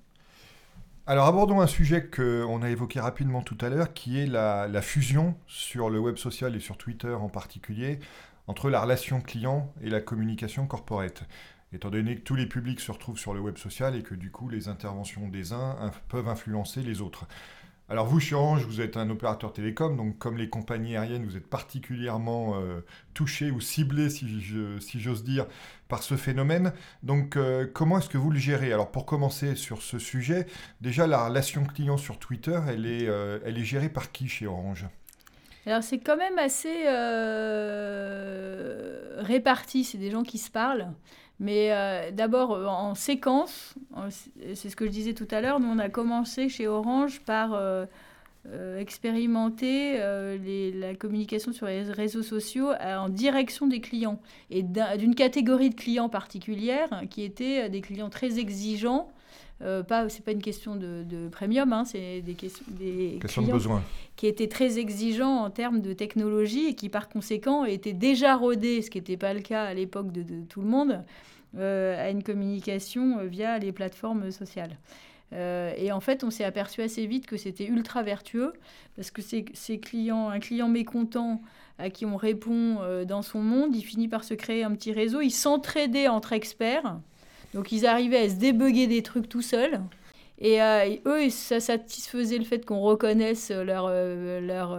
Alors 1.06 1.26
abordons 1.26 1.60
un 1.60 1.66
sujet 1.66 2.06
qu'on 2.08 2.62
a 2.62 2.70
évoqué 2.70 2.98
rapidement 2.98 3.42
tout 3.42 3.58
à 3.60 3.68
l'heure, 3.68 3.92
qui 3.92 4.18
est 4.18 4.26
la, 4.26 4.80
fusion 4.80 5.36
sur 5.46 5.90
le 5.90 5.98
web 5.98 6.16
social 6.16 6.56
et 6.56 6.60
sur 6.60 6.78
Twitter 6.78 7.12
en 7.12 7.28
particulier, 7.28 7.98
entre 8.46 8.70
la 8.70 8.80
relation 8.80 9.20
client 9.20 9.70
et 9.82 9.90
la 9.90 10.00
communication 10.00 10.66
corporate. 10.66 11.24
Étant 11.74 11.90
donné 11.90 12.16
que 12.16 12.22
tous 12.22 12.36
les 12.36 12.46
publics 12.46 12.80
se 12.80 12.90
retrouvent 12.90 13.18
sur 13.18 13.34
le 13.34 13.40
web 13.40 13.58
social 13.58 13.94
et 13.96 14.02
que 14.02 14.14
du 14.14 14.30
coup 14.30 14.48
les 14.48 14.68
interventions 14.68 15.28
des 15.28 15.52
uns 15.52 15.76
peuvent 16.08 16.28
influencer 16.28 16.82
les 16.82 17.02
autres. 17.02 17.26
Alors 17.90 18.06
vous, 18.06 18.18
chez 18.18 18.34
Orange, 18.34 18.64
vous 18.64 18.80
êtes 18.80 18.96
un 18.96 19.10
opérateur 19.10 19.52
télécom, 19.52 19.94
donc 19.94 20.16
comme 20.16 20.38
les 20.38 20.48
compagnies 20.48 20.96
aériennes, 20.96 21.26
vous 21.26 21.36
êtes 21.36 21.46
particulièrement 21.46 22.58
euh, 22.58 22.80
touché 23.12 23.50
ou 23.50 23.60
ciblé, 23.60 24.08
si, 24.08 24.26
j'ose 25.00 25.22
dire, 25.22 25.46
par 25.88 26.02
ce 26.02 26.16
phénomène. 26.16 26.72
Donc 27.02 27.36
euh, 27.36 27.66
comment 27.70 27.98
est-ce 27.98 28.08
que 28.08 28.16
vous 28.16 28.30
le 28.30 28.38
gérez? 28.38 28.72
Alors 28.72 28.90
pour 28.90 29.04
commencer 29.04 29.54
sur 29.54 29.82
ce 29.82 29.98
sujet, 29.98 30.46
déjà 30.80 31.06
la 31.06 31.26
relation 31.26 31.64
client 31.64 31.98
sur 31.98 32.18
Twitter, 32.18 32.58
elle 32.68 32.86
est, 32.86 33.06
euh, 33.06 33.38
elle 33.44 33.58
est 33.58 33.64
gérée 33.64 33.90
par 33.90 34.12
qui 34.12 34.28
chez 34.28 34.46
Orange? 34.46 34.86
Alors 35.66 35.82
c'est 35.82 35.98
quand 35.98 36.16
même 36.16 36.38
assez 36.38 36.84
réparti, 39.18 39.84
c'est 39.84 39.98
des 39.98 40.10
gens 40.10 40.22
qui 40.22 40.38
se 40.38 40.50
parlent. 40.50 40.88
Mais 41.40 41.72
euh, 41.72 42.10
d'abord, 42.12 42.52
euh, 42.52 42.66
en 42.66 42.94
séquence, 42.94 43.74
c'est 44.54 44.70
ce 44.70 44.76
que 44.76 44.86
je 44.86 44.90
disais 44.90 45.14
tout 45.14 45.28
à 45.30 45.40
l'heure, 45.40 45.60
nous 45.60 45.68
on 45.68 45.78
a 45.78 45.88
commencé 45.88 46.48
chez 46.48 46.68
Orange 46.68 47.20
par 47.20 47.54
euh, 47.54 47.86
expérimenter 48.78 49.98
la 49.98 50.94
communication 50.94 51.52
sur 51.52 51.66
les 51.66 51.82
réseaux 51.82 52.22
sociaux 52.22 52.70
en 52.80 53.08
direction 53.08 53.66
des 53.66 53.80
clients 53.80 54.20
et 54.50 54.62
d'une 54.62 55.14
catégorie 55.14 55.70
de 55.70 55.74
clients 55.74 56.10
particulière 56.10 56.88
qui 57.08 57.24
étaient 57.24 57.68
des 57.70 57.80
clients 57.80 58.10
très 58.10 58.38
exigeants. 58.38 59.08
Pas, 59.60 60.08
c'est 60.08 60.24
pas 60.24 60.32
une 60.32 60.42
question 60.42 60.76
de, 60.76 61.28
premium, 61.30 61.72
hein, 61.72 61.84
c'est 61.84 62.20
des, 62.20 62.34
questions, 62.34 62.64
des 62.68 63.18
clients 63.22 63.46
de 63.46 63.52
besoin. 63.52 63.82
qui 64.16 64.26
étaient 64.26 64.48
très 64.48 64.78
exigeants 64.78 65.44
en 65.44 65.50
termes 65.50 65.80
de 65.80 65.92
technologie 65.92 66.66
et 66.66 66.74
qui 66.74 66.88
par 66.88 67.08
conséquent 67.08 67.64
étaient 67.64 67.92
déjà 67.92 68.36
rodés, 68.36 68.82
ce 68.82 68.90
qui 68.90 68.98
n'était 68.98 69.16
pas 69.16 69.32
le 69.32 69.40
cas 69.40 69.64
à 69.64 69.72
l'époque 69.74 70.12
de, 70.12 70.22
de, 70.22 70.42
tout 70.48 70.60
le 70.60 70.68
monde, 70.68 71.02
euh, 71.56 72.04
à 72.04 72.10
une 72.10 72.24
communication 72.24 73.20
euh, 73.20 73.26
via 73.26 73.60
les 73.60 73.70
plateformes 73.70 74.32
sociales. 74.32 74.76
Euh, 75.32 75.72
et 75.76 75.92
en 75.92 76.00
fait, 76.00 76.24
on 76.24 76.30
s'est 76.30 76.42
aperçu 76.42 76.82
assez 76.82 77.06
vite 77.06 77.26
que 77.26 77.36
c'était 77.36 77.66
ultra 77.66 78.02
vertueux 78.02 78.52
parce 78.96 79.12
que 79.12 79.22
ces, 79.22 79.78
clients, 79.78 80.30
un 80.30 80.40
client 80.40 80.68
mécontent 80.68 81.40
à 81.78 81.90
qui 81.90 82.06
on 82.06 82.16
répond 82.16 82.78
dans 83.04 83.22
son 83.22 83.40
monde, 83.40 83.74
il 83.74 83.82
finit 83.82 84.06
par 84.08 84.22
se 84.22 84.34
créer 84.34 84.62
un 84.62 84.72
petit 84.72 84.92
réseau. 84.92 85.20
Ils 85.20 85.30
s'entraidaient 85.30 86.08
entre 86.08 86.32
experts. 86.32 86.98
Donc, 87.54 87.72
ils 87.72 87.86
arrivaient 87.86 88.18
à 88.18 88.28
se 88.28 88.34
débugger 88.34 88.86
des 88.86 89.02
trucs 89.02 89.28
tout 89.28 89.42
seuls. 89.42 89.80
Et, 90.38 90.58
eux, 91.06 91.30
ça 91.30 91.60
satisfaisait 91.60 92.38
le 92.38 92.44
fait 92.44 92.66
qu'on 92.66 92.80
reconnaisse 92.80 93.50
leur, 93.50 93.88
leur 93.88 94.78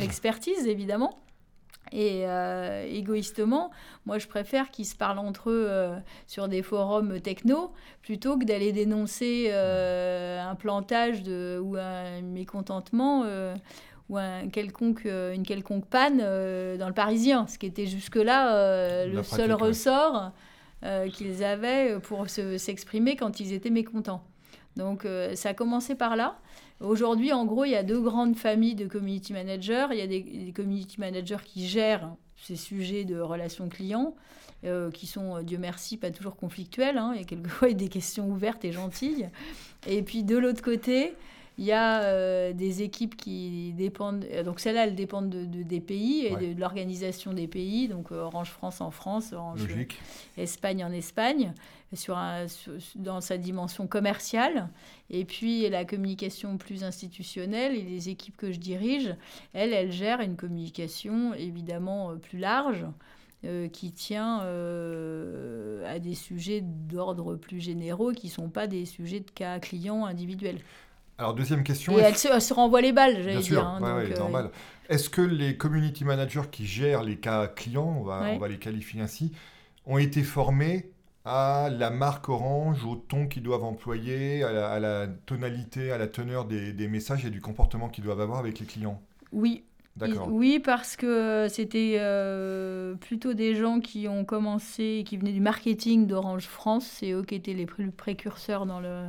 expertise, 0.00 0.66
évidemment. 0.66 1.18
Et 1.92 2.26
euh, 2.26 2.84
égoïstement, 2.86 3.70
moi 4.06 4.18
je 4.18 4.26
préfère 4.26 4.70
qu'ils 4.70 4.86
se 4.86 4.96
parlent 4.96 5.18
entre 5.18 5.50
eux 5.50 5.66
euh, 5.68 5.96
sur 6.26 6.48
des 6.48 6.62
forums 6.62 7.20
techno 7.20 7.72
plutôt 8.02 8.36
que 8.36 8.44
d'aller 8.44 8.72
dénoncer 8.72 9.48
euh, 9.50 10.40
un 10.42 10.54
plantage 10.54 11.22
de, 11.22 11.58
ou 11.62 11.76
un 11.76 12.20
mécontentement 12.22 13.24
ou 14.08 14.16
un 14.16 14.48
quelconque, 14.48 15.04
une 15.04 15.44
quelconque 15.44 15.86
panne 15.86 16.18
dans 16.18 16.88
le 16.88 16.94
Parisien, 16.94 17.46
ce 17.46 17.58
qui 17.58 17.66
était 17.66 17.86
jusque-là 17.86 19.06
le 19.06 19.22
seul 19.22 19.52
ressort 19.52 20.32
qu'ils 21.12 21.44
avaient 21.44 21.98
pour 22.00 22.28
s'exprimer 22.28 23.16
quand 23.16 23.40
ils 23.40 23.52
étaient 23.52 23.70
mécontents. 23.70 24.22
Donc 24.76 25.06
ça 25.34 25.50
a 25.50 25.54
commencé 25.54 25.94
par 25.94 26.14
là. 26.14 26.38
Aujourd'hui, 26.80 27.32
en 27.32 27.44
gros, 27.44 27.64
il 27.64 27.72
y 27.72 27.76
a 27.76 27.82
deux 27.82 28.00
grandes 28.00 28.36
familles 28.36 28.76
de 28.76 28.86
community 28.86 29.32
managers. 29.32 29.88
Il 29.90 29.98
y 29.98 30.02
a 30.02 30.06
des, 30.06 30.52
community 30.54 31.00
managers 31.00 31.42
qui 31.44 31.66
gèrent 31.66 32.14
ces 32.36 32.54
sujets 32.54 33.04
de 33.04 33.18
relations 33.18 33.68
clients, 33.68 34.14
euh, 34.64 34.92
qui 34.92 35.08
sont, 35.08 35.36
euh, 35.36 35.42
Dieu 35.42 35.58
merci, 35.58 35.96
pas 35.96 36.12
toujours 36.12 36.36
conflictuels. 36.36 36.96
Hein. 36.96 37.12
Il 37.14 37.20
y 37.20 37.24
a 37.24 37.26
quelquefois 37.26 37.72
des 37.72 37.88
questions 37.88 38.28
ouvertes 38.28 38.64
et 38.64 38.70
gentilles. 38.70 39.28
Et 39.88 40.02
puis 40.02 40.22
de 40.22 40.36
l'autre 40.36 40.62
côté, 40.62 41.14
il 41.58 41.64
y 41.64 41.72
a 41.72 42.02
euh, 42.02 42.52
des 42.52 42.82
équipes 42.82 43.16
qui 43.16 43.72
dépendent, 43.72 44.24
donc 44.44 44.60
celles-là, 44.60 44.84
elles 44.84 44.94
dépendent 44.94 45.28
de, 45.28 45.62
des 45.62 45.80
pays 45.80 46.26
et 46.26 46.54
de, 46.54 46.58
l'organisation 46.58 47.32
des 47.32 47.48
pays, 47.48 47.88
donc 47.88 48.12
Orange 48.12 48.50
France 48.50 48.80
en 48.80 48.92
France, 48.92 49.32
Orange 49.32 49.66
Espagne 50.36 50.84
en 50.84 50.92
Espagne, 50.92 51.52
sur 51.92 52.16
un, 52.16 52.46
dans 52.94 53.20
sa 53.20 53.38
dimension 53.38 53.88
commerciale. 53.88 54.68
Et 55.10 55.24
puis 55.24 55.68
la 55.68 55.84
communication 55.84 56.58
plus 56.58 56.84
institutionnelle 56.84 57.74
et 57.74 57.82
les 57.82 58.08
équipes 58.08 58.36
que 58.36 58.52
je 58.52 58.58
dirige, 58.58 59.14
elles, 59.52 59.72
elles 59.72 59.92
gèrent 59.92 60.20
une 60.20 60.36
communication 60.36 61.34
évidemment 61.34 62.16
plus 62.16 62.38
large. 62.38 62.86
Euh, 63.44 63.68
qui 63.68 63.92
tient 63.92 64.42
euh, 64.42 65.86
à 65.86 66.00
des 66.00 66.16
sujets 66.16 66.60
d'ordre 66.60 67.36
plus 67.36 67.60
généraux 67.60 68.10
qui 68.10 68.26
ne 68.26 68.32
sont 68.32 68.48
pas 68.48 68.66
des 68.66 68.84
sujets 68.84 69.20
de 69.20 69.30
cas 69.30 69.60
clients 69.60 70.06
individuels. 70.06 70.58
Alors, 71.18 71.34
deuxième 71.34 71.64
question. 71.64 71.98
Et 71.98 72.02
elle 72.02 72.16
se, 72.16 72.54
renvoie 72.54 72.80
les 72.80 72.92
balles, 72.92 73.22
j'allais 73.22 73.40
dire. 73.40 73.66
Hein, 73.66 73.80
euh, 73.82 74.16
normal. 74.16 74.50
Est-ce 74.88 75.10
que 75.10 75.20
les 75.20 75.56
community 75.56 76.04
managers 76.04 76.48
qui 76.50 76.64
gèrent 76.64 77.02
les 77.02 77.16
cas 77.16 77.48
clients, 77.48 77.96
on 77.98 78.04
va, 78.04 78.22
on 78.32 78.38
va 78.38 78.48
les 78.48 78.58
qualifier 78.58 79.00
ainsi, 79.00 79.32
ont 79.84 79.98
été 79.98 80.22
formés 80.22 80.90
à 81.24 81.68
la 81.70 81.90
marque 81.90 82.28
Orange, 82.28 82.84
au 82.84 82.94
ton 82.94 83.26
qu'ils 83.26 83.42
doivent 83.42 83.64
employer, 83.64 84.44
à 84.44 84.78
la, 84.78 85.08
tonalité, 85.26 85.90
à 85.90 85.98
la 85.98 86.06
teneur 86.06 86.44
des, 86.46 86.72
des, 86.72 86.88
messages 86.88 87.26
et 87.26 87.30
du 87.30 87.40
comportement 87.40 87.88
qu'ils 87.88 88.04
doivent 88.04 88.20
avoir 88.20 88.38
avec 88.38 88.60
les 88.60 88.66
clients? 88.66 89.02
Oui. 89.32 89.64
D'accord. 89.96 90.28
Oui, 90.30 90.60
parce 90.60 90.94
que 90.94 91.48
c'était 91.50 91.96
euh, 91.98 92.94
plutôt 92.94 93.34
des 93.34 93.56
gens 93.56 93.80
qui 93.80 94.06
ont 94.06 94.24
commencé, 94.24 95.02
qui 95.04 95.16
venaient 95.16 95.32
du 95.32 95.40
marketing 95.40 96.06
d'Orange 96.06 96.46
France. 96.46 96.86
C'est 96.86 97.10
eux 97.10 97.24
qui 97.24 97.34
étaient 97.34 97.52
les 97.52 97.66
précurseurs 97.66 98.64
dans 98.64 98.78
le, 98.78 99.08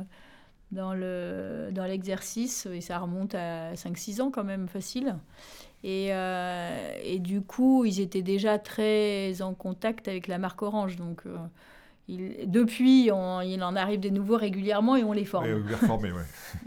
dans 0.72 0.94
le 0.94 1.70
dans 1.72 1.84
l'exercice 1.84 2.66
et 2.66 2.80
ça 2.80 2.98
remonte 2.98 3.34
à 3.34 3.74
5-6 3.74 4.22
ans 4.22 4.30
quand 4.30 4.44
même 4.44 4.68
facile. 4.68 5.16
Et, 5.82 6.08
euh, 6.10 6.92
et, 7.02 7.18
du 7.18 7.40
coup, 7.40 7.86
ils 7.86 8.00
étaient 8.00 8.22
déjà 8.22 8.58
très 8.58 9.40
en 9.40 9.54
contact 9.54 10.08
avec 10.08 10.28
la 10.28 10.36
marque 10.38 10.60
Orange. 10.60 10.96
Donc, 10.96 11.22
euh, 11.24 11.36
il, 12.06 12.50
depuis, 12.50 13.06
il 13.06 13.12
en 13.12 13.76
arrive 13.76 14.00
des 14.00 14.10
nouveaux 14.10 14.36
régulièrement 14.36 14.96
et 14.96 15.04
on 15.04 15.12
les 15.12 15.24
forme. 15.24 15.46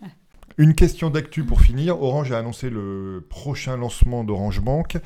Une 0.58 0.74
question 0.74 1.10
d'actu 1.10 1.44
pour 1.44 1.62
finir. 1.62 2.02
Orange 2.02 2.32
a 2.32 2.40
annoncé 2.40 2.70
le 2.70 3.26
prochain 3.30 3.78
lancement 3.78 4.24
d'Orange 4.24 4.62
Bank. 4.62 4.98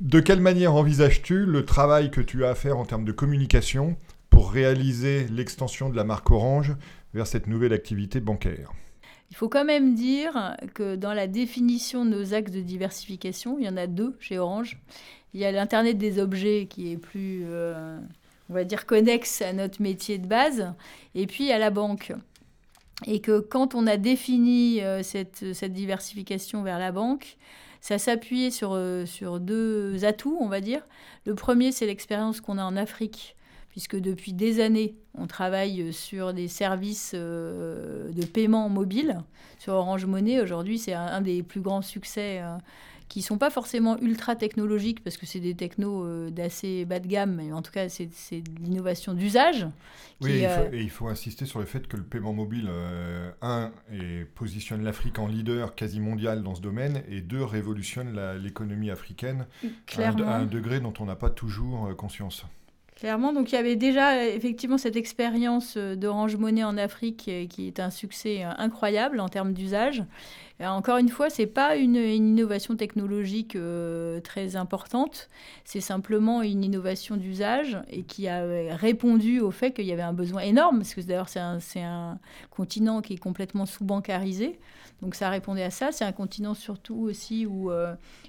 De 0.00 0.20
quelle 0.20 0.40
manière 0.40 0.74
envisages-tu 0.74 1.46
le 1.46 1.64
travail 1.64 2.10
que 2.10 2.20
tu 2.20 2.44
as 2.44 2.50
à 2.50 2.54
faire 2.54 2.78
en 2.78 2.84
termes 2.84 3.04
de 3.04 3.12
communication 3.12 3.96
pour 4.28 4.52
réaliser 4.52 5.26
l'extension 5.28 5.88
de 5.88 5.96
la 5.96 6.04
marque 6.04 6.30
Orange 6.30 6.74
vers 7.16 7.26
cette 7.26 7.46
nouvelle 7.46 7.72
activité 7.72 8.20
bancaire. 8.20 8.72
Il 9.30 9.36
faut 9.36 9.48
quand 9.48 9.64
même 9.64 9.94
dire 9.94 10.56
que 10.74 10.94
dans 10.94 11.14
la 11.14 11.26
définition 11.26 12.04
de 12.04 12.10
nos 12.10 12.34
axes 12.34 12.52
de 12.52 12.60
diversification, 12.60 13.58
il 13.58 13.64
y 13.64 13.68
en 13.68 13.76
a 13.76 13.86
deux 13.86 14.14
chez 14.20 14.38
Orange. 14.38 14.78
Il 15.34 15.40
y 15.40 15.44
a 15.44 15.50
l'Internet 15.50 15.98
des 15.98 16.20
objets 16.20 16.66
qui 16.68 16.92
est 16.92 16.96
plus, 16.96 17.42
euh, 17.46 17.98
on 18.50 18.54
va 18.54 18.64
dire, 18.64 18.86
connexe 18.86 19.42
à 19.42 19.52
notre 19.52 19.82
métier 19.82 20.18
de 20.18 20.26
base, 20.26 20.72
et 21.14 21.26
puis 21.26 21.50
a 21.50 21.58
la 21.58 21.70
banque. 21.70 22.12
Et 23.06 23.20
que 23.20 23.40
quand 23.40 23.74
on 23.74 23.86
a 23.86 23.96
défini 23.96 24.82
euh, 24.82 25.02
cette, 25.02 25.42
diversification 25.64 26.62
vers 26.62 26.78
la 26.78 26.92
banque, 26.92 27.36
ça 27.80 27.98
s'appuyait 27.98 28.50
euh, 28.62 29.06
sur 29.06 29.40
deux 29.40 30.04
atouts, 30.04 30.38
on 30.40 30.48
va 30.48 30.60
dire. 30.60 30.82
Le 31.24 31.34
premier, 31.34 31.72
c'est 31.72 31.86
l'expérience 31.86 32.40
qu'on 32.40 32.58
a 32.58 32.64
en 32.64 32.76
Afrique 32.76 33.36
puisque 33.76 33.96
depuis 33.96 34.32
des 34.32 34.60
années, 34.60 34.94
on 35.18 35.26
travaille 35.26 35.92
sur 35.92 36.32
des 36.32 36.48
services 36.48 37.12
euh, 37.14 38.10
de 38.10 38.24
paiement 38.24 38.70
mobile. 38.70 39.18
Sur 39.58 39.74
Orange 39.74 40.06
Money, 40.06 40.40
aujourd'hui, 40.40 40.78
c'est 40.78 40.94
un, 40.94 41.20
des 41.20 41.42
plus 41.42 41.60
grands 41.60 41.82
succès 41.82 42.40
euh, 42.40 42.56
qui 43.10 43.18
ne 43.18 43.24
sont 43.24 43.36
pas 43.36 43.50
forcément 43.50 43.98
ultra 43.98 44.34
technologiques, 44.34 45.04
parce 45.04 45.18
que 45.18 45.26
c'est 45.26 45.40
des 45.40 45.54
technos 45.54 46.06
euh, 46.06 46.30
d'assez 46.30 46.86
bas 46.86 47.00
de 47.00 47.06
gamme, 47.06 47.34
mais 47.34 47.52
en 47.52 47.60
tout 47.60 47.70
cas, 47.70 47.90
c'est 47.90 48.06
de 48.06 48.62
l'innovation 48.62 49.12
d'usage. 49.12 49.66
Oui, 50.22 50.42
et 50.72 50.80
il 50.80 50.88
faut 50.88 51.08
insister 51.08 51.44
sur 51.44 51.58
le 51.58 51.66
fait 51.66 51.86
que 51.86 51.98
le 51.98 52.02
paiement 52.02 52.32
mobile, 52.32 52.70
un, 53.42 53.72
et 53.92 54.24
positionne 54.24 54.84
l'Afrique 54.84 55.18
en 55.18 55.26
leader 55.26 55.74
quasi 55.74 56.00
mondial 56.00 56.42
dans 56.42 56.54
ce 56.54 56.62
domaine, 56.62 57.02
et 57.10 57.20
deux, 57.20 57.44
révolutionne 57.44 58.18
l'économie 58.42 58.90
africaine 58.90 59.44
à 59.98 60.08
un, 60.08 60.46
degré 60.46 60.80
dont 60.80 60.94
on 60.98 61.04
n'a 61.04 61.16
pas 61.16 61.28
toujours 61.28 61.94
conscience. 61.94 62.46
Clairement, 62.96 63.34
donc 63.34 63.52
il 63.52 63.56
y 63.56 63.58
avait 63.58 63.76
déjà 63.76 64.26
effectivement 64.26 64.78
cette 64.78 64.96
expérience 64.96 65.74
euh, 65.76 65.96
d'Orange 65.96 66.36
Money 66.36 66.64
en 66.64 66.78
Afrique 66.78 67.30
qui 67.50 67.66
est 67.66 67.78
un 67.78 67.90
succès 67.90 68.42
euh, 68.42 68.48
incroyable 68.56 69.20
en 69.20 69.28
termes 69.28 69.52
d'usage. 69.52 70.02
Encore 70.58 70.96
une 70.96 71.10
fois, 71.10 71.28
ce 71.28 71.42
n'est 71.42 71.46
pas 71.46 71.76
une, 71.76 71.96
innovation 71.96 72.74
technologique 72.74 73.54
euh, 73.56 74.20
très 74.20 74.56
importante, 74.56 75.28
c'est 75.66 75.82
simplement 75.82 76.40
une 76.40 76.64
innovation 76.64 77.18
d'usage 77.18 77.76
et 77.90 78.04
qui 78.04 78.26
a 78.26 78.42
répondu 78.74 79.40
au 79.40 79.50
fait 79.50 79.72
qu'il 79.72 79.84
y 79.84 79.92
avait 79.92 80.00
un 80.00 80.14
besoin 80.14 80.40
énorme, 80.40 80.78
parce 80.78 80.94
que 80.94 81.02
d'ailleurs 81.02 81.28
c'est 81.28 81.40
un, 81.40 81.58
un, 81.76 82.18
continent 82.48 83.02
qui 83.02 83.12
est 83.12 83.18
complètement 83.18 83.66
sous-bancarisé, 83.66 84.58
donc 85.02 85.14
ça 85.14 85.28
répondait 85.28 85.62
à 85.62 85.70
ça. 85.70 85.92
C'est 85.92 86.06
un 86.06 86.12
continent 86.12 86.54
surtout 86.54 87.00
aussi 87.00 87.44
où 87.44 87.70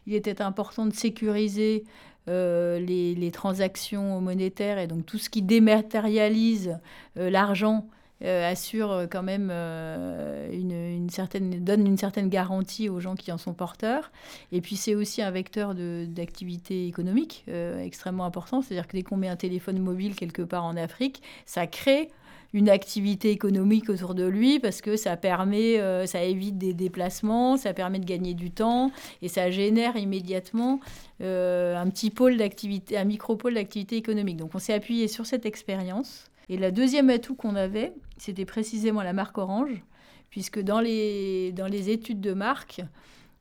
il 0.06 0.14
était 0.14 0.42
important 0.42 0.86
de 0.86 0.94
sécuriser 0.94 1.86
euh, 2.30 2.80
les, 2.80 3.32
transactions 3.32 4.20
monétaires 4.20 4.80
et 4.80 4.88
donc 4.88 5.06
tout 5.06 5.18
ce 5.18 5.30
qui 5.30 5.42
dématérialise 5.42 6.78
euh, 7.18 7.30
l'argent 7.30 7.88
euh, 8.24 8.50
assure 8.50 9.06
quand 9.12 9.22
même 9.22 9.52
une, 9.52 11.10
certaine, 11.10 11.64
donne 11.64 11.86
une 11.86 11.98
certaine 11.98 12.30
garantie 12.30 12.90
aux 12.90 13.00
gens 13.00 13.16
qui 13.16 13.32
en 13.32 13.38
sont 13.38 13.54
porteurs. 13.54 14.12
Et 14.52 14.62
puis 14.62 14.76
c'est 14.76 14.96
aussi 14.96 15.22
un 15.22 15.30
vecteur 15.30 15.76
d'activité 15.76 16.88
économique 16.88 17.46
extrêmement 17.80 18.26
important. 18.26 18.62
C'est-à-dire 18.62 18.88
que 18.88 18.98
dès 18.98 19.04
qu'on 19.04 19.18
met 19.18 19.30
un 19.30 19.36
téléphone 19.36 19.80
mobile 19.80 20.16
quelque 20.16 20.42
part 20.42 20.66
en 20.66 20.76
Afrique, 20.78 21.22
ça 21.46 21.68
crée 21.68 22.10
une 22.54 22.70
activité 22.70 23.32
économique 23.32 23.90
autour 23.90 24.16
de 24.16 24.26
lui 24.26 24.60
parce 24.60 24.82
que 24.82 24.96
ça 24.96 25.18
permet, 25.18 25.80
euh, 25.80 26.06
ça 26.06 26.24
évite 26.24 26.58
des 26.58 26.74
déplacements, 26.74 27.58
ça 27.58 27.74
permet 27.74 28.00
de 28.00 28.06
gagner 28.06 28.34
du 28.34 28.52
temps 28.52 28.92
et 29.22 29.28
ça 29.28 29.52
génère 29.52 29.98
immédiatement 29.98 30.80
euh, 31.22 31.76
un 31.76 31.90
petit 31.90 32.10
pôle 32.10 32.38
d'activité, 32.38 32.98
un 32.98 33.04
micro-pôle 33.04 33.56
d'activité 33.56 33.98
économique. 33.98 34.38
Donc 34.38 34.56
on 34.56 34.60
s'est 34.60 34.74
appuyé 34.74 35.08
sur 35.08 35.26
cette 35.26 35.46
expérience. 35.46 36.26
Et 36.50 36.58
la 36.58 36.72
deuxième 36.72 37.10
atout 37.10 37.36
qu'on 37.36 37.56
avait, 37.56 37.94
c'était 38.18 38.46
précisément 38.46 39.02
la 39.02 39.14
marque 39.14 39.38
Orange, 39.38 39.84
puisque 40.30 40.60
dans 40.60 40.80
les, 40.80 41.52
dans 41.52 41.68
les 41.68 41.90
études 41.90 42.22
de 42.22 42.34
marque, 42.34 42.82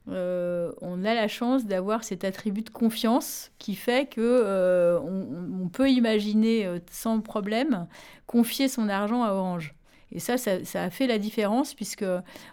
euh, 0.09 0.73
on 0.81 1.05
a 1.05 1.15
la 1.15 1.27
chance 1.27 1.65
d'avoir 1.65 2.05
cet 2.05 2.25
attribut 2.25 2.63
de 2.63 2.71
confiance 2.71 3.51
qui 3.59 3.75
fait 3.75 4.09
que 4.09 4.21
euh, 4.21 5.01
on, 5.01 5.69
peut 5.69 5.91
imaginer 5.91 6.65
euh, 6.65 6.79
sans 6.91 7.21
problème 7.21 7.89
confier 8.27 8.69
son 8.69 8.89
argent 8.89 9.25
à 9.25 9.33
Orange. 9.33 9.75
Et 10.13 10.21
ça, 10.21 10.39
ça, 10.39 10.83
a 10.83 10.91
fait 10.91 11.09
la 11.09 11.19
différence 11.19 11.75
puisque 11.75 12.05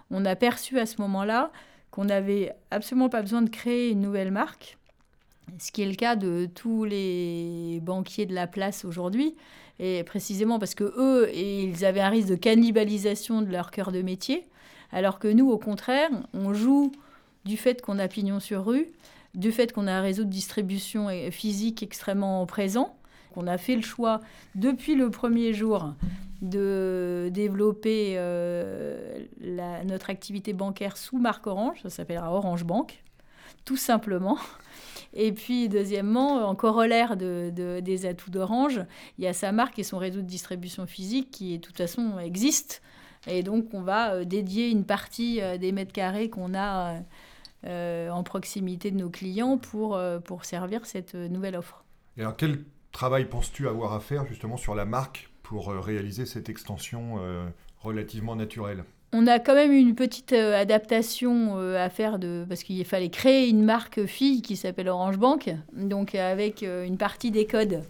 on 0.09 0.25
a 0.25 0.35
perçu 0.35 0.79
à 0.79 0.87
ce 0.87 0.99
moment-là 1.01 1.51
qu'on 1.91 2.05
n'avait 2.05 2.55
absolument 2.71 3.09
pas 3.09 3.21
besoin 3.21 3.43
de 3.43 3.49
créer 3.51 3.91
une 3.91 4.01
nouvelle 4.01 4.31
marque, 4.31 4.79
ce 5.59 5.71
qui 5.71 5.83
est 5.83 5.87
le 5.87 5.93
cas 5.93 6.15
de 6.15 6.49
tous 6.55 6.85
les 6.85 7.79
banquiers 7.83 8.25
de 8.25 8.33
la 8.33 8.47
place 8.47 8.83
aujourd'hui, 8.83 9.35
et 9.77 10.03
précisément 10.03 10.57
parce 10.57 10.73
que 10.73 10.91
eux, 10.97 11.29
ils 11.35 11.85
avaient 11.85 12.01
un 12.01 12.09
risque 12.09 12.29
de 12.29 12.35
cannibalisation 12.35 13.43
de 13.43 13.51
leur 13.51 13.69
cœur 13.69 13.91
de 13.91 14.01
métier, 14.01 14.47
alors 14.91 15.19
que 15.19 15.27
nous, 15.27 15.51
au 15.51 15.59
contraire, 15.59 16.09
on 16.33 16.55
joue 16.55 16.91
du 17.45 17.57
fait 17.57 17.81
qu'on 17.81 17.99
a 17.99 18.07
pignon 18.07 18.39
sur 18.39 18.65
rue, 18.65 18.87
du 19.33 19.51
fait 19.51 19.73
qu'on 19.73 19.87
a 19.87 19.93
un 19.93 20.01
réseau 20.01 20.23
de 20.23 20.29
distribution 20.29 21.09
physique 21.31 21.83
extrêmement 21.83 22.45
présent. 22.45 22.95
on 23.35 23.47
a 23.47 23.57
fait 23.57 23.75
le 23.75 23.81
choix 23.81 24.21
depuis 24.55 24.95
le 24.95 25.09
premier 25.09 25.53
jour 25.53 25.93
de 26.41 27.29
développer 27.33 28.15
notre 29.41 30.09
activité 30.09 30.53
bancaire 30.53 30.97
sous 30.97 31.17
marque 31.17 31.47
Orange, 31.47 31.79
ça 31.81 31.89
s'appellera 31.89 32.31
Orange 32.31 32.63
Bank, 32.63 33.03
tout 33.65 33.77
simplement. 33.77 34.37
Et 35.13 35.31
puis, 35.31 35.69
deuxièmement, 35.69 36.47
en 36.47 36.55
corollaire 36.55 37.15
de, 37.17 37.51
des 37.79 38.05
atouts 38.05 38.31
d'Orange, 38.31 38.81
il 39.17 39.23
y 39.23 39.27
a 39.27 39.33
sa 39.33 39.51
marque 39.51 39.77
et 39.79 39.83
son 39.83 39.97
réseau 39.97 40.21
de 40.21 40.27
distribution 40.27 40.87
physique 40.87 41.29
qui, 41.31 41.57
de 41.57 41.61
toute 41.61 41.77
façon, 41.77 42.17
existe. 42.19 42.81
Et 43.27 43.43
donc, 43.43 43.67
on 43.73 43.81
va 43.81 44.13
euh, 44.13 44.25
dédier 44.25 44.69
une 44.69 44.85
partie 44.85 45.41
euh, 45.41 45.57
des 45.57 45.71
mètres 45.71 45.93
carrés 45.93 46.29
qu'on 46.29 46.53
a 46.53 46.95
euh, 46.95 46.99
en 47.65 48.23
proximité 48.23 48.91
de 48.91 48.97
nos 48.97 49.09
clients 49.09 49.57
pour, 49.57 49.99
pour 50.25 50.45
servir 50.45 50.85
cette 50.85 51.15
nouvelle 51.15 51.55
offre. 51.55 51.83
Et 52.17 52.21
alors, 52.21 52.35
quel 52.35 52.63
travail 52.91 53.25
penses-tu 53.25 53.67
avoir 53.67 53.93
à 53.93 53.99
faire 53.99 54.25
justement 54.25 54.57
sur 54.57 54.75
la 54.75 54.85
marque 54.85 55.29
pour 55.43 55.67
réaliser 55.67 56.25
cette 56.25 56.49
extension 56.49 57.19
relativement 57.79 58.35
naturelle? 58.35 58.83
On 59.15 59.27
a 59.27 59.37
quand 59.37 59.53
même 59.53 59.71
une 59.71 59.93
petite 59.93 60.33
euh, 60.33 60.59
adaptation 60.59 61.59
euh, 61.59 61.77
à 61.77 61.89
faire 61.89 62.17
de, 62.17 62.45
parce 62.49 62.63
qu'il 62.63 62.83
fallait 62.83 63.09
créer 63.09 63.47
une 63.47 63.63
marque 63.63 64.07
fille 64.07 64.41
qui 64.41 64.55
s'appelle 64.55 64.89
Orange 64.89 65.19
Bank, 65.19 65.53
donc 65.71 66.15
avec 66.15 66.63
euh, 66.63 66.83
une 66.83 66.97
partie 66.97 67.29
des 67.29 67.45
codes 67.45 67.83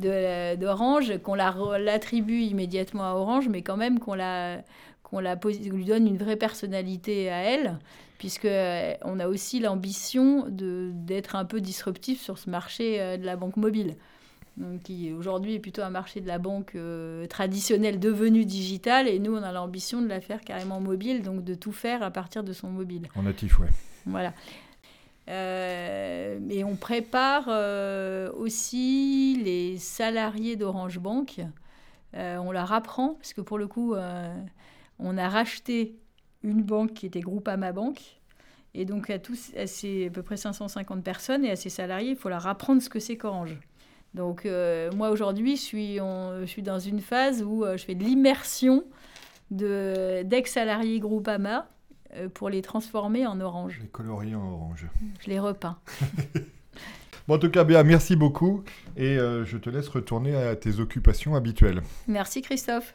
d'Orange, 0.00 1.18
qu'on 1.18 1.34
l'attribue 1.34 2.40
immédiatement 2.40 3.04
à 3.04 3.14
Orange, 3.14 3.48
mais 3.48 3.62
quand 3.62 3.76
même 3.76 4.00
qu'on 4.00 4.14
la, 4.14 4.62
qu'on 5.04 5.20
la 5.20 5.36
lui 5.36 5.84
donne 5.84 6.08
une 6.08 6.16
vraie 6.16 6.34
personnalité 6.34 7.30
à 7.30 7.44
elle, 7.44 7.78
puisque 8.24 8.48
on 9.02 9.20
a 9.20 9.28
aussi 9.28 9.60
l'ambition 9.60 10.46
d'être 10.48 11.36
un 11.36 11.44
peu 11.44 11.60
disruptif 11.60 12.22
sur 12.22 12.38
ce 12.38 12.48
marché 12.48 13.18
de 13.18 13.26
la 13.26 13.36
banque 13.36 13.58
mobile 13.58 13.96
qui 14.82 15.12
aujourd'hui 15.12 15.54
est 15.54 15.58
plutôt 15.58 15.82
un 15.82 15.90
marché 15.90 16.20
de 16.20 16.26
la 16.26 16.38
banque 16.38 16.74
euh, 16.76 17.26
traditionnelle 17.26 17.98
devenu 17.98 18.44
digital. 18.44 19.08
Et 19.08 19.18
nous, 19.18 19.34
on 19.34 19.42
a 19.42 19.52
l'ambition 19.52 20.00
de 20.00 20.06
la 20.06 20.20
faire 20.20 20.40
carrément 20.40 20.80
mobile, 20.80 21.22
donc 21.22 21.44
de 21.44 21.54
tout 21.54 21.72
faire 21.72 22.02
à 22.02 22.10
partir 22.10 22.44
de 22.44 22.52
son 22.52 22.68
mobile. 22.68 23.08
En 23.16 23.22
natif, 23.22 23.58
oui. 23.58 23.66
Voilà. 24.06 24.32
Euh, 25.28 26.38
et 26.50 26.64
on 26.64 26.76
prépare 26.76 27.46
euh, 27.48 28.30
aussi 28.32 29.40
les 29.42 29.78
salariés 29.78 30.56
d'Orange 30.56 30.98
Bank. 30.98 31.40
on 32.14 32.52
leur 32.52 32.72
apprend, 32.72 33.14
parce 33.14 33.32
que 33.32 33.40
pour 33.40 33.58
le 33.58 33.66
coup, 33.66 33.94
on 34.98 35.18
a 35.18 35.28
racheté 35.28 35.96
une 36.44 36.62
banque 36.62 36.94
qui 36.94 37.06
était 37.06 37.20
Groupama 37.20 37.72
Bank. 37.72 38.20
Et 38.74 38.84
donc, 38.84 39.10
à, 39.10 39.18
tous, 39.18 39.52
à, 39.56 39.62
à 39.62 40.10
peu 40.10 40.22
près 40.22 40.36
550 40.36 41.02
personnes 41.02 41.44
et 41.44 41.50
à 41.50 41.56
ces 41.56 41.70
salariés, 41.70 42.10
il 42.10 42.16
faut 42.16 42.28
leur 42.28 42.46
apprendre 42.46 42.80
ce 42.82 42.88
que 42.88 43.00
c'est 43.00 43.16
qu'Orange. 43.16 43.56
Donc 44.14 44.46
euh, 44.46 44.90
moi 44.92 45.10
aujourd'hui, 45.10 45.56
je 45.56 45.60
suis, 45.60 45.96
je 45.96 46.44
suis 46.46 46.62
dans 46.62 46.78
une 46.78 47.00
phase 47.00 47.42
où 47.42 47.64
euh, 47.64 47.76
je 47.76 47.84
fais 47.84 47.94
de 47.94 48.04
l'immersion 48.04 48.84
d'ex-salariés 49.50 51.00
Groupama 51.00 51.68
euh, 52.14 52.28
pour 52.28 52.48
les 52.48 52.62
transformer 52.62 53.26
en 53.26 53.40
orange. 53.40 53.80
Les 53.82 53.88
colorier 53.88 54.34
en 54.36 54.46
orange. 54.46 54.86
Je 55.20 55.28
les 55.28 55.40
repeins. 55.40 55.78
bon, 57.28 57.34
en 57.34 57.38
tout 57.38 57.50
cas, 57.50 57.64
bien, 57.64 57.82
merci 57.82 58.14
beaucoup 58.14 58.62
et 58.96 59.16
je 59.16 59.56
te 59.56 59.68
laisse 59.68 59.88
retourner 59.88 60.36
à 60.36 60.54
tes 60.54 60.78
occupations 60.78 61.34
habituelles. 61.34 61.82
Merci 62.06 62.40
Christophe. 62.40 62.94